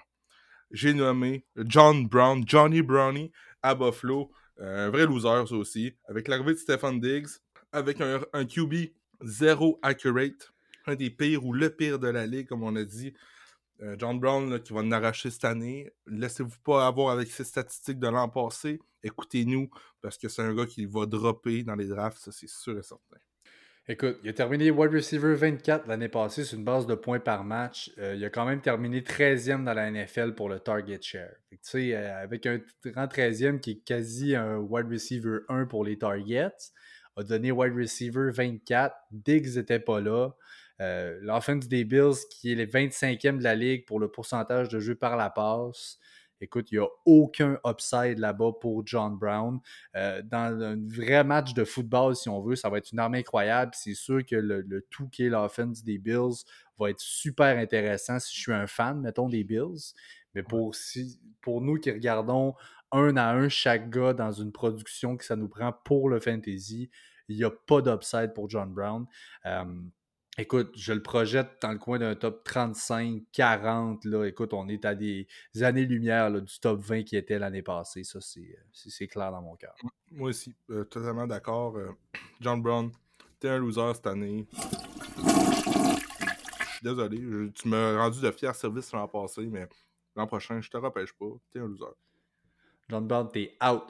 j'ai 0.70 0.94
nommé 0.94 1.46
John 1.56 2.06
Brown, 2.06 2.44
Johnny 2.46 2.82
Brownie 2.82 3.32
à 3.62 3.74
Buffalo. 3.74 4.30
un 4.58 4.90
vrai 4.90 5.06
loser, 5.06 5.46
ça 5.46 5.54
aussi. 5.54 5.96
Avec 6.08 6.28
l'arrivée 6.28 6.52
de 6.52 6.58
Stephen 6.58 7.00
Diggs, 7.00 7.28
avec 7.72 8.00
un, 8.00 8.44
QB 8.44 8.92
zéro 9.22 9.78
accurate, 9.82 10.52
un 10.86 10.94
des 10.94 11.10
pires 11.10 11.44
ou 11.44 11.52
le 11.52 11.70
pire 11.70 11.98
de 11.98 12.08
la 12.08 12.26
ligue, 12.26 12.48
comme 12.48 12.62
on 12.62 12.76
a 12.76 12.84
dit. 12.84 13.14
Euh, 13.80 13.94
John 13.98 14.18
Brown 14.18 14.60
qui 14.60 14.72
va 14.72 14.82
nous 14.82 14.92
arracher 14.92 15.30
cette 15.30 15.44
année. 15.44 15.92
Laissez-vous 16.06 16.58
pas 16.64 16.86
avoir 16.86 17.10
avec 17.12 17.28
ses 17.28 17.44
statistiques 17.44 18.00
de 18.00 18.08
l'an 18.08 18.28
passé. 18.28 18.80
Écoutez-nous, 19.04 19.70
parce 20.00 20.18
que 20.18 20.28
c'est 20.28 20.42
un 20.42 20.54
gars 20.54 20.66
qui 20.66 20.84
va 20.86 21.06
dropper 21.06 21.62
dans 21.62 21.76
les 21.76 21.86
drafts, 21.86 22.18
ça 22.18 22.32
c'est 22.32 22.48
sûr 22.48 22.76
et 22.76 22.82
certain. 22.82 23.18
Écoute, 23.90 24.18
il 24.22 24.28
a 24.28 24.32
terminé 24.34 24.70
wide 24.70 24.92
receiver 24.92 25.34
24 25.34 25.86
l'année 25.86 26.10
passée 26.10 26.44
sur 26.44 26.58
une 26.58 26.64
base 26.64 26.86
de 26.86 26.94
points 26.94 27.20
par 27.20 27.42
match. 27.42 27.90
Euh, 27.96 28.16
il 28.16 28.22
a 28.22 28.28
quand 28.28 28.44
même 28.44 28.60
terminé 28.60 29.00
13e 29.00 29.64
dans 29.64 29.72
la 29.72 29.90
NFL 29.90 30.34
pour 30.34 30.50
le 30.50 30.60
target 30.60 31.00
share. 31.00 31.36
Tu 31.50 31.58
sais, 31.62 31.94
euh, 31.94 32.22
avec 32.22 32.44
un 32.44 32.60
rang 32.94 33.06
13e 33.06 33.60
qui 33.60 33.70
est 33.70 33.84
quasi 33.86 34.36
un 34.36 34.58
wide 34.58 34.88
receiver 34.90 35.38
1 35.48 35.64
pour 35.64 35.86
les 35.86 35.96
targets, 35.96 36.52
a 37.18 37.24
donné 37.24 37.50
wide 37.52 37.74
receiver 37.74 38.30
24. 38.30 38.94
Diggs 39.10 39.56
n'était 39.56 39.80
pas 39.80 40.00
là. 40.00 40.30
Euh, 40.80 41.18
l'offense 41.22 41.66
des 41.66 41.84
Bills, 41.84 42.14
qui 42.30 42.52
est 42.52 42.54
le 42.54 42.66
25e 42.66 43.38
de 43.38 43.42
la 43.42 43.54
ligue 43.54 43.84
pour 43.84 43.98
le 43.98 44.08
pourcentage 44.08 44.68
de 44.68 44.78
jeu 44.78 44.94
par 44.94 45.16
la 45.16 45.28
passe. 45.28 45.98
Écoute, 46.40 46.70
il 46.70 46.78
n'y 46.78 46.84
a 46.84 46.88
aucun 47.04 47.58
upside 47.66 48.18
là-bas 48.18 48.52
pour 48.60 48.86
John 48.86 49.18
Brown. 49.18 49.58
Euh, 49.96 50.22
dans 50.22 50.62
un 50.62 50.76
vrai 50.86 51.24
match 51.24 51.52
de 51.52 51.64
football, 51.64 52.14
si 52.14 52.28
on 52.28 52.40
veut, 52.40 52.54
ça 52.54 52.70
va 52.70 52.78
être 52.78 52.92
une 52.92 53.00
arme 53.00 53.16
incroyable. 53.16 53.72
C'est 53.74 53.94
sûr 53.94 54.24
que 54.24 54.36
le, 54.36 54.86
tout 54.88 55.08
qui 55.08 55.24
est 55.24 55.28
l'offense 55.28 55.82
des 55.82 55.98
Bills 55.98 56.44
va 56.78 56.90
être 56.90 57.00
super 57.00 57.58
intéressant 57.58 58.20
si 58.20 58.36
je 58.36 58.40
suis 58.40 58.52
un 58.52 58.68
fan, 58.68 59.00
mettons, 59.00 59.28
des 59.28 59.42
Bills. 59.42 59.94
Mais 60.36 60.44
pour, 60.44 60.76
si, 60.76 61.18
pour 61.40 61.60
nous 61.60 61.74
qui 61.74 61.90
regardons 61.90 62.54
un 62.92 63.16
à 63.16 63.32
un 63.32 63.48
chaque 63.48 63.90
gars 63.90 64.14
dans 64.14 64.30
une 64.30 64.52
production 64.52 65.16
que 65.16 65.24
ça 65.24 65.34
nous 65.34 65.48
prend 65.48 65.72
pour 65.84 66.08
le 66.08 66.20
fantasy, 66.20 66.90
il 67.28 67.36
n'y 67.36 67.44
a 67.44 67.50
pas 67.50 67.80
d'upside 67.80 68.32
pour 68.34 68.48
John 68.48 68.72
Brown. 68.72 69.06
Euh, 69.46 69.64
Écoute, 70.40 70.70
je 70.76 70.92
le 70.92 71.02
projette 71.02 71.60
dans 71.60 71.72
le 71.72 71.78
coin 71.78 71.98
d'un 71.98 72.14
top 72.14 72.44
35, 72.44 73.24
40. 73.32 74.04
Là. 74.04 74.24
Écoute, 74.24 74.52
on 74.52 74.68
est 74.68 74.84
à 74.84 74.94
des 74.94 75.26
années-lumière 75.60 76.30
du 76.30 76.60
top 76.60 76.80
20 76.80 77.02
qui 77.02 77.16
était 77.16 77.40
l'année 77.40 77.62
passée. 77.62 78.04
Ça, 78.04 78.20
c'est 78.20 79.08
clair 79.08 79.32
dans 79.32 79.42
mon 79.42 79.56
cœur. 79.56 79.74
Moi 80.12 80.28
aussi, 80.28 80.54
euh, 80.70 80.84
totalement 80.84 81.26
d'accord. 81.26 81.76
Euh, 81.76 81.88
John 82.40 82.62
Brown, 82.62 82.92
t'es 83.40 83.48
un 83.48 83.58
loser 83.58 83.94
cette 83.94 84.06
année. 84.06 84.46
Je 85.16 86.66
suis 86.66 86.84
désolé. 86.84 87.50
tu 87.52 87.66
m'as 87.66 87.98
rendu 87.98 88.20
de 88.20 88.30
fiers 88.30 88.54
services 88.54 88.92
l'an 88.92 89.08
passé, 89.08 89.44
mais 89.44 89.68
l'an 90.14 90.28
prochain, 90.28 90.60
je 90.60 90.70
te 90.70 90.76
repêche 90.76 91.12
pas. 91.14 91.26
T'es 91.50 91.58
un 91.58 91.66
loser. 91.66 91.96
John 92.88 93.08
Brown, 93.08 93.28
t'es 93.28 93.56
out. 93.60 93.82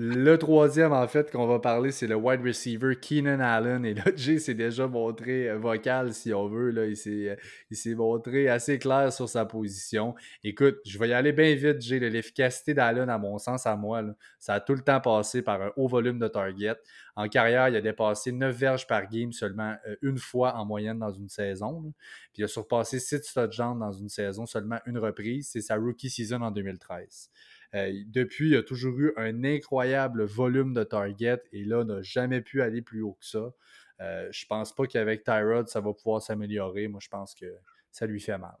Le 0.00 0.36
troisième, 0.36 0.92
en 0.92 1.08
fait, 1.08 1.28
qu'on 1.32 1.48
va 1.48 1.58
parler, 1.58 1.90
c'est 1.90 2.06
le 2.06 2.14
wide 2.14 2.40
receiver 2.40 2.94
Keenan 2.94 3.40
Allen. 3.40 3.84
Et 3.84 3.94
là, 3.94 4.04
Jay 4.16 4.38
s'est 4.38 4.54
déjà 4.54 4.86
montré 4.86 5.50
euh, 5.50 5.58
vocal, 5.58 6.14
si 6.14 6.32
on 6.32 6.46
veut. 6.46 6.70
Là. 6.70 6.82
Euh, 6.82 7.36
il 7.68 7.76
s'est 7.76 7.94
montré 7.96 8.48
assez 8.48 8.78
clair 8.78 9.12
sur 9.12 9.28
sa 9.28 9.44
position. 9.44 10.14
Écoute, 10.44 10.76
je 10.86 11.00
vais 11.00 11.08
y 11.08 11.12
aller 11.12 11.32
bien 11.32 11.52
vite, 11.56 11.80
Jay. 11.80 11.98
L'efficacité 11.98 12.74
d'Allen, 12.74 13.10
à 13.10 13.18
mon 13.18 13.38
sens, 13.38 13.66
à 13.66 13.74
moi, 13.74 14.04
ça 14.38 14.54
a 14.54 14.60
tout 14.60 14.74
le 14.74 14.82
temps 14.82 15.00
passé 15.00 15.42
par 15.42 15.60
un 15.60 15.72
haut 15.74 15.88
volume 15.88 16.20
de 16.20 16.28
target. 16.28 16.76
En 17.16 17.28
carrière, 17.28 17.68
il 17.68 17.74
a 17.74 17.80
dépassé 17.80 18.30
9 18.30 18.54
verges 18.54 18.86
par 18.86 19.08
game 19.08 19.32
seulement 19.32 19.74
euh, 19.88 19.96
une 20.02 20.18
fois 20.18 20.54
en 20.54 20.64
moyenne 20.64 21.00
dans 21.00 21.10
une 21.10 21.28
saison. 21.28 21.92
Puis 22.32 22.42
il 22.42 22.44
a 22.44 22.48
surpassé 22.48 23.00
6 23.00 23.32
touchdowns 23.34 23.80
dans 23.80 23.90
une 23.90 24.08
saison 24.08 24.46
seulement 24.46 24.78
une 24.86 24.98
reprise. 24.98 25.48
C'est 25.50 25.60
sa 25.60 25.74
rookie 25.74 26.08
season 26.08 26.42
en 26.42 26.52
2013. 26.52 27.30
Euh, 27.74 27.92
depuis, 28.06 28.50
il 28.50 28.56
a 28.56 28.62
toujours 28.62 28.98
eu 28.98 29.12
un 29.16 29.44
incroyable 29.44 30.24
volume 30.24 30.74
de 30.74 30.84
target 30.84 31.42
et 31.52 31.64
là, 31.64 31.84
n'a 31.84 32.02
jamais 32.02 32.40
pu 32.40 32.62
aller 32.62 32.82
plus 32.82 33.02
haut 33.02 33.16
que 33.20 33.26
ça. 33.26 33.52
Euh, 34.00 34.28
je 34.30 34.46
pense 34.46 34.74
pas 34.74 34.86
qu'avec 34.86 35.24
Tyrod, 35.24 35.68
ça 35.68 35.80
va 35.80 35.92
pouvoir 35.92 36.22
s'améliorer. 36.22 36.88
Moi, 36.88 37.00
je 37.02 37.08
pense 37.08 37.34
que 37.34 37.46
ça 37.90 38.06
lui 38.06 38.20
fait 38.20 38.38
mal. 38.38 38.56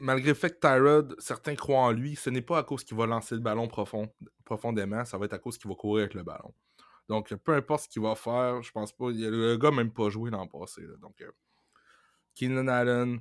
malgré 0.00 0.28
le 0.28 0.34
fait 0.34 0.50
que 0.50 0.60
Tyrod, 0.60 1.14
certains 1.18 1.54
croient 1.54 1.80
en 1.80 1.92
lui, 1.92 2.16
ce 2.16 2.28
n'est 2.28 2.42
pas 2.42 2.58
à 2.58 2.62
cause 2.62 2.84
qu'il 2.84 2.96
va 2.96 3.06
lancer 3.06 3.34
le 3.34 3.40
ballon 3.40 3.68
profond, 3.68 4.12
profondément, 4.44 5.04
ça 5.04 5.16
va 5.16 5.26
être 5.26 5.34
à 5.34 5.38
cause 5.38 5.58
qu'il 5.58 5.70
va 5.70 5.76
courir 5.76 6.04
avec 6.04 6.14
le 6.14 6.22
ballon. 6.22 6.52
Donc, 7.08 7.34
peu 7.34 7.54
importe 7.54 7.84
ce 7.84 7.88
qu'il 7.88 8.02
va 8.02 8.14
faire, 8.14 8.62
je 8.62 8.70
pense 8.72 8.92
pas. 8.92 9.10
Le 9.10 9.56
gars 9.56 9.70
n'a 9.70 9.76
même 9.76 9.92
pas 9.92 10.10
joué 10.10 10.30
le 10.30 10.48
passé. 10.48 10.82
donc, 11.00 11.20
euh, 11.22 11.30
Keenan 12.34 12.68
Allen, 12.68 13.20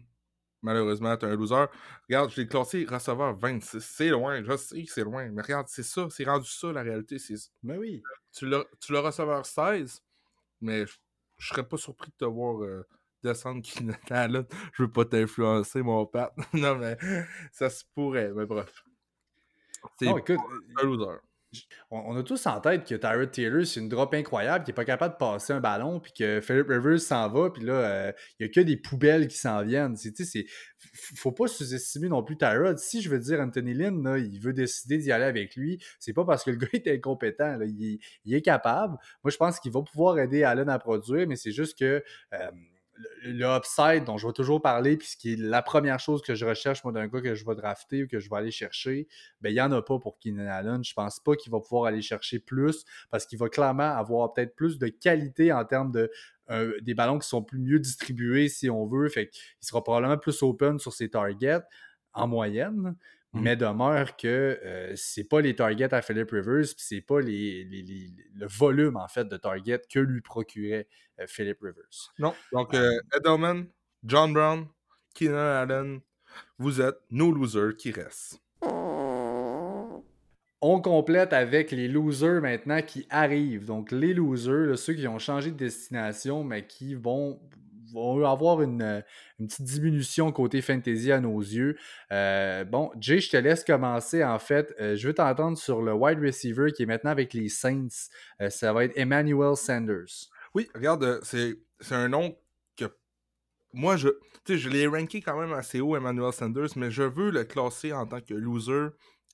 Malheureusement, 0.62 1.16
tu 1.16 1.26
es 1.26 1.30
un 1.30 1.36
loser. 1.36 1.66
Regarde, 2.08 2.32
je 2.32 2.42
l'ai 2.42 2.48
classé 2.48 2.86
receveur 2.86 3.36
26. 3.36 3.80
C'est 3.80 4.10
loin, 4.10 4.44
je 4.44 4.58
sais 4.58 4.84
que 4.84 4.92
c'est 4.92 5.04
loin. 5.04 5.30
Mais 5.30 5.42
regarde, 5.42 5.68
c'est 5.70 5.84
ça, 5.84 6.08
c'est 6.10 6.26
rendu 6.26 6.50
ça 6.50 6.72
la 6.72 6.82
réalité. 6.82 7.18
Mais 7.64 7.76
ben 7.76 7.80
oui. 7.80 8.04
Tu 8.32 8.48
l'as 8.48 9.02
receveur 9.02 9.46
16, 9.46 10.04
mais 10.62 10.86
je, 10.86 10.94
ne 10.94 11.44
serais 11.44 11.68
pas 11.68 11.78
surpris 11.78 12.10
de 12.10 12.26
te 12.26 12.26
voir 12.26 12.62
euh, 12.64 12.86
descendre 13.24 13.62
qui 13.62 13.84
là. 13.84 13.96
Je 14.74 14.84
veux 14.84 14.92
pas 14.92 15.06
t'influencer, 15.06 15.82
mon 15.82 16.06
père. 16.06 16.32
non, 16.54 16.76
mais 16.76 16.98
ça 17.52 17.70
se 17.70 17.84
pourrait, 17.96 18.32
mais 18.34 18.46
bref. 18.46 18.84
C'est 19.98 20.10
un 20.10 20.84
loser 20.84 21.20
on, 21.92 22.16
a 22.16 22.24
tous 22.24 22.46
en 22.46 22.60
tête 22.60 22.86
que 22.86 22.96
Tyrod 22.96 23.32
Taylor, 23.32 23.66
c'est 23.66 23.80
une 23.80 23.90
drop 23.90 24.14
incroyable, 24.14 24.64
qui 24.64 24.70
n'est 24.70 24.76
pas 24.76 24.86
capable 24.86 25.16
de 25.16 25.18
passer 25.18 25.54
un 25.54 25.60
ballon, 25.60 26.00
puis 26.00 26.12
que 26.12 26.42
Philip 26.42 26.68
Rivers 26.68 27.00
s'en 27.00 27.30
va, 27.30 27.50
puis 27.50 27.64
là, 27.64 27.74
euh, 27.74 28.12
il 28.40 28.46
n'y 28.46 28.50
a 28.50 28.54
que 28.54 28.62
des 28.62 28.78
poubelles 28.78 29.28
qui 29.28 29.38
s'en 29.38 29.64
viennent. 29.64 29.96
Il 30.04 30.12
ne 30.12 31.18
faut 31.18 31.32
pas 31.32 31.48
sous-estimer 31.48 32.10
non 32.10 32.24
plus 32.24 32.38
Tyrod. 32.38 32.78
Si 32.78 33.02
je 33.02 33.10
veux 33.10 33.20
dire 33.20 33.40
Anthony 33.40 33.74
Lynn, 33.74 34.16
il 34.18 34.40
veut 34.40 34.54
décider 34.54 34.98
d'y 34.98 35.12
aller 35.12 35.26
avec 35.26 35.56
lui, 35.56 35.84
c'est 36.00 36.14
pas 36.14 36.26
parce 36.26 36.44
que 36.44 36.52
le 36.52 36.58
gars 36.58 36.68
est 36.74 36.88
incompétent. 36.88 37.60
Il, 37.62 38.00
est 38.34 38.42
capable. 38.42 38.98
Moi, 39.24 39.32
je 39.32 39.38
pense 39.38 39.60
qu'il 39.60 39.72
va 39.72 39.82
pouvoir 39.82 40.20
aider 40.20 40.44
Allen 40.44 40.70
à 40.70 40.80
produire, 40.80 41.28
mais 41.28 41.36
c'est 41.36 41.52
juste 41.52 41.78
que. 41.78 42.04
Euh, 42.34 42.52
le 43.24 43.46
upside 43.46 44.04
dont 44.04 44.18
je 44.18 44.28
vais 44.28 44.34
toujours 44.34 44.62
parler, 44.62 44.98
puis 44.98 45.08
ce 45.08 45.18
qui 45.18 45.34
est 45.34 45.36
la 45.36 45.62
première 45.62 46.00
chose 46.00 46.22
que 46.22 46.36
je 46.36 46.46
recherche, 46.46 46.84
moi, 46.84 46.94
d'un 46.94 47.08
gars 47.08 47.22
que 47.22 47.36
je 47.36 47.46
vais 47.46 47.56
drafter 47.56 48.04
ou 48.04 48.08
que 48.08 48.20
je 48.20 48.30
vais 48.30 48.36
aller 48.38 48.52
chercher, 48.52 49.08
ben, 49.42 49.50
il 49.50 49.54
n'y 49.54 49.62
en 49.62 49.72
a 49.72 49.82
pas 49.82 50.00
pour 50.00 50.20
Keenan 50.20 50.48
Allen. 50.48 50.84
Je 50.84 50.94
pense 50.94 51.20
pas 51.20 51.36
qu'il 51.36 51.52
va 51.52 51.60
pouvoir 51.60 51.86
aller 51.86 52.02
chercher 52.02 52.40
plus 52.40 52.86
parce 53.10 53.26
qu'il 53.26 53.40
va 53.40 53.50
clairement 53.50 53.96
avoir 53.96 54.34
peut-être 54.34 54.56
plus 54.56 54.80
de 54.80 54.88
qualité 54.88 55.52
en 55.54 55.66
termes 55.66 55.92
de 55.92 56.12
euh, 56.50 56.74
des 56.82 56.96
ballons 56.96 57.20
qui 57.20 57.28
sont 57.28 57.44
plus 57.44 57.60
mieux 57.60 57.80
distribués, 57.80 58.50
si 58.50 58.70
on 58.70 58.88
veut. 58.88 59.08
Fait 59.10 59.30
qu'il 59.30 59.42
sera 59.68 59.84
probablement 59.84 60.18
plus 60.18 60.42
open 60.42 60.80
sur 60.80 60.94
ses 60.94 61.10
targets 61.10 61.62
en 62.14 62.28
moyenne. 62.28 62.96
Mmh. 63.34 63.42
Mais 63.42 63.56
demeure 63.56 64.18
que 64.18 64.60
euh, 64.66 64.92
c'est 64.96 65.24
pas 65.24 65.40
les 65.40 65.56
targets 65.56 65.94
à 65.94 66.02
Philip 66.02 66.32
Rivers, 66.32 66.64
puis 66.64 66.76
c'est 66.78 67.02
pas 67.02 67.22
les, 67.22 67.64
le 67.64 68.48
volume 68.48 68.98
en 68.98 69.08
fait 69.08 69.26
de 69.26 69.38
targets 69.38 69.82
que 69.88 70.00
lui 70.00 70.22
procurait 70.22 70.88
euh, 71.20 71.26
Philip 71.28 71.60
Rivers. 71.62 72.12
Non. 72.18 72.34
Donc 72.52 72.74
euh, 72.74 73.00
Edelman, 73.16 73.68
John 74.04 74.34
Brown, 74.34 74.68
Keenan 75.14 75.38
Allen, 75.38 76.00
vous 76.58 76.82
êtes 76.82 76.98
nos 77.12 77.32
losers 77.32 77.76
qui 77.78 77.92
restent. 77.92 78.42
On 80.62 80.82
complète 80.82 81.32
avec 81.32 81.70
les 81.72 81.88
losers 81.88 82.42
maintenant 82.42 82.82
qui 82.82 83.06
arrivent. 83.12 83.66
Donc 83.66 83.92
les 83.92 84.14
losers, 84.14 84.78
ceux 84.78 84.94
qui 84.94 85.08
ont 85.08 85.20
changé 85.20 85.52
de 85.52 85.56
destination, 85.58 86.44
mais 86.44 86.66
qui 86.66 86.96
vont 86.96 87.40
va 87.94 88.30
avoir 88.30 88.62
une, 88.62 89.04
petite 89.38 89.64
diminution 89.64 90.32
côté 90.32 90.62
fantasy 90.62 91.12
à 91.12 91.20
nos 91.20 91.40
yeux. 91.40 91.78
Euh, 92.12 92.64
bon, 92.66 92.92
Jay, 93.00 93.20
je 93.20 93.30
te 93.30 93.38
laisse 93.38 93.64
commencer. 93.64 94.24
En 94.24 94.40
fait, 94.40 94.74
euh, 94.80 94.96
je 94.96 95.08
veux 95.08 95.14
t'entendre 95.14 95.58
sur 95.58 95.82
le 95.82 95.94
wide 95.94 96.20
receiver 96.20 96.72
qui 96.72 96.84
est 96.84 96.86
maintenant 96.86 97.12
avec 97.12 97.34
les 97.34 97.50
Saints. 97.50 97.88
Euh, 98.42 98.50
ça 98.50 98.74
va 98.74 98.86
être 98.86 98.98
Emmanuel 98.98 99.56
Sanders. 99.56 100.30
Oui, 100.54 100.68
regarde, 100.74 101.20
c'est 101.24 101.56
un 101.92 102.10
nom 102.10 102.36
que 102.76 102.86
moi, 103.74 103.98
je, 103.98 104.10
je 104.48 104.70
l'ai 104.70 104.88
ranké 104.88 105.22
quand 105.22 105.40
même 105.40 105.54
assez 105.54 105.80
haut, 105.80 105.96
Emmanuel 105.96 106.34
Sanders, 106.34 106.70
mais 106.76 106.92
je 106.92 107.04
veux 107.04 107.32
le 107.32 107.44
classer 107.44 107.94
en 107.94 108.06
tant 108.06 108.22
que 108.22 108.34
loser 108.34 108.88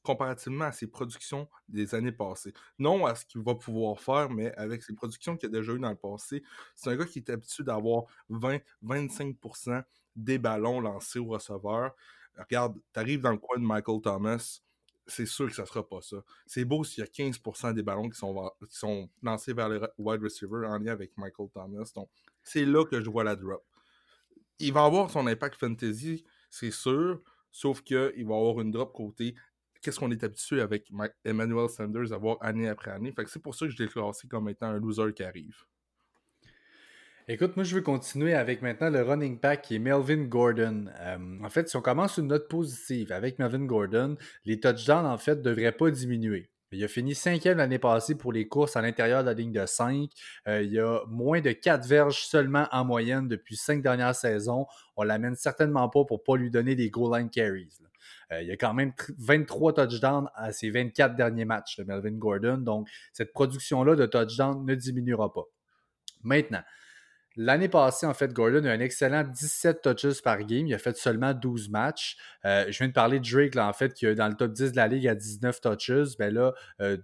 comparativement 0.06 0.66
à 0.66 0.72
ses 0.72 0.88
productions 0.88 1.50
des 1.68 1.96
années 1.96 2.12
passées. 2.12 2.54
Non 2.80 3.06
à 3.06 3.16
ce 3.16 3.26
qu'il 3.26 3.42
va 3.42 3.56
pouvoir 3.56 4.00
faire, 4.00 4.30
mais 4.30 4.54
avec 4.56 4.84
ses 4.84 4.94
productions 4.94 5.36
qu'il 5.36 5.50
a 5.50 5.52
déjà 5.52 5.74
eues 5.74 5.80
dans 5.80 5.90
le 5.90 5.96
passé, 5.96 6.44
c'est 6.76 6.90
un 6.90 6.96
gars 6.96 7.06
qui 7.06 7.20
est 7.20 7.30
habitué 7.30 7.64
d'avoir 7.64 8.06
20-25% 8.30 9.84
des 10.16 10.38
ballons 10.38 10.80
lancés 10.80 11.20
au 11.20 11.26
receveur. 11.26 11.94
Regarde, 12.38 12.80
tu 12.94 13.00
arrives 13.00 13.22
dans 13.22 13.32
le 13.32 13.38
coin 13.38 13.58
de 13.58 13.66
Michael 13.66 14.02
Thomas, 14.02 14.62
c'est 15.08 15.26
sûr 15.26 15.48
que 15.48 15.56
ça 15.56 15.66
sera 15.66 15.88
pas 15.88 16.02
ça. 16.02 16.18
C'est 16.46 16.66
beau 16.66 16.84
s'il 16.84 17.04
y 17.04 17.08
a 17.08 17.10
15% 17.10 17.74
des 17.74 17.84
ballons 17.84 18.10
qui 18.10 18.18
sont, 18.18 18.52
qui 18.68 18.76
sont 18.76 19.10
lancés 19.22 19.54
vers 19.54 19.70
les 19.70 19.80
wide 19.98 20.22
receivers 20.22 20.70
en 20.70 20.78
lien 20.78 20.92
avec 20.92 21.16
Michael 21.18 21.50
Thomas. 21.54 21.92
Donc, 21.94 22.10
c'est 22.44 22.66
là 22.66 22.86
que 22.86 23.02
je 23.02 23.10
vois 23.10 23.24
la 23.24 23.36
drop. 23.36 23.64
Il 24.60 24.74
va 24.74 24.86
avoir 24.86 25.12
son 25.12 25.28
impact 25.28 25.56
fantasy, 25.60 26.24
c'est 26.50 26.72
sûr, 26.72 27.22
sauf 27.52 27.82
qu'il 27.82 28.26
va 28.26 28.36
avoir 28.36 28.62
une 28.62 28.72
drop 28.72 28.94
côté 28.94 29.36
qu'est-ce 29.86 30.00
qu'on 30.00 30.10
est 30.10 30.24
habitué 30.24 30.62
avec 30.62 30.92
Emmanuel 31.24 31.70
Sanders 31.70 32.12
à 32.12 32.18
voir 32.18 32.38
année 32.42 32.68
après 32.68 32.90
année. 32.90 33.12
Fait 33.12 33.28
c'est 33.28 33.42
pour 33.42 33.54
ça 33.54 33.68
que 33.68 33.72
je 33.72 33.82
l'ai 33.82 33.88
classé 33.88 34.28
comme 34.28 34.50
étant 34.50 34.66
un 34.66 34.80
loser 34.80 35.14
qui 35.14 35.24
arrive. 35.24 35.64
Écoute, 37.28 37.56
moi, 37.56 37.64
je 37.64 37.76
veux 37.76 37.82
continuer 37.82 38.34
avec 38.34 38.62
maintenant 38.62 38.90
le 38.90 39.02
running 39.02 39.40
back 39.40 39.62
qui 39.64 39.76
est 39.76 39.80
Melvin 39.80 40.26
Gordon. 40.26 40.86
Euh, 41.00 41.18
en 41.44 41.50
fait, 41.50 41.70
si 41.70 41.76
on 41.76 41.82
commence 41.82 42.18
une 42.18 42.28
note 42.28 42.48
positive 42.48 43.12
avec 43.12 43.40
Melvin 43.40 43.66
Gordon, 43.66 44.16
les 44.46 44.60
touchdowns, 44.60 45.06
en 45.06 45.18
fait, 45.18 45.42
devraient 45.42 45.72
pas 45.72 45.90
diminuer. 45.90 46.50
Il 46.76 46.84
a 46.84 46.90
fini 46.90 47.16
cinquième 47.16 47.58
l'année 47.58 47.80
passée 47.80 48.16
pour 48.16 48.34
les 48.34 48.50
courses 48.50 48.76
à 48.76 48.82
l'intérieur 48.82 49.24
de 49.24 49.30
la 49.30 49.34
ligne 49.34 49.54
de 49.54 49.66
5. 49.66 50.10
Euh, 50.48 50.62
il 50.62 50.78
a 50.78 51.00
moins 51.08 51.40
de 51.40 51.54
4 51.54 51.88
verges 51.88 52.26
seulement 52.26 52.68
en 52.70 52.84
moyenne 52.84 53.30
depuis 53.30 53.56
cinq 53.56 53.82
dernières 53.82 54.14
saisons. 54.14 54.68
On 54.98 55.04
l'amène 55.04 55.36
certainement 55.36 55.88
pas 55.88 56.04
pour 56.04 56.18
ne 56.18 56.24
pas 56.24 56.36
lui 56.36 56.52
donner 56.52 56.76
des 56.76 56.90
goal 56.90 57.18
line 57.18 57.30
carries. 57.30 57.70
Euh, 58.34 58.42
il 58.42 58.50
y 58.50 58.52
a 58.52 58.58
quand 58.58 58.74
même 58.74 58.92
23 59.18 59.74
touchdowns 59.74 60.30
à 60.36 60.52
ses 60.52 60.70
24 60.70 61.16
derniers 61.16 61.46
matchs 61.46 61.78
de 61.78 61.86
Melvin 61.86 62.18
Gordon. 62.18 62.58
Donc, 62.58 62.90
cette 63.14 63.32
production-là 63.32 63.96
de 63.96 64.06
touchdowns 64.06 64.66
ne 64.66 64.76
diminuera 64.76 65.32
pas. 65.32 65.46
Maintenant, 66.24 66.64
L'année 67.38 67.68
passée, 67.68 68.06
en 68.06 68.14
fait, 68.14 68.32
Gordon 68.34 68.64
a 68.66 68.72
un 68.72 68.80
excellent 68.80 69.24
17 69.24 69.82
touches 69.82 70.22
par 70.22 70.38
game. 70.44 70.68
Il 70.68 70.74
a 70.74 70.78
fait 70.78 70.96
seulement 70.96 71.34
12 71.34 71.70
matchs. 71.70 72.18
Euh, 72.46 72.66
je 72.70 72.78
viens 72.78 72.88
de 72.88 72.94
parler 72.94 73.20
de 73.20 73.30
Drake, 73.30 73.56
là, 73.56 73.68
en 73.68 73.74
fait, 73.74 73.94
qui 73.94 74.06
est 74.06 74.16
dans 74.16 74.28
le 74.28 74.36
top 74.36 74.54
10 74.54 74.72
de 74.72 74.76
la 74.78 74.88
ligue 74.88 75.08
à 75.08 75.16
19 75.16 75.60
touches. 75.60 76.18
Ben 76.18 76.34
là, 76.34 76.54
euh, 76.82 76.98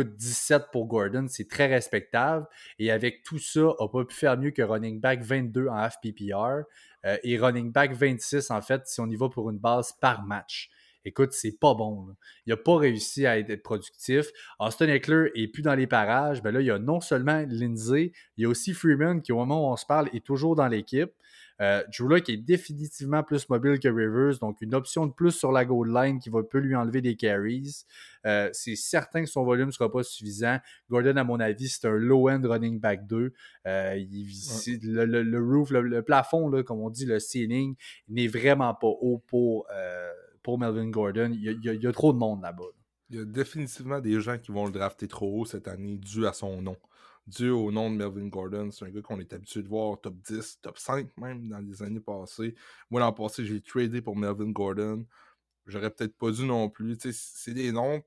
17 0.00 0.64
pour 0.72 0.86
Gordon, 0.86 1.26
c'est 1.28 1.48
très 1.48 1.66
respectable. 1.66 2.46
Et 2.78 2.90
avec 2.90 3.22
tout 3.22 3.38
ça, 3.38 3.74
n'a 3.78 3.88
pas 3.88 4.04
pu 4.04 4.14
faire 4.14 4.38
mieux 4.38 4.50
que 4.50 4.62
running 4.62 5.00
back 5.00 5.22
22 5.22 5.68
en 5.68 5.88
FPPR 5.90 6.64
euh, 7.04 7.16
et 7.22 7.38
running 7.38 7.72
back 7.72 7.92
26, 7.92 8.50
en 8.50 8.62
fait, 8.62 8.86
si 8.86 9.00
on 9.00 9.06
y 9.08 9.16
va 9.16 9.28
pour 9.28 9.50
une 9.50 9.58
base 9.58 9.92
par 10.00 10.24
match. 10.24 10.70
Écoute, 11.04 11.32
c'est 11.32 11.58
pas 11.58 11.74
bon. 11.74 12.08
Il 12.46 12.50
n'a 12.50 12.56
pas 12.56 12.76
réussi 12.76 13.26
à 13.26 13.38
être 13.38 13.62
productif. 13.62 14.26
Austin 14.58 14.88
Eckler 14.88 15.30
est 15.34 15.48
plus 15.48 15.62
dans 15.62 15.74
les 15.74 15.86
parages. 15.86 16.42
Ben 16.42 16.52
là, 16.52 16.60
il 16.60 16.66
y 16.66 16.70
a 16.70 16.78
non 16.78 17.00
seulement 17.00 17.44
Lindsay, 17.48 18.12
il 18.36 18.42
y 18.42 18.46
a 18.46 18.48
aussi 18.48 18.72
Freeman 18.72 19.20
qui, 19.20 19.32
au 19.32 19.36
moment 19.36 19.68
où 19.68 19.72
on 19.72 19.76
se 19.76 19.86
parle, 19.86 20.08
est 20.12 20.24
toujours 20.24 20.54
dans 20.54 20.68
l'équipe. 20.68 21.12
Euh, 21.60 21.82
Drew 21.96 22.08
Luck 22.08 22.28
est 22.28 22.36
définitivement 22.36 23.22
plus 23.22 23.48
mobile 23.48 23.78
que 23.78 23.88
Rivers, 23.88 24.38
donc 24.40 24.60
une 24.62 24.74
option 24.74 25.06
de 25.06 25.12
plus 25.12 25.30
sur 25.30 25.52
la 25.52 25.64
goal 25.64 25.92
line 25.92 26.18
qui 26.18 26.28
va, 26.28 26.42
peut 26.42 26.58
lui 26.58 26.74
enlever 26.74 27.00
des 27.00 27.14
carries. 27.14 27.84
Euh, 28.26 28.48
c'est 28.52 28.74
certain 28.74 29.22
que 29.22 29.28
son 29.28 29.44
volume 29.44 29.66
ne 29.66 29.70
sera 29.70 29.90
pas 29.90 30.02
suffisant. 30.02 30.58
Gordon, 30.90 31.16
à 31.16 31.24
mon 31.24 31.38
avis, 31.38 31.68
c'est 31.68 31.86
un 31.86 31.96
low-end 31.96 32.40
running 32.44 32.80
back 32.80 33.06
2. 33.06 33.32
Euh, 33.66 33.94
le, 34.82 35.38
roof, 35.38 35.70
le, 35.70 36.02
plafond, 36.02 36.48
là, 36.48 36.64
comme 36.64 36.80
on 36.80 36.90
dit, 36.90 37.06
le 37.06 37.20
ceiling, 37.20 37.76
n'est 38.08 38.28
vraiment 38.28 38.74
pas 38.74 38.88
haut 38.88 39.22
pour, 39.26 39.66
pour 40.42 40.58
Melvin 40.58 40.88
Gordon. 40.88 41.30
Il 41.32 41.60
y, 41.62 41.86
a, 41.86 41.92
trop 41.92 42.12
de 42.12 42.18
monde 42.18 42.42
là-bas. 42.42 42.64
Il 43.10 43.16
y 43.16 43.20
a 43.20 43.24
définitivement 43.24 44.00
des 44.00 44.20
gens 44.20 44.38
qui 44.38 44.52
vont 44.52 44.66
le 44.66 44.72
drafter 44.72 45.08
trop 45.08 45.40
haut 45.40 45.44
cette 45.44 45.68
année 45.68 45.98
dû 45.98 46.26
à 46.26 46.32
son 46.32 46.62
nom 46.62 46.76
dû 47.26 47.50
au 47.50 47.70
nom 47.70 47.90
de 47.90 47.96
Melvin 47.96 48.28
Gordon. 48.28 48.70
C'est 48.70 48.84
un 48.84 48.90
gars 48.90 49.02
qu'on 49.02 49.20
est 49.20 49.32
habitué 49.32 49.62
de 49.62 49.68
voir 49.68 50.00
top 50.00 50.14
10, 50.28 50.60
top 50.60 50.78
5 50.78 51.16
même 51.18 51.48
dans 51.48 51.58
les 51.58 51.82
années 51.82 52.00
passées. 52.00 52.54
Moi, 52.90 53.00
l'an 53.00 53.12
passé, 53.12 53.44
j'ai 53.44 53.60
tradé 53.60 54.02
pour 54.02 54.16
Melvin 54.16 54.50
Gordon. 54.50 55.06
J'aurais 55.66 55.90
peut-être 55.90 56.16
pas 56.16 56.30
dû 56.30 56.44
non 56.44 56.68
plus. 56.68 56.98
C'est 57.12 57.54
des 57.54 57.70
noms. 57.70 58.02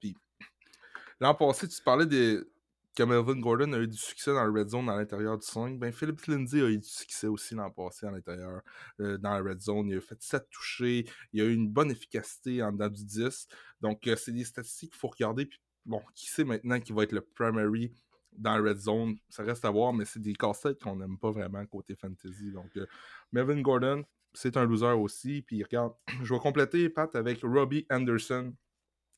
L'an 1.19 1.33
passé, 1.33 1.67
tu 1.67 1.81
parlais 1.81 2.05
de 2.05 2.49
que 2.95 3.03
Melvin 3.03 3.39
Gordon 3.39 3.73
a 3.73 3.79
eu 3.79 3.87
du 3.87 3.97
succès 3.97 4.33
dans 4.33 4.45
le 4.45 4.51
red 4.51 4.69
zone 4.69 4.89
à 4.89 4.95
l'intérieur 4.95 5.37
du 5.37 5.45
5. 5.45 5.77
Ben, 5.77 5.91
Philip 5.91 6.19
Lindsay 6.25 6.61
a 6.61 6.69
eu 6.69 6.77
du 6.77 6.87
succès 6.87 7.27
aussi 7.27 7.53
l'an 7.53 7.69
passé 7.69 8.05
à 8.05 8.11
l'intérieur 8.11 8.61
euh, 9.01 9.17
dans 9.17 9.37
le 9.37 9.49
red 9.49 9.61
zone. 9.61 9.89
Il 9.89 9.97
a 9.97 10.01
fait 10.01 10.21
7 10.21 10.49
touchés. 10.49 11.05
Il 11.33 11.41
a 11.41 11.45
eu 11.45 11.53
une 11.53 11.69
bonne 11.69 11.91
efficacité 11.91 12.63
en 12.63 12.71
dedans 12.71 12.89
du 12.89 13.03
10. 13.05 13.47
Donc, 13.81 14.07
euh, 14.07 14.15
c'est 14.15 14.31
des 14.31 14.45
statistiques 14.45 14.91
qu'il 14.91 14.99
faut 14.99 15.09
regarder. 15.09 15.45
Puis, 15.45 15.59
bon, 15.85 16.01
qui 16.15 16.27
sait 16.27 16.45
maintenant 16.45 16.79
qui 16.79 16.93
va 16.93 17.03
être 17.03 17.11
le 17.11 17.21
primary 17.21 17.93
dans 18.37 18.57
la 18.57 18.69
red 18.69 18.77
zone, 18.77 19.17
ça 19.29 19.43
reste 19.43 19.63
à 19.65 19.71
voir, 19.71 19.93
mais 19.93 20.05
c'est 20.05 20.19
des 20.19 20.33
cassettes 20.33 20.81
qu'on 20.81 20.97
n'aime 20.97 21.17
pas 21.17 21.31
vraiment 21.31 21.65
côté 21.65 21.95
fantasy. 21.95 22.51
Donc, 22.51 22.75
euh, 22.77 22.85
Melvin 23.31 23.61
Gordon, 23.61 24.03
c'est 24.33 24.57
un 24.57 24.65
loser 24.65 24.87
aussi. 24.87 25.41
Puis 25.41 25.63
regarde, 25.63 25.93
je 26.23 26.33
vais 26.33 26.39
compléter, 26.39 26.89
Pat, 26.89 27.13
avec 27.15 27.41
Robbie 27.43 27.85
Anderson, 27.89 28.53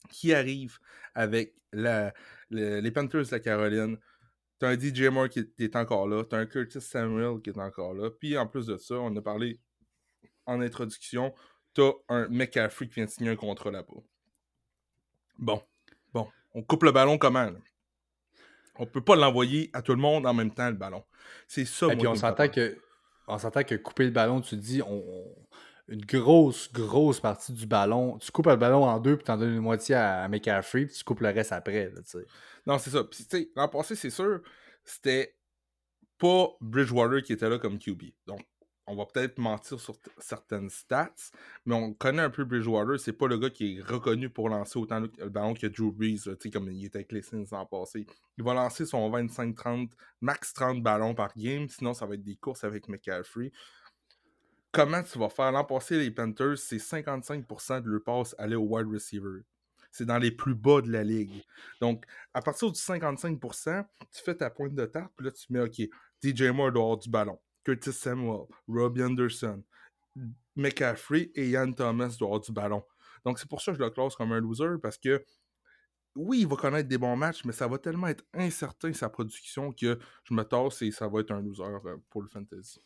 qui 0.09 0.33
arrive 0.33 0.77
avec 1.15 1.55
la, 1.71 2.13
les 2.49 2.91
Panthers 2.91 3.25
de 3.25 3.31
la 3.31 3.39
Caroline. 3.39 3.97
T'as 4.59 4.69
un 4.69 4.79
DJ 4.79 5.03
Moore 5.03 5.29
qui 5.29 5.45
est 5.59 5.75
encore 5.75 6.07
là. 6.07 6.23
T'as 6.23 6.37
un 6.37 6.45
Curtis 6.45 6.81
Samuel 6.81 7.41
qui 7.41 7.51
est 7.51 7.59
encore 7.59 7.93
là. 7.93 8.09
Puis 8.09 8.37
en 8.37 8.47
plus 8.47 8.65
de 8.65 8.77
ça, 8.77 8.95
on 8.95 9.15
a 9.15 9.21
parlé 9.21 9.59
en 10.47 10.61
introduction, 10.61 11.33
t'as 11.73 11.91
un 12.09 12.27
McCaffrey 12.29 12.87
qui 12.87 12.95
vient 12.95 13.05
de 13.05 13.09
signer 13.09 13.29
un 13.29 13.35
contrat 13.35 13.69
là-bas. 13.69 14.01
Bon, 15.37 15.61
bon, 16.13 16.27
on 16.53 16.63
coupe 16.63 16.83
le 16.83 16.91
ballon 16.91 17.17
comment? 17.17 17.51
Là? 17.51 17.59
On 18.79 18.85
peut 18.85 19.03
pas 19.03 19.15
l'envoyer 19.15 19.69
à 19.73 19.81
tout 19.81 19.93
le 19.93 20.01
monde 20.01 20.25
en 20.25 20.33
même 20.33 20.53
temps, 20.53 20.69
le 20.69 20.75
ballon. 20.75 21.03
C'est 21.47 21.65
ça, 21.65 21.91
Et 21.91 21.97
puis 21.97 22.07
on 22.07 22.15
s'entend 22.15 22.47
que, 22.47 22.79
on 23.27 23.37
s'entend 23.37 23.63
que 23.63 23.75
couper 23.75 24.05
le 24.05 24.11
ballon, 24.11 24.41
tu 24.41 24.55
te 24.55 24.61
dis, 24.61 24.81
on, 24.81 25.25
une 25.87 26.03
grosse, 26.03 26.71
grosse 26.71 27.19
partie 27.19 27.53
du 27.53 27.65
ballon, 27.65 28.17
tu 28.17 28.31
coupes 28.31 28.47
le 28.47 28.55
ballon 28.55 28.83
en 28.83 28.99
deux, 28.99 29.15
puis 29.15 29.25
tu 29.25 29.31
en 29.31 29.37
donnes 29.37 29.53
une 29.53 29.61
moitié 29.61 29.95
à, 29.95 30.27
McCaffrey, 30.27 30.85
puis 30.85 30.95
tu 30.95 31.03
coupes 31.03 31.21
le 31.21 31.29
reste 31.29 31.51
après. 31.51 31.91
non, 32.65 32.77
c'est 32.77 32.89
ça. 32.89 33.03
Puis, 33.03 33.51
l'an 33.55 33.69
passé, 33.69 33.95
c'est 33.95 34.09
sûr, 34.09 34.41
c'était 34.83 35.35
pas 36.17 36.49
Bridgewater 36.59 37.21
qui 37.23 37.33
était 37.33 37.49
là 37.49 37.57
comme 37.57 37.79
QB. 37.79 38.03
Donc, 38.25 38.41
on 38.89 38.95
va 38.95 39.05
peut-être 39.05 39.37
mentir 39.37 39.79
sur 39.79 39.95
certaines 40.17 40.69
stats, 40.69 41.11
mais 41.65 41.75
on 41.75 41.93
connaît 41.93 42.21
un 42.21 42.29
peu 42.29 42.45
Bridgewater. 42.45 42.97
C'est 42.97 43.13
pas 43.13 43.27
le 43.27 43.37
gars 43.37 43.49
qui 43.49 43.77
est 43.77 43.81
reconnu 43.81 44.29
pour 44.29 44.47
lancer 44.47 44.79
autant 44.79 45.01
le 45.01 45.29
ballon 45.29 45.53
que 45.53 45.67
Drew 45.67 45.91
Brees, 45.91 46.21
comme 46.51 46.71
il 46.71 46.85
était 46.85 46.99
avec 46.99 47.11
les 47.11 47.21
Saints 47.21 47.43
l'an 47.51 47.65
passé. 47.65 48.05
Il 48.37 48.45
va 48.45 48.53
lancer 48.53 48.85
son 48.85 49.09
25-30, 49.11 49.89
max 50.21 50.53
30 50.53 50.81
ballons 50.81 51.13
par 51.13 51.33
game, 51.35 51.67
sinon 51.67 51.93
ça 51.93 52.05
va 52.05 52.15
être 52.15 52.23
des 52.23 52.37
courses 52.37 52.63
avec 52.63 52.87
McCaffrey. 52.87 53.51
Comment 54.77 55.01
tu 55.01 55.17
vas 55.17 55.29
faire? 55.29 55.51
L'an 55.51 55.63
passé, 55.63 55.97
les 55.97 56.11
Panthers, 56.11 56.59
c'est 56.59 56.77
55% 56.77 57.81
de 57.81 57.89
leur 57.89 58.03
passe 58.03 58.35
aller 58.37 58.55
au 58.55 58.61
wide 58.61 58.85
receiver. 58.87 59.41
C'est 59.89 60.05
dans 60.05 60.19
les 60.19 60.29
plus 60.29 60.53
bas 60.53 60.81
de 60.81 60.91
la 60.91 61.03
ligue. 61.03 61.41
Donc, 61.81 62.05
à 62.31 62.43
partir 62.43 62.71
du 62.71 62.79
55%, 62.79 63.83
tu 64.11 64.23
fais 64.23 64.35
ta 64.35 64.51
pointe 64.51 64.75
de 64.75 64.85
tarte, 64.85 65.11
puis 65.17 65.25
là, 65.25 65.31
tu 65.31 65.51
mets, 65.51 65.61
OK, 65.61 65.81
DJ 66.21 66.51
Moore 66.53 66.71
doit 66.73 66.83
avoir 66.83 66.97
du 66.99 67.09
ballon. 67.09 67.39
Curtis 67.63 67.91
Samuel, 67.91 68.45
Robbie 68.67 69.01
Anderson, 69.01 69.63
McCaffrey 70.55 71.31
et 71.33 71.49
Ian 71.49 71.71
Thomas 71.71 72.15
doivent 72.19 72.33
avoir 72.33 72.41
du 72.41 72.51
ballon. 72.51 72.83
Donc 73.25 73.39
c'est 73.39 73.49
pour 73.49 73.61
ça 73.61 73.71
que 73.71 73.79
je 73.79 73.83
le 73.83 73.89
classe 73.89 74.15
comme 74.15 74.31
un 74.31 74.39
loser 74.39 74.77
parce 74.79 74.99
que 74.99 75.25
oui, 76.15 76.41
il 76.41 76.47
va 76.47 76.55
connaître 76.55 76.87
des 76.87 76.99
bons 76.99 77.15
matchs, 77.15 77.43
mais 77.45 77.51
ça 77.51 77.67
va 77.67 77.79
tellement 77.79 78.07
être 78.07 78.23
incertain 78.31 78.93
sa 78.93 79.09
production 79.09 79.71
que 79.71 79.97
je 80.23 80.33
me 80.35 80.43
tasse 80.43 80.83
et 80.83 80.91
ça 80.91 81.07
va 81.07 81.21
être 81.21 81.31
un 81.31 81.41
loser 81.41 81.63
euh, 81.63 81.97
pour 82.11 82.21
le 82.21 82.27
fantasy. 82.27 82.79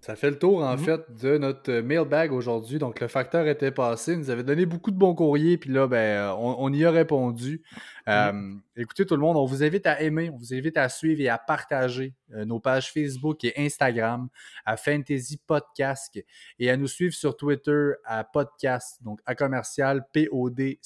Ça 0.00 0.14
fait 0.14 0.30
le 0.30 0.38
tour, 0.38 0.62
en 0.62 0.76
mhm. 0.76 0.84
fait, 0.84 1.00
de 1.20 1.36
notre 1.36 1.72
mailbag 1.80 2.32
aujourd'hui. 2.32 2.78
Donc, 2.78 3.00
le 3.00 3.08
facteur 3.08 3.48
était 3.48 3.72
passé. 3.72 4.12
Il 4.12 4.18
nous 4.18 4.30
avait 4.30 4.44
donné 4.44 4.64
beaucoup 4.64 4.92
de 4.92 4.96
bons 4.96 5.16
courriers. 5.16 5.56
Puis 5.58 5.72
là, 5.72 5.88
ben, 5.88 5.96
euh, 5.96 6.32
on, 6.36 6.72
y 6.72 6.84
a 6.84 6.92
répondu. 6.92 7.62
Euh, 8.08 8.54
écoutez, 8.76 9.04
tout 9.04 9.16
le 9.16 9.20
monde, 9.20 9.36
on 9.36 9.46
vous 9.46 9.64
invite 9.64 9.84
à 9.84 10.00
aimer, 10.00 10.30
on 10.30 10.36
vous 10.36 10.54
invite 10.54 10.76
à 10.76 10.88
suivre 10.88 11.20
et 11.20 11.28
à 11.28 11.38
partager 11.38 12.14
euh, 12.32 12.44
nos 12.44 12.60
pages 12.60 12.92
Facebook 12.92 13.42
et 13.42 13.52
Instagram 13.56 14.28
à 14.64 14.76
Fantasy 14.76 15.40
Podcast 15.44 16.16
et 16.60 16.70
à 16.70 16.76
nous 16.76 16.86
suivre 16.86 17.14
sur 17.14 17.36
Twitter 17.36 17.90
à 18.04 18.22
Podcast, 18.22 19.02
donc 19.02 19.18
à 19.26 19.34
commercial 19.34 20.06
P-O-D-C-A-S-Q-U-E. 20.12 20.78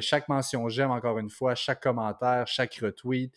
chaque 0.00 0.28
mention 0.28 0.68
j'aime, 0.68 0.90
encore 0.90 1.18
une 1.18 1.30
fois, 1.30 1.54
chaque 1.54 1.82
commentaire, 1.82 2.46
chaque 2.46 2.74
retweet, 2.74 3.32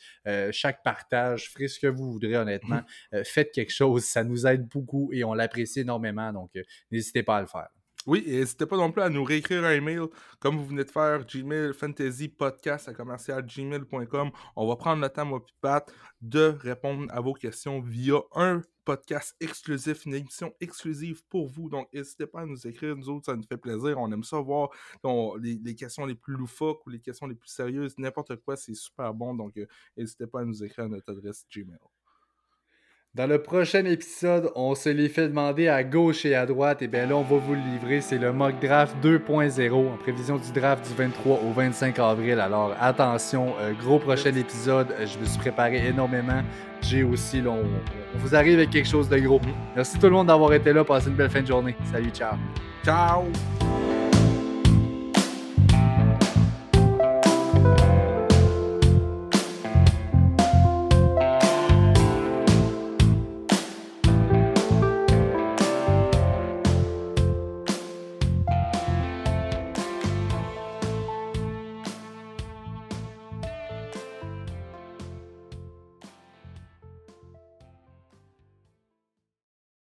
chaque 0.52 0.84
partage, 0.84 1.50
ferez 1.52 1.70
ce 1.70 1.80
que 1.80 1.88
vous 1.88 2.12
voudrez, 2.12 2.36
honnêtement. 2.36 2.82
faites 3.24 3.54
quelque 3.54 3.61
chose, 3.70 4.04
ça 4.06 4.24
nous 4.24 4.48
aide 4.48 4.68
beaucoup 4.68 5.12
et 5.14 5.24
on 5.24 5.34
l'apprécie 5.34 5.82
énormément, 5.82 6.34
donc 6.34 6.52
n'hésitez 6.90 7.24
pas 7.24 7.38
à 7.38 7.42
le 7.42 7.48
faire. 7.48 7.70
Oui, 8.08 8.24
et 8.26 8.40
n'hésitez 8.40 8.66
pas 8.66 8.78
non 8.78 8.92
plus 8.92 9.04
à 9.04 9.10
nous 9.10 9.24
réécrire 9.24 9.64
un 9.64 9.74
email 9.74 10.00
comme 10.40 10.58
vous 10.58 10.66
venez 10.66 10.84
de 10.84 10.90
faire, 10.90 11.24
Gmail 11.24 11.72
Fantasy 11.72 12.30
Podcast 12.30 12.90
à 12.90 12.96
commercial 12.96 13.46
gmail.com. 13.46 14.32
On 14.56 14.68
va 14.68 14.76
prendre 14.76 15.04
le 15.04 15.10
temps, 15.10 15.26
moi 15.26 15.46
Pat, 15.62 15.88
de 16.20 16.58
répondre 16.62 17.06
à 17.12 17.22
vos 17.22 17.34
questions 17.34 17.80
via 17.80 18.22
un 18.34 18.64
podcast 18.86 19.36
exclusif, 19.40 20.06
une 20.06 20.16
émission 20.16 20.52
exclusive 20.60 21.24
pour 21.30 21.48
vous. 21.48 21.70
Donc, 21.70 21.88
n'hésitez 21.94 22.26
pas 22.26 22.42
à 22.42 22.46
nous 22.48 22.66
écrire. 22.66 22.96
Nous 22.96 23.08
autres, 23.10 23.28
ça 23.28 23.36
nous 23.36 23.44
fait 23.44 23.58
plaisir. 23.58 24.00
On 24.00 24.12
aime 24.12 24.24
ça 24.24 24.40
voir 24.40 24.70
les, 25.40 25.76
questions 25.76 26.08
les 26.08 26.16
plus 26.16 26.34
loufoques 26.34 26.84
ou 26.88 26.90
les 26.90 27.00
questions 27.00 27.28
les 27.28 27.36
plus 27.36 27.50
sérieuses. 27.50 27.96
N'importe 28.00 28.36
quoi, 28.38 28.56
c'est 28.56 28.74
super 28.74 29.14
bon. 29.14 29.36
Donc, 29.36 29.56
euh, 29.58 29.68
n'hésitez 29.96 30.26
pas 30.26 30.42
à 30.42 30.46
nous 30.46 30.64
écrire 30.64 30.86
à 30.86 30.88
notre 30.88 31.12
adresse 31.12 31.46
Gmail. 31.56 31.78
Dans 33.14 33.28
le 33.28 33.44
prochain 33.44 33.84
épisode, 33.84 34.54
on 34.56 34.74
se 34.74 34.88
les 34.88 35.10
fait 35.10 35.28
demander 35.28 35.68
à 35.68 35.84
gauche 35.84 36.26
et 36.26 36.34
à 36.34 36.46
droite. 36.46 36.82
Et 36.82 36.88
bien 36.88 37.08
là, 37.08 37.18
on 37.18 37.24
va 37.24 37.36
vous 37.36 37.56
le 37.56 37.60
livrer. 37.60 38.00
C'est 38.00 38.18
le 38.18 38.32
mock 38.32 38.54
draft 38.62 38.96
2.0 39.04 39.74
en 39.74 39.98
prévision 39.98 40.38
du 40.38 40.50
draft 40.54 40.88
du 40.88 40.96
23 40.96 41.42
au 41.46 41.52
25 41.52 42.00
avril. 42.00 42.40
Alors 42.40 42.74
attention, 42.80 43.54
euh, 43.60 43.74
gros 43.74 44.00
prochain 44.00 44.34
épisode. 44.34 44.92
Euh, 44.92 45.06
je 45.06 45.20
me 45.20 45.26
suis 45.26 45.40
préparé 45.40 45.86
énormément. 45.86 46.42
J'ai 46.82 47.04
aussi, 47.04 47.44
on, 47.46 47.60
on, 48.16 48.18
vous 48.18 48.34
arrive 48.34 48.60
avec 48.60 48.70
quelque 48.70 48.88
chose 48.88 49.10
de 49.10 49.18
gros. 49.20 49.42
Merci 49.76 50.00
tout 50.00 50.08
le 50.08 50.14
monde 50.14 50.28
d'avoir 50.28 50.54
été 50.54 50.72
là. 50.72 50.86
Passez 50.86 51.10
une 51.10 51.16
belle 51.16 51.30
fin 51.30 51.42
de 51.42 51.48
journée. 51.48 51.76
Salut, 51.92 52.12
ciao. 52.12 52.38
Ciao. 52.86 53.26